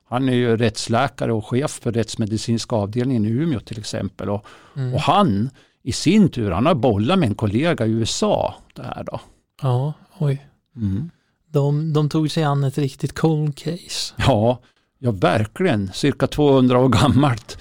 Han 0.08 0.28
är 0.28 0.32
ju 0.32 0.56
rättsläkare 0.56 1.32
och 1.32 1.46
chef 1.46 1.70
för 1.70 1.92
rättsmedicinska 1.92 2.76
avdelningen 2.76 3.24
i 3.24 3.28
Umeå 3.28 3.60
till 3.60 3.78
exempel. 3.78 4.30
Och, 4.30 4.46
mm. 4.76 4.94
och 4.94 5.00
han 5.00 5.50
i 5.82 5.92
sin 5.92 6.28
tur, 6.28 6.50
han 6.50 6.66
har 6.66 6.74
bollat 6.74 7.18
med 7.18 7.28
en 7.28 7.34
kollega 7.34 7.86
i 7.86 7.90
USA 7.90 8.54
det 8.74 8.82
här 8.82 9.04
då. 9.04 9.20
Ja, 9.62 9.92
oj. 10.18 10.46
Mm. 10.76 11.10
De, 11.52 11.92
de 11.92 12.08
tog 12.08 12.30
sig 12.30 12.44
an 12.44 12.64
ett 12.64 12.78
riktigt 12.78 13.14
cold 13.14 13.56
case. 13.56 14.14
Ja, 14.16 14.58
ja 14.98 15.10
verkligen. 15.10 15.92
Cirka 15.92 16.26
200 16.26 16.78
år 16.78 16.88
gammalt. 16.88 17.58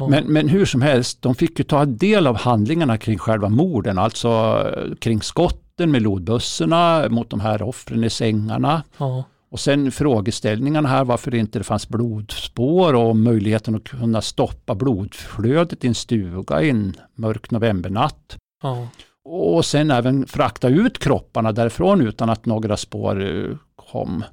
Men, 0.00 0.32
men 0.32 0.48
hur 0.48 0.64
som 0.64 0.82
helst, 0.82 1.22
de 1.22 1.34
fick 1.34 1.58
ju 1.58 1.64
ta 1.64 1.84
del 1.84 2.26
av 2.26 2.36
handlingarna 2.36 2.98
kring 2.98 3.18
själva 3.18 3.48
morden, 3.48 3.98
alltså 3.98 4.28
eh, 4.76 4.94
kring 4.94 5.22
skotten 5.22 5.90
med 5.90 6.02
lodbössorna 6.02 7.08
mot 7.08 7.30
de 7.30 7.40
här 7.40 7.62
offren 7.62 8.04
i 8.04 8.10
sängarna. 8.10 8.82
Ja. 8.98 9.24
Och 9.50 9.60
sen 9.60 9.92
frågeställningarna 9.92 10.88
här 10.88 11.04
varför 11.04 11.30
det 11.30 11.38
inte 11.38 11.62
fanns 11.62 11.88
blodspår 11.88 12.94
och 12.94 13.16
möjligheten 13.16 13.74
att 13.74 13.84
kunna 13.84 14.22
stoppa 14.22 14.74
blodflödet 14.74 15.84
i 15.84 15.88
en 15.88 15.94
stuga 15.94 16.62
i 16.62 16.70
en 16.70 16.94
mörk 17.14 17.50
novembernatt. 17.50 18.36
Ja. 18.62 18.88
Och 19.24 19.64
sen 19.64 19.90
även 19.90 20.26
frakta 20.26 20.68
ut 20.68 20.98
kropparna 20.98 21.52
därifrån 21.52 22.00
utan 22.00 22.30
att 22.30 22.46
några 22.46 22.76
spår 22.76 23.24
eh, 23.24 23.56
kom. 23.76 24.24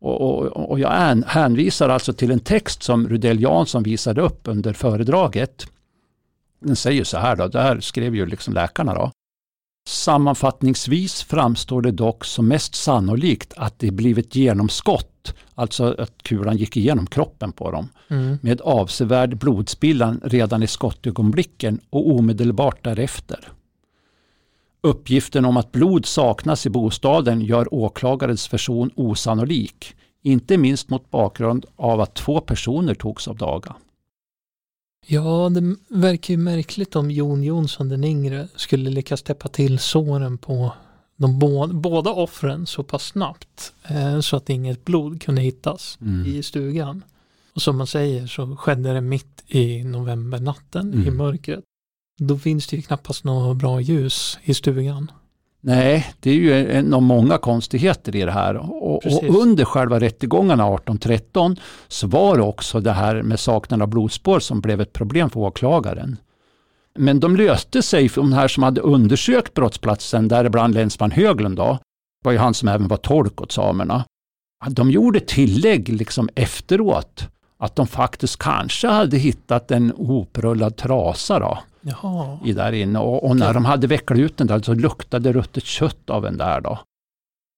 Och, 0.00 0.20
och, 0.20 0.70
och 0.70 0.80
jag 0.80 1.22
hänvisar 1.26 1.88
alltså 1.88 2.12
till 2.12 2.30
en 2.30 2.40
text 2.40 2.82
som 2.82 3.08
Rudell 3.08 3.42
Jansson 3.42 3.82
visade 3.82 4.20
upp 4.20 4.40
under 4.44 4.72
föredraget. 4.72 5.66
Den 6.60 6.76
säger 6.76 7.04
så 7.04 7.18
här 7.18 7.36
då, 7.36 7.48
där 7.48 7.80
skrev 7.80 8.14
ju 8.14 8.26
liksom 8.26 8.54
läkarna 8.54 8.94
då. 8.94 9.10
Sammanfattningsvis 9.88 11.22
framstår 11.22 11.82
det 11.82 11.90
dock 11.90 12.24
som 12.24 12.48
mest 12.48 12.74
sannolikt 12.74 13.52
att 13.56 13.78
det 13.78 13.90
blivit 13.90 14.36
genomskott, 14.36 15.34
alltså 15.54 15.94
att 15.98 16.22
kulan 16.22 16.56
gick 16.56 16.76
igenom 16.76 17.06
kroppen 17.06 17.52
på 17.52 17.70
dem, 17.70 17.88
mm. 18.08 18.38
med 18.42 18.60
avsevärd 18.60 19.38
blodspillan 19.38 20.20
redan 20.24 20.62
i 20.62 20.66
skottögonblicken 20.66 21.80
och 21.90 22.10
omedelbart 22.10 22.84
därefter. 22.84 23.48
Uppgiften 24.80 25.44
om 25.44 25.56
att 25.56 25.72
blod 25.72 26.06
saknas 26.06 26.66
i 26.66 26.70
bostaden 26.70 27.40
gör 27.40 27.74
åklagarens 27.74 28.52
version 28.52 28.90
osannolik, 28.94 29.94
inte 30.22 30.58
minst 30.58 30.90
mot 30.90 31.10
bakgrund 31.10 31.66
av 31.76 32.00
att 32.00 32.14
två 32.14 32.40
personer 32.40 32.94
togs 32.94 33.28
av 33.28 33.36
daga. 33.36 33.74
Ja, 35.08 35.48
det 35.48 35.76
verkar 35.88 36.34
ju 36.34 36.38
märkligt 36.38 36.96
om 36.96 37.10
Jon 37.10 37.42
Jonsson 37.42 37.88
den 37.88 38.04
yngre 38.04 38.48
skulle 38.56 38.90
lyckas 38.90 39.22
täppa 39.22 39.48
till 39.48 39.78
såren 39.78 40.38
på 40.38 40.72
de 41.16 41.38
båda, 41.38 41.74
båda 41.74 42.10
offren 42.10 42.66
så 42.66 42.82
pass 42.82 43.06
snabbt 43.06 43.72
eh, 43.88 44.20
så 44.20 44.36
att 44.36 44.50
inget 44.50 44.84
blod 44.84 45.22
kunde 45.22 45.40
hittas 45.40 45.98
mm. 46.00 46.26
i 46.26 46.42
stugan. 46.42 47.04
Och 47.54 47.62
som 47.62 47.76
man 47.76 47.86
säger 47.86 48.26
så 48.26 48.56
skedde 48.56 48.92
det 48.92 49.00
mitt 49.00 49.44
i 49.46 49.84
novembernatten 49.84 50.92
mm. 50.92 51.08
i 51.08 51.10
mörkret. 51.10 51.64
Då 52.18 52.38
finns 52.38 52.66
det 52.66 52.76
ju 52.76 52.82
knappast 52.82 53.24
något 53.24 53.56
bra 53.56 53.80
ljus 53.80 54.38
i 54.42 54.54
stugan. 54.54 55.10
Nej, 55.66 56.06
det 56.20 56.30
är 56.30 56.34
ju 56.34 56.70
en 56.70 56.94
av 56.94 57.02
många 57.02 57.38
konstigheter 57.38 58.16
i 58.16 58.22
det 58.22 58.32
här. 58.32 58.56
Och, 58.56 59.06
och, 59.06 59.40
under 59.40 59.64
själva 59.64 60.00
rättegångarna 60.00 60.64
1813 60.64 61.56
så 61.88 62.06
var 62.06 62.36
det 62.36 62.42
också 62.42 62.80
det 62.80 62.92
här 62.92 63.22
med 63.22 63.40
saknad 63.40 63.82
av 63.82 63.88
blodspår 63.88 64.40
som 64.40 64.60
blev 64.60 64.80
ett 64.80 64.92
problem 64.92 65.30
för 65.30 65.40
åklagaren. 65.40 66.16
Men 66.98 67.20
de 67.20 67.36
löste 67.36 67.82
sig, 67.82 68.08
för 68.08 68.20
de 68.20 68.32
här 68.32 68.48
som 68.48 68.62
hade 68.62 68.80
undersökt 68.80 69.54
brottsplatsen, 69.54 70.28
däribland 70.28 70.74
länsman 70.74 71.10
Höglund 71.10 71.56
då, 71.56 71.78
var 72.24 72.32
ju 72.32 72.38
han 72.38 72.54
som 72.54 72.68
även 72.68 72.88
var 72.88 72.96
tolk 72.96 73.40
åt 73.40 73.52
samerna. 73.52 74.04
De 74.68 74.90
gjorde 74.90 75.20
tillägg 75.20 75.88
liksom 75.88 76.28
efteråt 76.34 77.28
att 77.58 77.76
de 77.76 77.86
faktiskt 77.86 78.38
kanske 78.38 78.88
hade 78.88 79.16
hittat 79.16 79.70
en 79.70 79.92
hoprullad 79.96 80.76
trasa 80.76 81.38
då, 81.38 81.58
Jaha. 81.88 82.38
i 82.44 82.52
där 82.52 82.72
inne. 82.72 82.98
Och, 82.98 83.24
och 83.24 83.36
när 83.36 83.54
de 83.54 83.64
hade 83.64 83.86
vecklat 83.86 84.18
ut 84.18 84.36
den 84.36 84.46
där 84.46 84.62
så 84.62 84.74
luktade 84.74 85.32
ruttet 85.32 85.64
kött 85.64 86.10
av 86.10 86.22
den 86.22 86.36
där. 86.36 86.60
Då. 86.60 86.78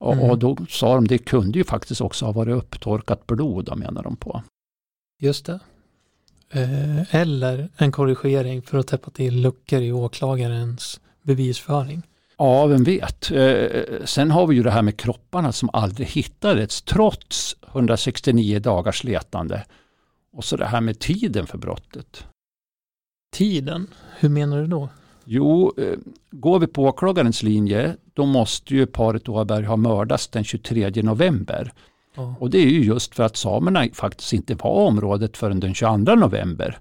Och, 0.01 0.13
mm. 0.13 0.31
och, 0.31 0.39
då 0.39 0.57
sa 0.69 0.95
de 0.95 1.07
det 1.07 1.19
kunde 1.19 1.59
ju 1.59 1.65
faktiskt 1.65 2.01
också 2.01 2.25
ha 2.25 2.33
varit 2.33 2.57
upptorkat 2.57 3.27
blod, 3.27 3.79
menar 3.79 4.03
de 4.03 4.17
på. 4.17 4.43
Just 5.21 5.47
det. 5.47 5.61
Eh, 6.51 7.15
eller 7.15 7.69
en 7.77 7.93
korrigering 7.93 8.63
för 8.63 8.79
att 8.79 8.87
täppa 8.87 9.11
till 9.11 9.41
luckor 9.41 9.81
i 9.81 9.93
åklagarens 9.93 11.01
bevisföring. 11.23 12.03
Ja, 12.39 12.67
vem 12.67 12.85
vet. 12.85 13.31
Eh, 13.31 13.83
sen 14.05 14.31
har 14.31 14.47
vi 14.47 14.57
ju 14.57 14.63
det 14.63 14.71
här 14.71 14.83
med 14.83 14.97
kropparna 14.97 15.53
som 15.53 15.71
aldrig 15.73 16.09
hittades 16.09 16.83
trots 16.83 17.57
169 17.73 18.59
dagars 18.59 19.05
letande. 19.05 19.65
Och 20.33 20.45
så 20.45 20.57
det 20.57 20.67
här 20.67 20.81
med 20.81 20.99
tiden 20.99 21.47
för 21.47 21.59
brottet. 21.59 22.25
Tiden? 23.31 23.87
Hur 24.19 24.29
menar 24.29 24.61
du 24.61 24.67
då? 24.67 24.89
Jo, 25.25 25.73
eh, 25.77 25.99
går 26.31 26.59
vi 26.59 26.67
på 26.67 26.85
åklagarens 26.85 27.43
linje 27.43 27.97
då 28.15 28.27
måste 28.27 28.75
ju 28.75 28.87
paret 28.87 29.29
Åberg 29.29 29.65
ha 29.65 29.77
mördats 29.77 30.29
den 30.29 30.45
23 30.45 31.03
november. 31.03 31.73
Oh. 32.17 32.43
Och 32.43 32.51
det 32.51 32.59
är 32.59 32.67
ju 32.67 32.85
just 32.85 33.15
för 33.15 33.23
att 33.23 33.37
samerna 33.37 33.87
faktiskt 33.93 34.33
inte 34.33 34.55
var 34.55 34.71
området 34.71 35.37
förrän 35.37 35.61
den 35.61 35.75
22 35.75 36.15
november. 36.15 36.79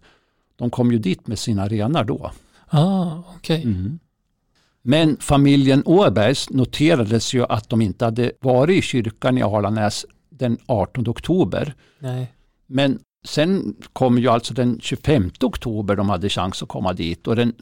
De 0.56 0.70
kom 0.70 0.92
ju 0.92 0.98
dit 0.98 1.28
med 1.28 1.40
sina 1.40 1.68
renar 1.68 2.04
då. 2.04 2.32
Ah, 2.70 3.12
okay. 3.36 3.64
Mm. 3.64 4.00
Men 4.82 5.18
familjen 5.20 5.84
Åbergs 5.86 6.50
noterades 6.50 7.34
ju 7.34 7.46
att 7.46 7.70
de 7.70 7.82
inte 7.82 8.06
hade 8.06 8.32
varit 8.40 8.78
i 8.78 8.82
kyrkan 8.82 9.38
i 9.38 9.42
Alanäs 9.42 10.06
den 10.30 10.58
18 10.66 11.10
oktober. 11.10 11.74
Nej. 12.00 12.34
Men 12.68 13.00
sen 13.28 13.76
kom 13.94 14.18
ju 14.18 14.28
alltså 14.28 14.54
den 14.54 14.80
25 14.82 15.32
oktober 15.42 15.96
de 15.96 16.10
hade 16.10 16.30
chans 16.30 16.64
att 16.64 16.70
komma 16.70 16.94
dit 16.94 17.28
och 17.28 17.36
den 17.36 17.54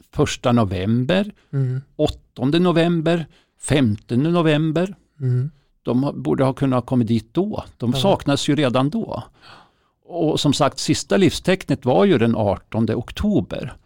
1 0.44 0.54
november, 0.54 1.32
mm. 1.52 1.80
8 1.96 2.18
november, 2.58 3.26
15 3.60 4.22
november. 4.22 4.96
Mm. 5.20 5.50
De 5.82 6.12
borde 6.14 6.44
ha 6.44 6.52
kunnat 6.52 6.86
komma 6.86 7.04
dit 7.04 7.34
då. 7.34 7.64
De 7.76 7.90
ja. 7.94 8.00
saknas 8.00 8.48
ju 8.48 8.56
redan 8.56 8.90
då. 8.90 9.22
Och 10.04 10.40
som 10.40 10.52
sagt, 10.52 10.78
sista 10.78 11.16
livstecknet 11.16 11.84
var 11.84 12.04
ju 12.04 12.18
den 12.18 12.36
18 12.36 12.90
oktober. 12.90 13.76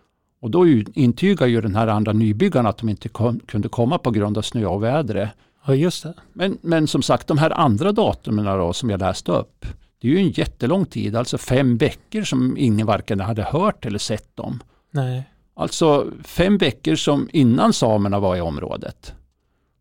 Och 0.40 0.50
då 0.50 0.66
intygar 0.94 1.46
ju 1.46 1.60
den 1.60 1.74
här 1.74 1.86
andra 1.86 2.12
nybyggaren 2.12 2.66
att 2.66 2.78
de 2.78 2.88
inte 2.88 3.08
kom, 3.08 3.40
kunde 3.40 3.68
komma 3.68 3.98
på 3.98 4.10
grund 4.10 4.38
av 4.38 4.42
snö 4.42 4.66
och 4.66 4.82
vädret. 4.82 5.30
Ja, 5.66 5.74
just 5.74 6.02
det. 6.02 6.14
Men, 6.32 6.58
men 6.60 6.86
som 6.86 7.02
sagt, 7.02 7.26
de 7.26 7.38
här 7.38 7.50
andra 7.50 7.92
datumen 7.92 8.44
då, 8.44 8.72
som 8.72 8.90
jag 8.90 9.00
läste 9.00 9.32
upp, 9.32 9.66
det 10.00 10.08
är 10.08 10.12
ju 10.12 10.18
en 10.18 10.30
jättelång 10.30 10.86
tid, 10.86 11.16
alltså 11.16 11.38
fem 11.38 11.76
veckor 11.76 12.22
som 12.22 12.56
ingen 12.58 12.86
varken 12.86 13.20
hade 13.20 13.42
hört 13.42 13.86
eller 13.86 13.98
sett 13.98 14.36
dem. 14.36 14.62
Nej. 14.90 15.30
Alltså 15.54 16.12
fem 16.24 16.58
veckor 16.58 16.94
som 16.94 17.28
innan 17.32 17.72
samerna 17.72 18.20
var 18.20 18.36
i 18.36 18.40
området. 18.40 19.14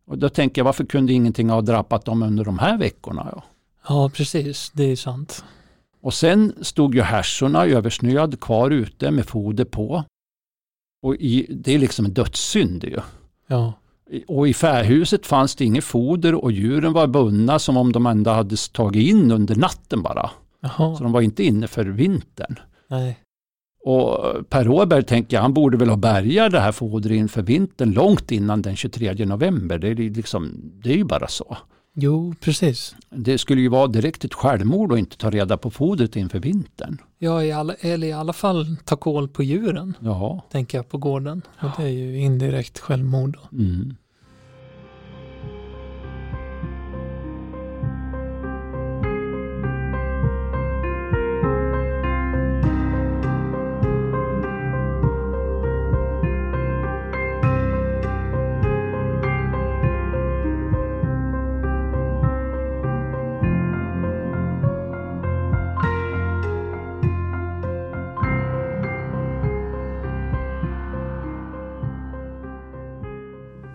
Och 0.06 0.18
då 0.18 0.28
tänker 0.28 0.60
jag, 0.60 0.64
varför 0.64 0.84
kunde 0.84 1.12
ingenting 1.12 1.50
ha 1.50 1.60
drabbat 1.60 2.04
dem 2.04 2.22
under 2.22 2.44
de 2.44 2.58
här 2.58 2.78
veckorna? 2.78 3.28
Ja, 3.32 3.44
ja 3.88 4.10
precis, 4.14 4.70
det 4.74 4.84
är 4.84 4.96
sant. 4.96 5.44
Och 6.02 6.14
sen 6.14 6.54
stod 6.60 6.94
ju 6.94 7.02
härsorna 7.02 7.66
översnöad 7.66 8.40
kvar 8.40 8.70
ute 8.70 9.10
med 9.10 9.26
foder 9.26 9.64
på. 9.64 10.04
Och 11.02 11.16
i, 11.16 11.46
det 11.50 11.74
är 11.74 11.78
liksom 11.78 12.04
en 12.04 12.14
dödssynd 12.14 12.84
ju. 12.84 13.00
Ja. 13.46 13.72
Och 14.26 14.48
i 14.48 14.54
färhuset 14.54 15.26
fanns 15.26 15.56
det 15.56 15.64
inget 15.64 15.84
foder 15.84 16.34
och 16.34 16.52
djuren 16.52 16.92
var 16.92 17.06
bundna 17.06 17.58
som 17.58 17.76
om 17.76 17.92
de 17.92 18.06
ändå 18.06 18.30
hade 18.30 18.56
tagit 18.72 19.08
in 19.08 19.30
under 19.30 19.56
natten 19.56 20.02
bara. 20.02 20.30
Jaha. 20.60 20.96
Så 20.96 21.02
de 21.02 21.12
var 21.12 21.20
inte 21.20 21.44
inne 21.44 21.66
för 21.66 21.84
vintern. 21.84 22.58
Nej. 22.88 23.18
Och 23.84 24.18
Per 24.48 24.68
Åberg 24.68 25.02
tänker 25.02 25.36
jag, 25.36 25.42
han 25.42 25.54
borde 25.54 25.76
väl 25.76 25.88
ha 25.88 25.96
bärgat 25.96 26.52
det 26.52 26.60
här 26.60 26.72
fodret 26.72 27.16
inför 27.16 27.42
vintern 27.42 27.92
långt 27.92 28.32
innan 28.32 28.62
den 28.62 28.76
23 28.76 29.14
november. 29.26 29.78
Det 29.78 29.88
är, 29.88 29.94
liksom, 29.94 30.60
det 30.84 30.92
är 30.92 30.96
ju 30.96 31.04
bara 31.04 31.28
så. 31.28 31.56
Jo, 31.94 32.34
precis. 32.40 32.96
Det 33.10 33.38
skulle 33.38 33.60
ju 33.60 33.68
vara 33.68 33.86
direkt 33.86 34.24
ett 34.24 34.34
självmord 34.34 34.92
att 34.92 34.98
inte 34.98 35.16
ta 35.16 35.30
reda 35.30 35.56
på 35.56 35.70
fodret 35.70 36.16
inför 36.16 36.38
vintern. 36.38 36.98
Ja, 37.18 37.44
i 37.44 37.52
alla, 37.52 37.74
eller 37.74 38.06
i 38.06 38.12
alla 38.12 38.32
fall 38.32 38.76
ta 38.84 38.96
koll 38.96 39.28
på 39.28 39.42
djuren. 39.42 39.96
Ja. 40.00 40.46
Tänker 40.52 40.78
jag 40.78 40.88
på 40.88 40.98
gården. 40.98 41.42
Och 41.60 41.70
det 41.76 41.82
är 41.82 41.88
ju 41.88 42.20
indirekt 42.20 42.78
självmord. 42.78 43.38
Mm. 43.52 43.96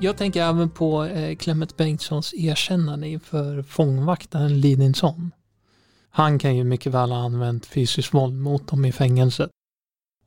Jag 0.06 0.18
tänker 0.18 0.44
även 0.44 0.70
på 0.70 1.04
eh, 1.04 1.36
Clement 1.36 1.78
Bengtssons 1.78 2.34
erkännande 2.34 3.08
inför 3.08 3.62
fångvaktaren 3.62 4.62
Lidinsson. 4.62 5.32
Han 6.10 6.40
kan 6.40 6.56
ju 6.56 6.64
mycket 6.64 6.94
väl 6.94 7.12
ha 7.12 7.18
använt 7.18 7.66
fysiskt 7.66 8.14
våld 8.14 8.34
mot 8.34 8.68
dem 8.68 8.86
i 8.86 8.92
fängelset. 8.92 9.50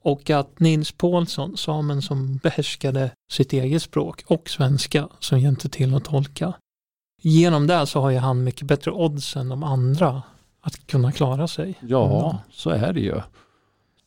Och 0.03 0.31
att 0.31 0.61
Nils 0.61 0.93
Paulsson, 0.93 1.57
samen 1.57 2.03
som 2.03 2.37
behärskade 2.37 3.11
sitt 3.33 3.53
eget 3.53 3.83
språk 3.83 4.24
och 4.26 4.51
svenska 4.51 5.09
som 5.20 5.41
hjälpte 5.41 5.68
till 5.68 5.95
att 5.95 6.05
tolka. 6.05 6.53
Genom 7.22 7.66
det 7.66 7.87
så 7.87 8.01
har 8.01 8.11
ju 8.11 8.18
han 8.18 8.45
mycket 8.45 8.66
bättre 8.66 8.91
odds 8.91 9.37
än 9.37 9.49
de 9.49 9.62
andra 9.62 10.22
att 10.61 10.87
kunna 10.87 11.12
klara 11.12 11.49
sig. 11.49 11.74
Ja, 11.81 12.39
så 12.53 12.70
är 12.70 12.93
det 12.93 13.01
ju. 13.01 13.20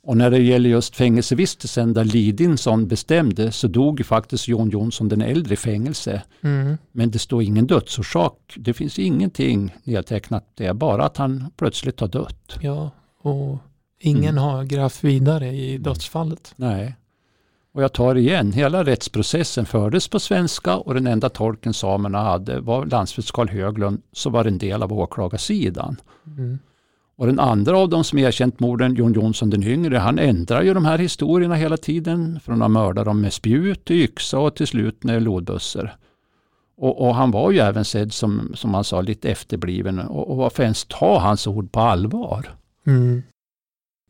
Och 0.04 0.18
när 0.18 0.32
det 0.32 0.40
gäller 0.40 0.70
just 0.70 0.96
fängelsevistelsen 0.96 1.94
där 1.94 2.04
Lidinsson 2.04 2.88
bestämde 2.88 3.52
så 3.52 3.68
dog 3.68 4.06
faktiskt 4.06 4.48
Jon 4.48 4.70
Jonsson 4.70 5.10
den 5.10 5.22
äldre 5.22 5.54
i 5.54 5.58
fängelse. 5.58 6.22
Mm. 6.42 6.78
Men 6.92 7.12
det 7.12 7.20
står 7.20 7.44
ingen 7.44 7.68
dödsorsak. 7.68 8.54
Det 8.58 8.74
finns 8.74 9.00
ingenting 9.00 9.76
nedtecknat. 9.84 10.46
Det 10.56 10.66
är 10.66 10.74
bara 10.74 11.06
att 11.06 11.18
han 11.18 11.46
plötsligt 11.58 12.00
har 12.00 12.08
dött. 12.08 12.58
Ja, 12.62 12.92
och 13.22 13.58
ingen 14.00 14.38
mm. 14.38 14.44
har 14.44 14.64
grävt 14.64 15.04
vidare 15.04 15.48
i 15.48 15.78
dödsfallet. 15.78 16.54
Nej. 16.56 16.96
Och 17.74 17.84
jag 17.84 17.94
tar 17.94 18.16
igen, 18.16 18.52
hela 18.52 18.84
rättsprocessen 18.84 19.66
fördes 19.66 20.08
på 20.08 20.20
svenska 20.20 20.78
och 20.78 20.94
den 20.94 21.08
enda 21.08 21.30
tolken 21.30 21.74
samerna 21.74 22.20
hade 22.20 22.60
var 22.60 22.86
landsfälts 22.86 23.32
Karl 23.32 23.50
Höglund 23.50 24.02
som 24.12 24.34
var 24.34 24.46
en 24.46 24.58
del 24.58 24.84
av 24.84 24.94
åklagarsidan. 24.94 26.02
Mm. 26.28 26.60
Och 27.16 27.28
den 27.28 27.40
andra 27.40 27.78
av 27.78 27.90
dem 27.90 28.04
som 28.04 28.20
erkänt 28.20 28.60
morden, 28.60 28.96
Jon 28.96 29.14
Jonsson 29.14 29.50
den 29.50 29.64
yngre, 29.64 29.98
han 29.98 30.20
ändrar 30.20 30.62
ju 30.62 30.74
de 30.74 30.86
här 30.86 30.98
historierna 30.98 31.56
hela 31.56 31.78
tiden. 31.78 32.40
Från 32.44 32.62
att 32.62 32.72
mörda 32.72 33.04
dem 33.04 33.22
med 33.22 33.34
spjut 33.34 33.92
yxa 33.92 34.40
och 34.40 34.56
till 34.56 34.68
slut 34.68 35.04
med 35.04 35.24
lodbussar. 35.24 35.98
Och, 36.78 37.08
och, 37.08 37.16
han 37.16 37.32
var 37.32 37.52
ju 37.52 37.60
även 37.60 37.86
sedd 37.86 38.14
som, 38.14 38.52
som 38.56 38.72
man 38.72 38.84
sa, 38.84 39.02
lite 39.02 39.30
efterbliven. 39.30 40.00
Och, 40.00 40.30
och 40.30 40.38
varför 40.38 40.64
ens 40.64 40.86
ta 40.86 41.20
hans 41.20 41.48
ord 41.48 41.72
på 41.72 41.80
allvar? 41.80 42.56
Mm. 42.88 43.24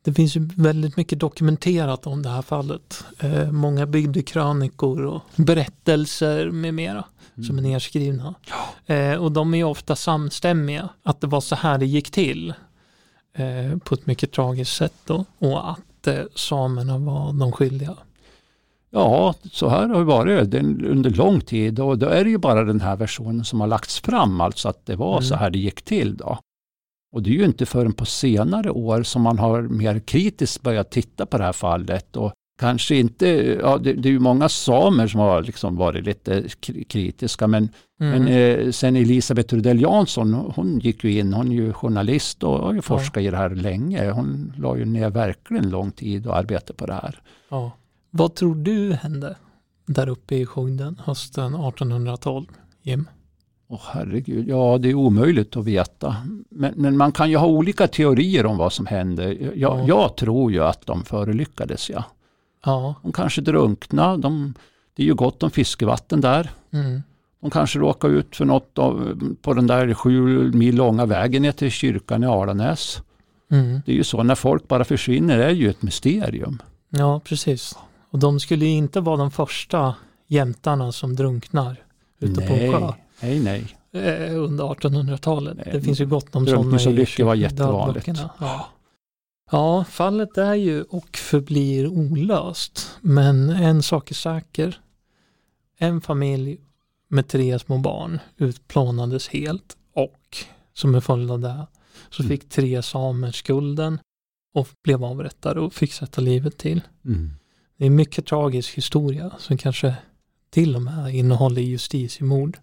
Det 0.04 0.14
finns 0.14 0.36
ju 0.36 0.50
väldigt 0.56 0.98
mycket 0.98 1.20
dokumenterat 1.20 2.08
om 2.08 2.22
det 2.22 2.30
här 2.30 2.42
fallet. 2.42 3.04
Eh, 3.20 3.52
många 3.52 3.86
bygdekrönikor 3.86 5.06
och 5.06 5.22
berättelser 5.36 6.52
med 6.52 6.74
mera 6.74 7.06
mm. 7.36 7.44
som 7.44 7.58
är 7.58 7.62
nedskrivna. 7.62 8.36
Ja. 8.48 8.96
Eh, 8.96 9.18
och 9.18 9.32
de 9.32 9.54
är 9.54 9.64
ofta 9.64 9.96
samstämmiga, 9.96 10.90
att 11.04 11.22
det 11.22 11.28
var 11.28 11.42
så 11.42 11.56
här 11.56 11.78
det 11.78 11.86
gick 11.86 12.12
till 12.12 12.54
eh, 13.34 13.78
på 13.78 13.96
ett 13.96 14.08
mycket 14.08 14.32
tragiskt 14.32 14.76
sätt 14.76 14.96
då, 15.06 15.26
och 15.40 15.70
att 15.72 16.08
eh, 16.08 16.24
samerna 16.36 16.98
var 16.98 17.34
de 17.34 17.52
skyldiga. 17.52 17.98
Ja, 18.94 19.36
så 19.52 19.70
här 19.70 19.88
har 19.88 20.00
det 20.00 20.04
varit 20.04 20.54
under 20.86 21.10
lång 21.10 21.42
tid 21.42 21.80
och 21.80 21.98
då 21.98 22.08
är 22.08 22.24
det 22.24 22.30
ju 22.30 22.38
bara 22.38 22.64
den 22.64 22.82
här 22.82 22.96
versionen 22.96 23.46
som 23.46 23.62
har 23.62 23.68
lagts 23.68 24.00
fram, 24.00 24.42
alltså 24.42 24.70
att 24.70 24.86
det 24.86 24.96
var 24.96 25.14
mm. 25.14 25.24
så 25.24 25.36
här 25.36 25.50
det 25.50 25.60
gick 25.60 25.82
till 25.82 26.18
då. 26.18 26.40
Och 27.12 27.24
det 27.24 27.30
är 27.30 27.34
ju 27.34 27.46
inte 27.46 27.66
förrän 27.66 27.94
på 27.94 28.06
senare 28.06 28.72
år 28.72 29.04
som 29.04 29.22
man 29.22 29.40
har 29.40 29.62
mer 29.62 30.00
kritiskt 30.00 30.62
börjat 30.62 30.92
titta 30.92 31.26
på 31.26 31.38
det 31.38 31.44
här 31.44 31.54
fallet 31.54 32.18
och 32.18 32.34
kanske 32.62 32.96
inte, 32.96 33.28
ja, 33.62 33.78
det, 33.78 33.94
det 33.94 34.10
är 34.10 34.14
ju 34.14 34.20
många 34.20 34.50
samer 34.50 35.08
som 35.08 35.20
har 35.20 35.42
liksom 35.42 35.76
varit 35.76 36.06
lite 36.06 36.44
kritiska 36.88 37.48
men, 37.48 37.70
mm. 38.00 38.24
men 38.24 38.28
eh, 38.28 38.72
sen 38.72 38.96
Elisabeth 38.96 39.56
Rudell 39.56 39.82
Jansson, 39.82 40.34
hon 40.34 40.80
gick 40.80 41.04
ju 41.04 41.20
in, 41.20 41.34
hon 41.34 41.52
är 41.52 41.56
ju 41.56 41.74
journalist 41.74 42.44
och 42.44 42.60
har 42.60 42.74
ju 42.74 42.82
forskat 42.82 43.24
ja. 43.24 43.28
i 43.28 43.32
det 43.32 43.38
här 43.38 43.50
länge. 43.50 44.12
Hon 44.12 44.54
la 44.58 44.78
ju 44.78 44.86
ner 44.86 45.10
verkligen 45.10 45.70
lång 45.70 45.92
tid 45.92 46.28
och 46.28 46.38
arbete 46.38 46.74
på 46.74 46.86
det 46.86 46.94
här. 46.94 47.22
Ja. 47.50 47.72
Vad 48.10 48.36
tror 48.36 48.56
du 48.56 48.94
hände 48.94 49.36
där 49.86 50.10
uppe 50.10 50.36
i 50.36 50.46
Sjungden 50.46 51.02
hösten 51.06 51.56
1812, 51.56 52.46
Jim? 52.82 53.08
Oh, 53.68 53.82
herregud, 53.94 54.48
ja 54.48 54.78
det 54.78 54.90
är 54.90 54.96
omöjligt 54.96 55.58
att 55.58 55.66
veta. 55.66 56.16
Men, 56.50 56.74
men, 56.78 56.98
man 56.98 57.12
kan 57.12 57.30
ju 57.30 57.38
ha 57.38 57.48
olika 57.48 57.88
teorier 57.88 58.46
om 58.46 58.58
vad 58.58 58.74
som 58.74 58.86
hände. 58.86 59.34
Jag, 59.34 59.56
ja. 59.56 59.86
jag 59.88 60.16
tror 60.16 60.52
ju 60.52 60.64
att 60.64 60.86
de 60.86 61.04
förolyckades. 61.04 61.90
Ja. 61.90 62.04
Ja. 62.66 62.96
De 63.04 63.12
kanske 63.12 63.42
drunknade. 63.42 64.22
De, 64.22 64.54
det 64.96 65.04
är 65.04 65.08
ju 65.08 65.14
gott 65.14 65.44
om 65.44 65.52
fiskevatten 65.52 66.22
där. 66.22 66.52
Mm. 66.74 67.02
De 67.42 67.50
kanske 67.50 67.80
råkar 67.80 68.10
ut 68.10 68.36
för 68.36 68.46
något 68.46 68.78
av, 68.78 69.20
på 69.42 69.54
den 69.54 69.68
där 69.68 69.94
sju 69.94 70.52
mil 70.54 70.76
långa 70.76 71.06
vägen 71.06 71.42
ner 71.42 71.52
till 71.52 71.72
kyrkan 71.72 72.24
i 72.24 72.28
Alanäs. 72.28 73.02
Mm. 73.52 73.82
Det 73.86 73.92
är 73.92 73.96
ju 73.96 74.04
så, 74.04 74.24
när 74.24 74.36
folk 74.36 74.68
bara 74.68 74.84
försvinner 74.84 75.40
är 75.40 75.50
ju 75.50 75.70
ett 75.70 75.82
mysterium. 75.82 76.62
Ja, 76.90 77.20
precis. 77.20 77.76
Och 78.10 78.20
de 78.20 78.40
skulle 78.40 78.66
ju 78.66 78.72
inte 78.72 79.00
vara 79.00 79.18
de 79.18 79.32
första 79.32 79.96
jämtarna 80.28 80.92
som 80.92 81.16
drunknar 81.16 81.76
ute 82.20 82.40
nej, 82.40 82.48
på 82.48 82.54
en 82.54 82.72
sjö. 82.72 82.94
Nej, 83.22 83.40
nej. 83.40 83.76
Eh, 83.94 84.36
under 84.36 84.64
1800-talet. 84.64 85.58
Det 85.72 85.82
finns 85.82 86.02
ju 86.02 86.06
gott 86.06 86.36
om 86.36 86.48
sådana 86.48 86.82
i 87.18 87.24
var 87.24 87.36
jättevanligt. 87.36 88.08
Ja. 88.40 88.68
Ja, 89.52 89.84
fallet 89.84 90.38
är 90.38 90.56
ju 90.56 90.84
och 90.84 91.18
förblir 91.18 91.88
olöst. 91.88 92.98
Men 93.02 93.50
en 93.50 93.84
sak 93.84 94.12
är 94.12 94.16
säker. 94.16 94.82
En 95.78 96.02
familj 96.02 96.60
med 97.08 97.28
tre 97.28 97.60
små 97.60 97.78
barn 97.78 98.20
utplånades 98.38 99.28
helt 99.28 99.78
och 99.94 100.38
som 100.74 100.96
en 100.96 101.02
följd 101.02 101.32
av 101.32 101.40
det 101.40 101.68
så 102.10 102.24
mm. 102.24 102.30
fick 102.30 102.50
tre 102.50 102.82
samer 102.82 103.32
skulden 103.32 104.00
och 104.54 104.68
blev 104.84 105.04
avrättade 105.04 105.60
och 105.60 105.74
fick 105.74 105.94
sätta 105.94 106.22
livet 106.22 106.58
till. 106.58 106.82
Mm. 107.06 107.34
Det 107.78 107.84
är 107.84 107.88
en 107.88 107.96
mycket 107.96 108.26
tragisk 108.26 108.78
historia 108.78 109.32
som 109.40 109.58
kanske 109.58 109.96
till 110.50 110.76
och 110.76 110.82
med 110.82 111.16
innehåller 111.16 111.62
justitiemord. 111.62 112.58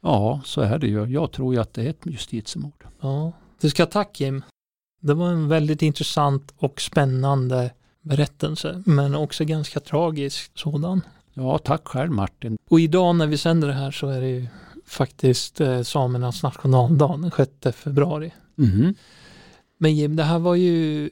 Ja, 0.00 0.40
så 0.44 0.60
är 0.60 0.78
det 0.78 0.86
ju. 0.86 1.04
Jag 1.04 1.32
tror 1.32 1.54
ju 1.54 1.60
att 1.60 1.74
det 1.74 1.82
är 1.82 1.90
ett 1.90 2.06
justitiemord. 2.06 2.86
Ja, 3.00 3.32
du 3.60 3.70
ska 3.70 3.86
tack 3.86 4.20
Jim. 4.20 4.42
Det 5.04 5.14
var 5.14 5.28
en 5.28 5.48
väldigt 5.48 5.82
intressant 5.82 6.54
och 6.56 6.80
spännande 6.80 7.70
berättelse, 8.02 8.82
men 8.86 9.14
också 9.14 9.44
ganska 9.44 9.80
tragisk 9.80 10.50
sådan. 10.54 11.00
Ja, 11.34 11.58
tack 11.58 11.88
själv 11.88 12.12
Martin. 12.12 12.56
Och 12.70 12.80
idag 12.80 13.16
när 13.16 13.26
vi 13.26 13.38
sänder 13.38 13.68
det 13.68 13.74
här 13.74 13.90
så 13.90 14.08
är 14.08 14.20
det 14.20 14.28
ju 14.28 14.46
faktiskt 14.86 15.60
eh, 15.60 15.82
samernas 15.82 16.42
nationaldag 16.42 17.20
den 17.20 17.30
6 17.62 17.76
februari. 17.76 18.32
Mm. 18.58 18.94
Men 19.78 19.96
Jim, 19.96 20.16
det 20.16 20.22
här 20.22 20.38
var 20.38 20.54
ju 20.54 21.10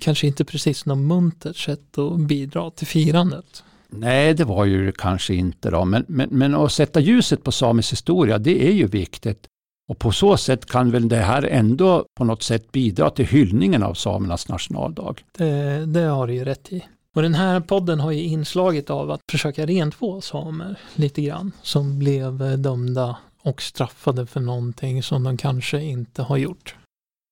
kanske 0.00 0.26
inte 0.26 0.44
precis 0.44 0.86
något 0.86 0.98
muntert 0.98 1.56
sätt 1.56 1.98
att 1.98 2.20
bidra 2.20 2.70
till 2.70 2.86
firandet. 2.86 3.64
Nej, 3.88 4.34
det 4.34 4.44
var 4.44 4.64
ju 4.64 4.92
kanske 4.92 5.34
inte 5.34 5.70
då, 5.70 5.84
men, 5.84 6.04
men, 6.08 6.28
men 6.32 6.54
att 6.54 6.72
sätta 6.72 7.00
ljuset 7.00 7.44
på 7.44 7.52
samisk 7.52 7.92
historia, 7.92 8.38
det 8.38 8.68
är 8.68 8.72
ju 8.72 8.86
viktigt. 8.86 9.48
Och 9.92 9.98
på 9.98 10.12
så 10.12 10.36
sätt 10.36 10.66
kan 10.66 10.90
väl 10.90 11.08
det 11.08 11.16
här 11.16 11.42
ändå 11.42 12.06
på 12.14 12.24
något 12.24 12.42
sätt 12.42 12.72
bidra 12.72 13.10
till 13.10 13.26
hyllningen 13.26 13.82
av 13.82 13.94
samernas 13.94 14.48
nationaldag. 14.48 15.14
Det, 15.32 15.86
det 15.86 16.00
har 16.00 16.26
du 16.26 16.34
ju 16.34 16.44
rätt 16.44 16.72
i. 16.72 16.84
Och 17.14 17.22
den 17.22 17.34
här 17.34 17.60
podden 17.60 18.00
har 18.00 18.12
ju 18.12 18.22
inslaget 18.22 18.90
av 18.90 19.10
att 19.10 19.20
försöka 19.30 19.66
rentvå 19.66 20.20
samer 20.20 20.76
lite 20.94 21.22
grann 21.22 21.52
som 21.62 21.98
blev 21.98 22.62
dömda 22.62 23.16
och 23.42 23.62
straffade 23.62 24.26
för 24.26 24.40
någonting 24.40 25.02
som 25.02 25.24
de 25.24 25.36
kanske 25.36 25.82
inte 25.82 26.22
har 26.22 26.36
gjort. 26.36 26.76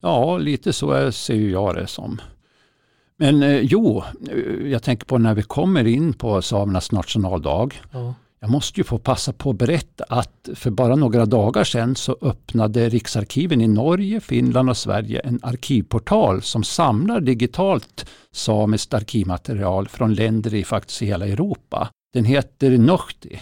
Ja, 0.03 0.39
lite 0.39 0.73
så 0.73 1.13
ser 1.13 1.49
jag 1.49 1.75
det 1.75 1.87
som. 1.87 2.21
Men 3.17 3.43
eh, 3.43 3.61
jo, 3.61 4.03
eh, 4.31 4.69
jag 4.71 4.83
tänker 4.83 5.07
på 5.07 5.19
när 5.19 5.35
vi 5.35 5.43
kommer 5.43 5.87
in 5.87 6.13
på 6.13 6.43
samernas 6.43 6.93
nationaldag. 6.93 7.81
Ja. 7.93 8.15
Jag 8.43 8.51
måste 8.51 8.81
ju 8.81 8.85
få 8.85 8.99
passa 8.99 9.33
på 9.33 9.51
att 9.51 9.57
berätta 9.57 10.05
att 10.09 10.49
för 10.55 10.71
bara 10.71 10.97
några 10.97 11.27
dagar 11.27 11.65
sedan 11.65 11.97
så 11.97 12.17
öppnade 12.23 12.89
Riksarkiven 12.89 13.61
i 13.61 13.69
Norge, 13.69 14.21
Finland 14.21 14.71
och 14.71 14.77
Sverige 14.77 15.21
en 15.21 15.41
arkivportal 15.43 16.43
som 16.43 16.65
samlar 16.65 17.21
digitalt 17.21 18.07
samiskt 18.33 18.95
arkivmaterial 18.95 19.89
från 19.89 20.15
länder 20.15 20.55
i 20.55 20.65
faktiskt 20.65 21.03
hela 21.03 21.27
Europa. 21.27 21.91
Den 22.13 22.25
heter 22.25 22.79
Nohti. 22.79 23.41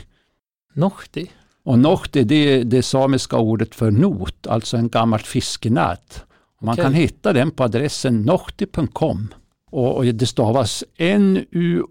Nohti? 0.74 1.30
Och 1.64 1.78
Nohti 1.78 2.24
det 2.24 2.34
är 2.34 2.64
det 2.64 2.82
samiska 2.82 3.36
ordet 3.36 3.74
för 3.74 3.90
not, 3.90 4.46
alltså 4.46 4.76
en 4.76 4.88
gammalt 4.88 5.26
fiskenät. 5.26 6.24
Man 6.60 6.72
okay. 6.72 6.84
kan 6.84 6.94
hitta 6.94 7.32
den 7.32 7.50
på 7.50 7.64
adressen 7.64 8.22
nohti.com. 8.22 9.34
Och 9.70 10.04
det 10.04 10.26
stavas 10.26 10.84
N-U-O-H-T-T-I 10.96 11.88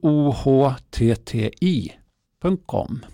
www.rättsfallet.com. 2.43 3.05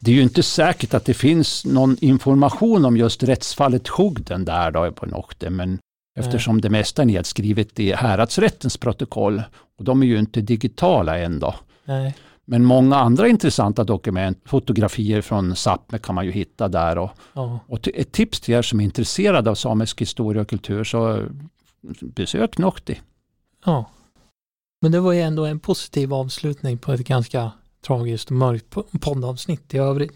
Det 0.00 0.10
är 0.10 0.14
ju 0.14 0.22
inte 0.22 0.42
säkert 0.42 0.94
att 0.94 1.04
det 1.04 1.14
finns 1.14 1.64
någon 1.64 1.96
information 2.00 2.84
om 2.84 2.96
just 2.96 3.22
rättsfallet 3.22 3.88
Hogden 3.88 4.44
där 4.44 4.70
då 4.70 4.92
på 4.92 5.06
Nokte, 5.06 5.50
men 5.50 5.78
eftersom 6.16 6.60
det 6.60 6.70
mesta 6.70 7.02
är 7.02 7.06
nedskrivet 7.06 7.80
i 7.80 7.92
häradsrättens 7.92 8.76
protokoll 8.76 9.42
och 9.78 9.84
de 9.84 10.02
är 10.02 10.06
ju 10.06 10.18
inte 10.18 10.40
digitala 10.40 11.18
än 11.18 11.38
då. 11.38 11.54
Nej. 11.84 12.14
Men 12.46 12.64
många 12.64 12.96
andra 12.96 13.28
intressanta 13.28 13.84
dokument, 13.84 14.38
fotografier 14.44 15.20
från 15.20 15.54
Sápmi 15.54 15.98
kan 15.98 16.14
man 16.14 16.24
ju 16.24 16.32
hitta 16.32 16.68
där. 16.68 16.98
Och, 16.98 17.10
ja. 17.32 17.60
och 17.66 17.88
ett 17.88 18.12
tips 18.12 18.40
till 18.40 18.54
er 18.54 18.62
som 18.62 18.80
är 18.80 18.84
intresserade 18.84 19.50
av 19.50 19.54
samisk 19.54 20.00
historia 20.00 20.42
och 20.42 20.48
kultur 20.48 20.84
så 20.84 21.26
besök 22.00 22.58
Nokti. 22.58 23.00
Ja, 23.64 23.90
men 24.82 24.92
det 24.92 25.00
var 25.00 25.12
ju 25.12 25.20
ändå 25.20 25.44
en 25.44 25.60
positiv 25.60 26.14
avslutning 26.14 26.78
på 26.78 26.92
ett 26.92 27.00
ganska 27.00 27.52
tragiskt 27.86 28.30
och 28.30 28.36
mörkt 28.36 28.66
poddavsnitt 29.00 29.74
i 29.74 29.78
övrigt. 29.78 30.12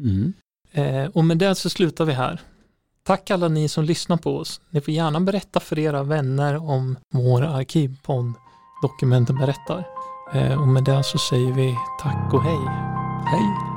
Mm. 0.00 0.32
Eh, 0.72 1.10
och 1.10 1.24
med 1.24 1.38
det 1.38 1.54
så 1.54 1.70
slutar 1.70 2.04
vi 2.04 2.12
här. 2.12 2.40
Tack 3.02 3.30
alla 3.30 3.48
ni 3.48 3.68
som 3.68 3.84
lyssnar 3.84 4.16
på 4.16 4.36
oss. 4.36 4.60
Ni 4.70 4.80
får 4.80 4.94
gärna 4.94 5.20
berätta 5.20 5.60
för 5.60 5.78
era 5.78 6.02
vänner 6.02 6.70
om 6.70 6.96
vår 7.12 7.42
arkivpodd 7.42 8.32
Dokumenten 8.82 9.36
berättar. 9.36 9.84
Eh, 10.32 10.60
och 10.60 10.68
med 10.68 10.84
det 10.84 11.04
så 11.04 11.18
säger 11.18 11.52
vi 11.52 11.76
tack 12.02 12.34
och 12.34 12.42
hej. 12.42 12.58
Hej! 13.26 13.75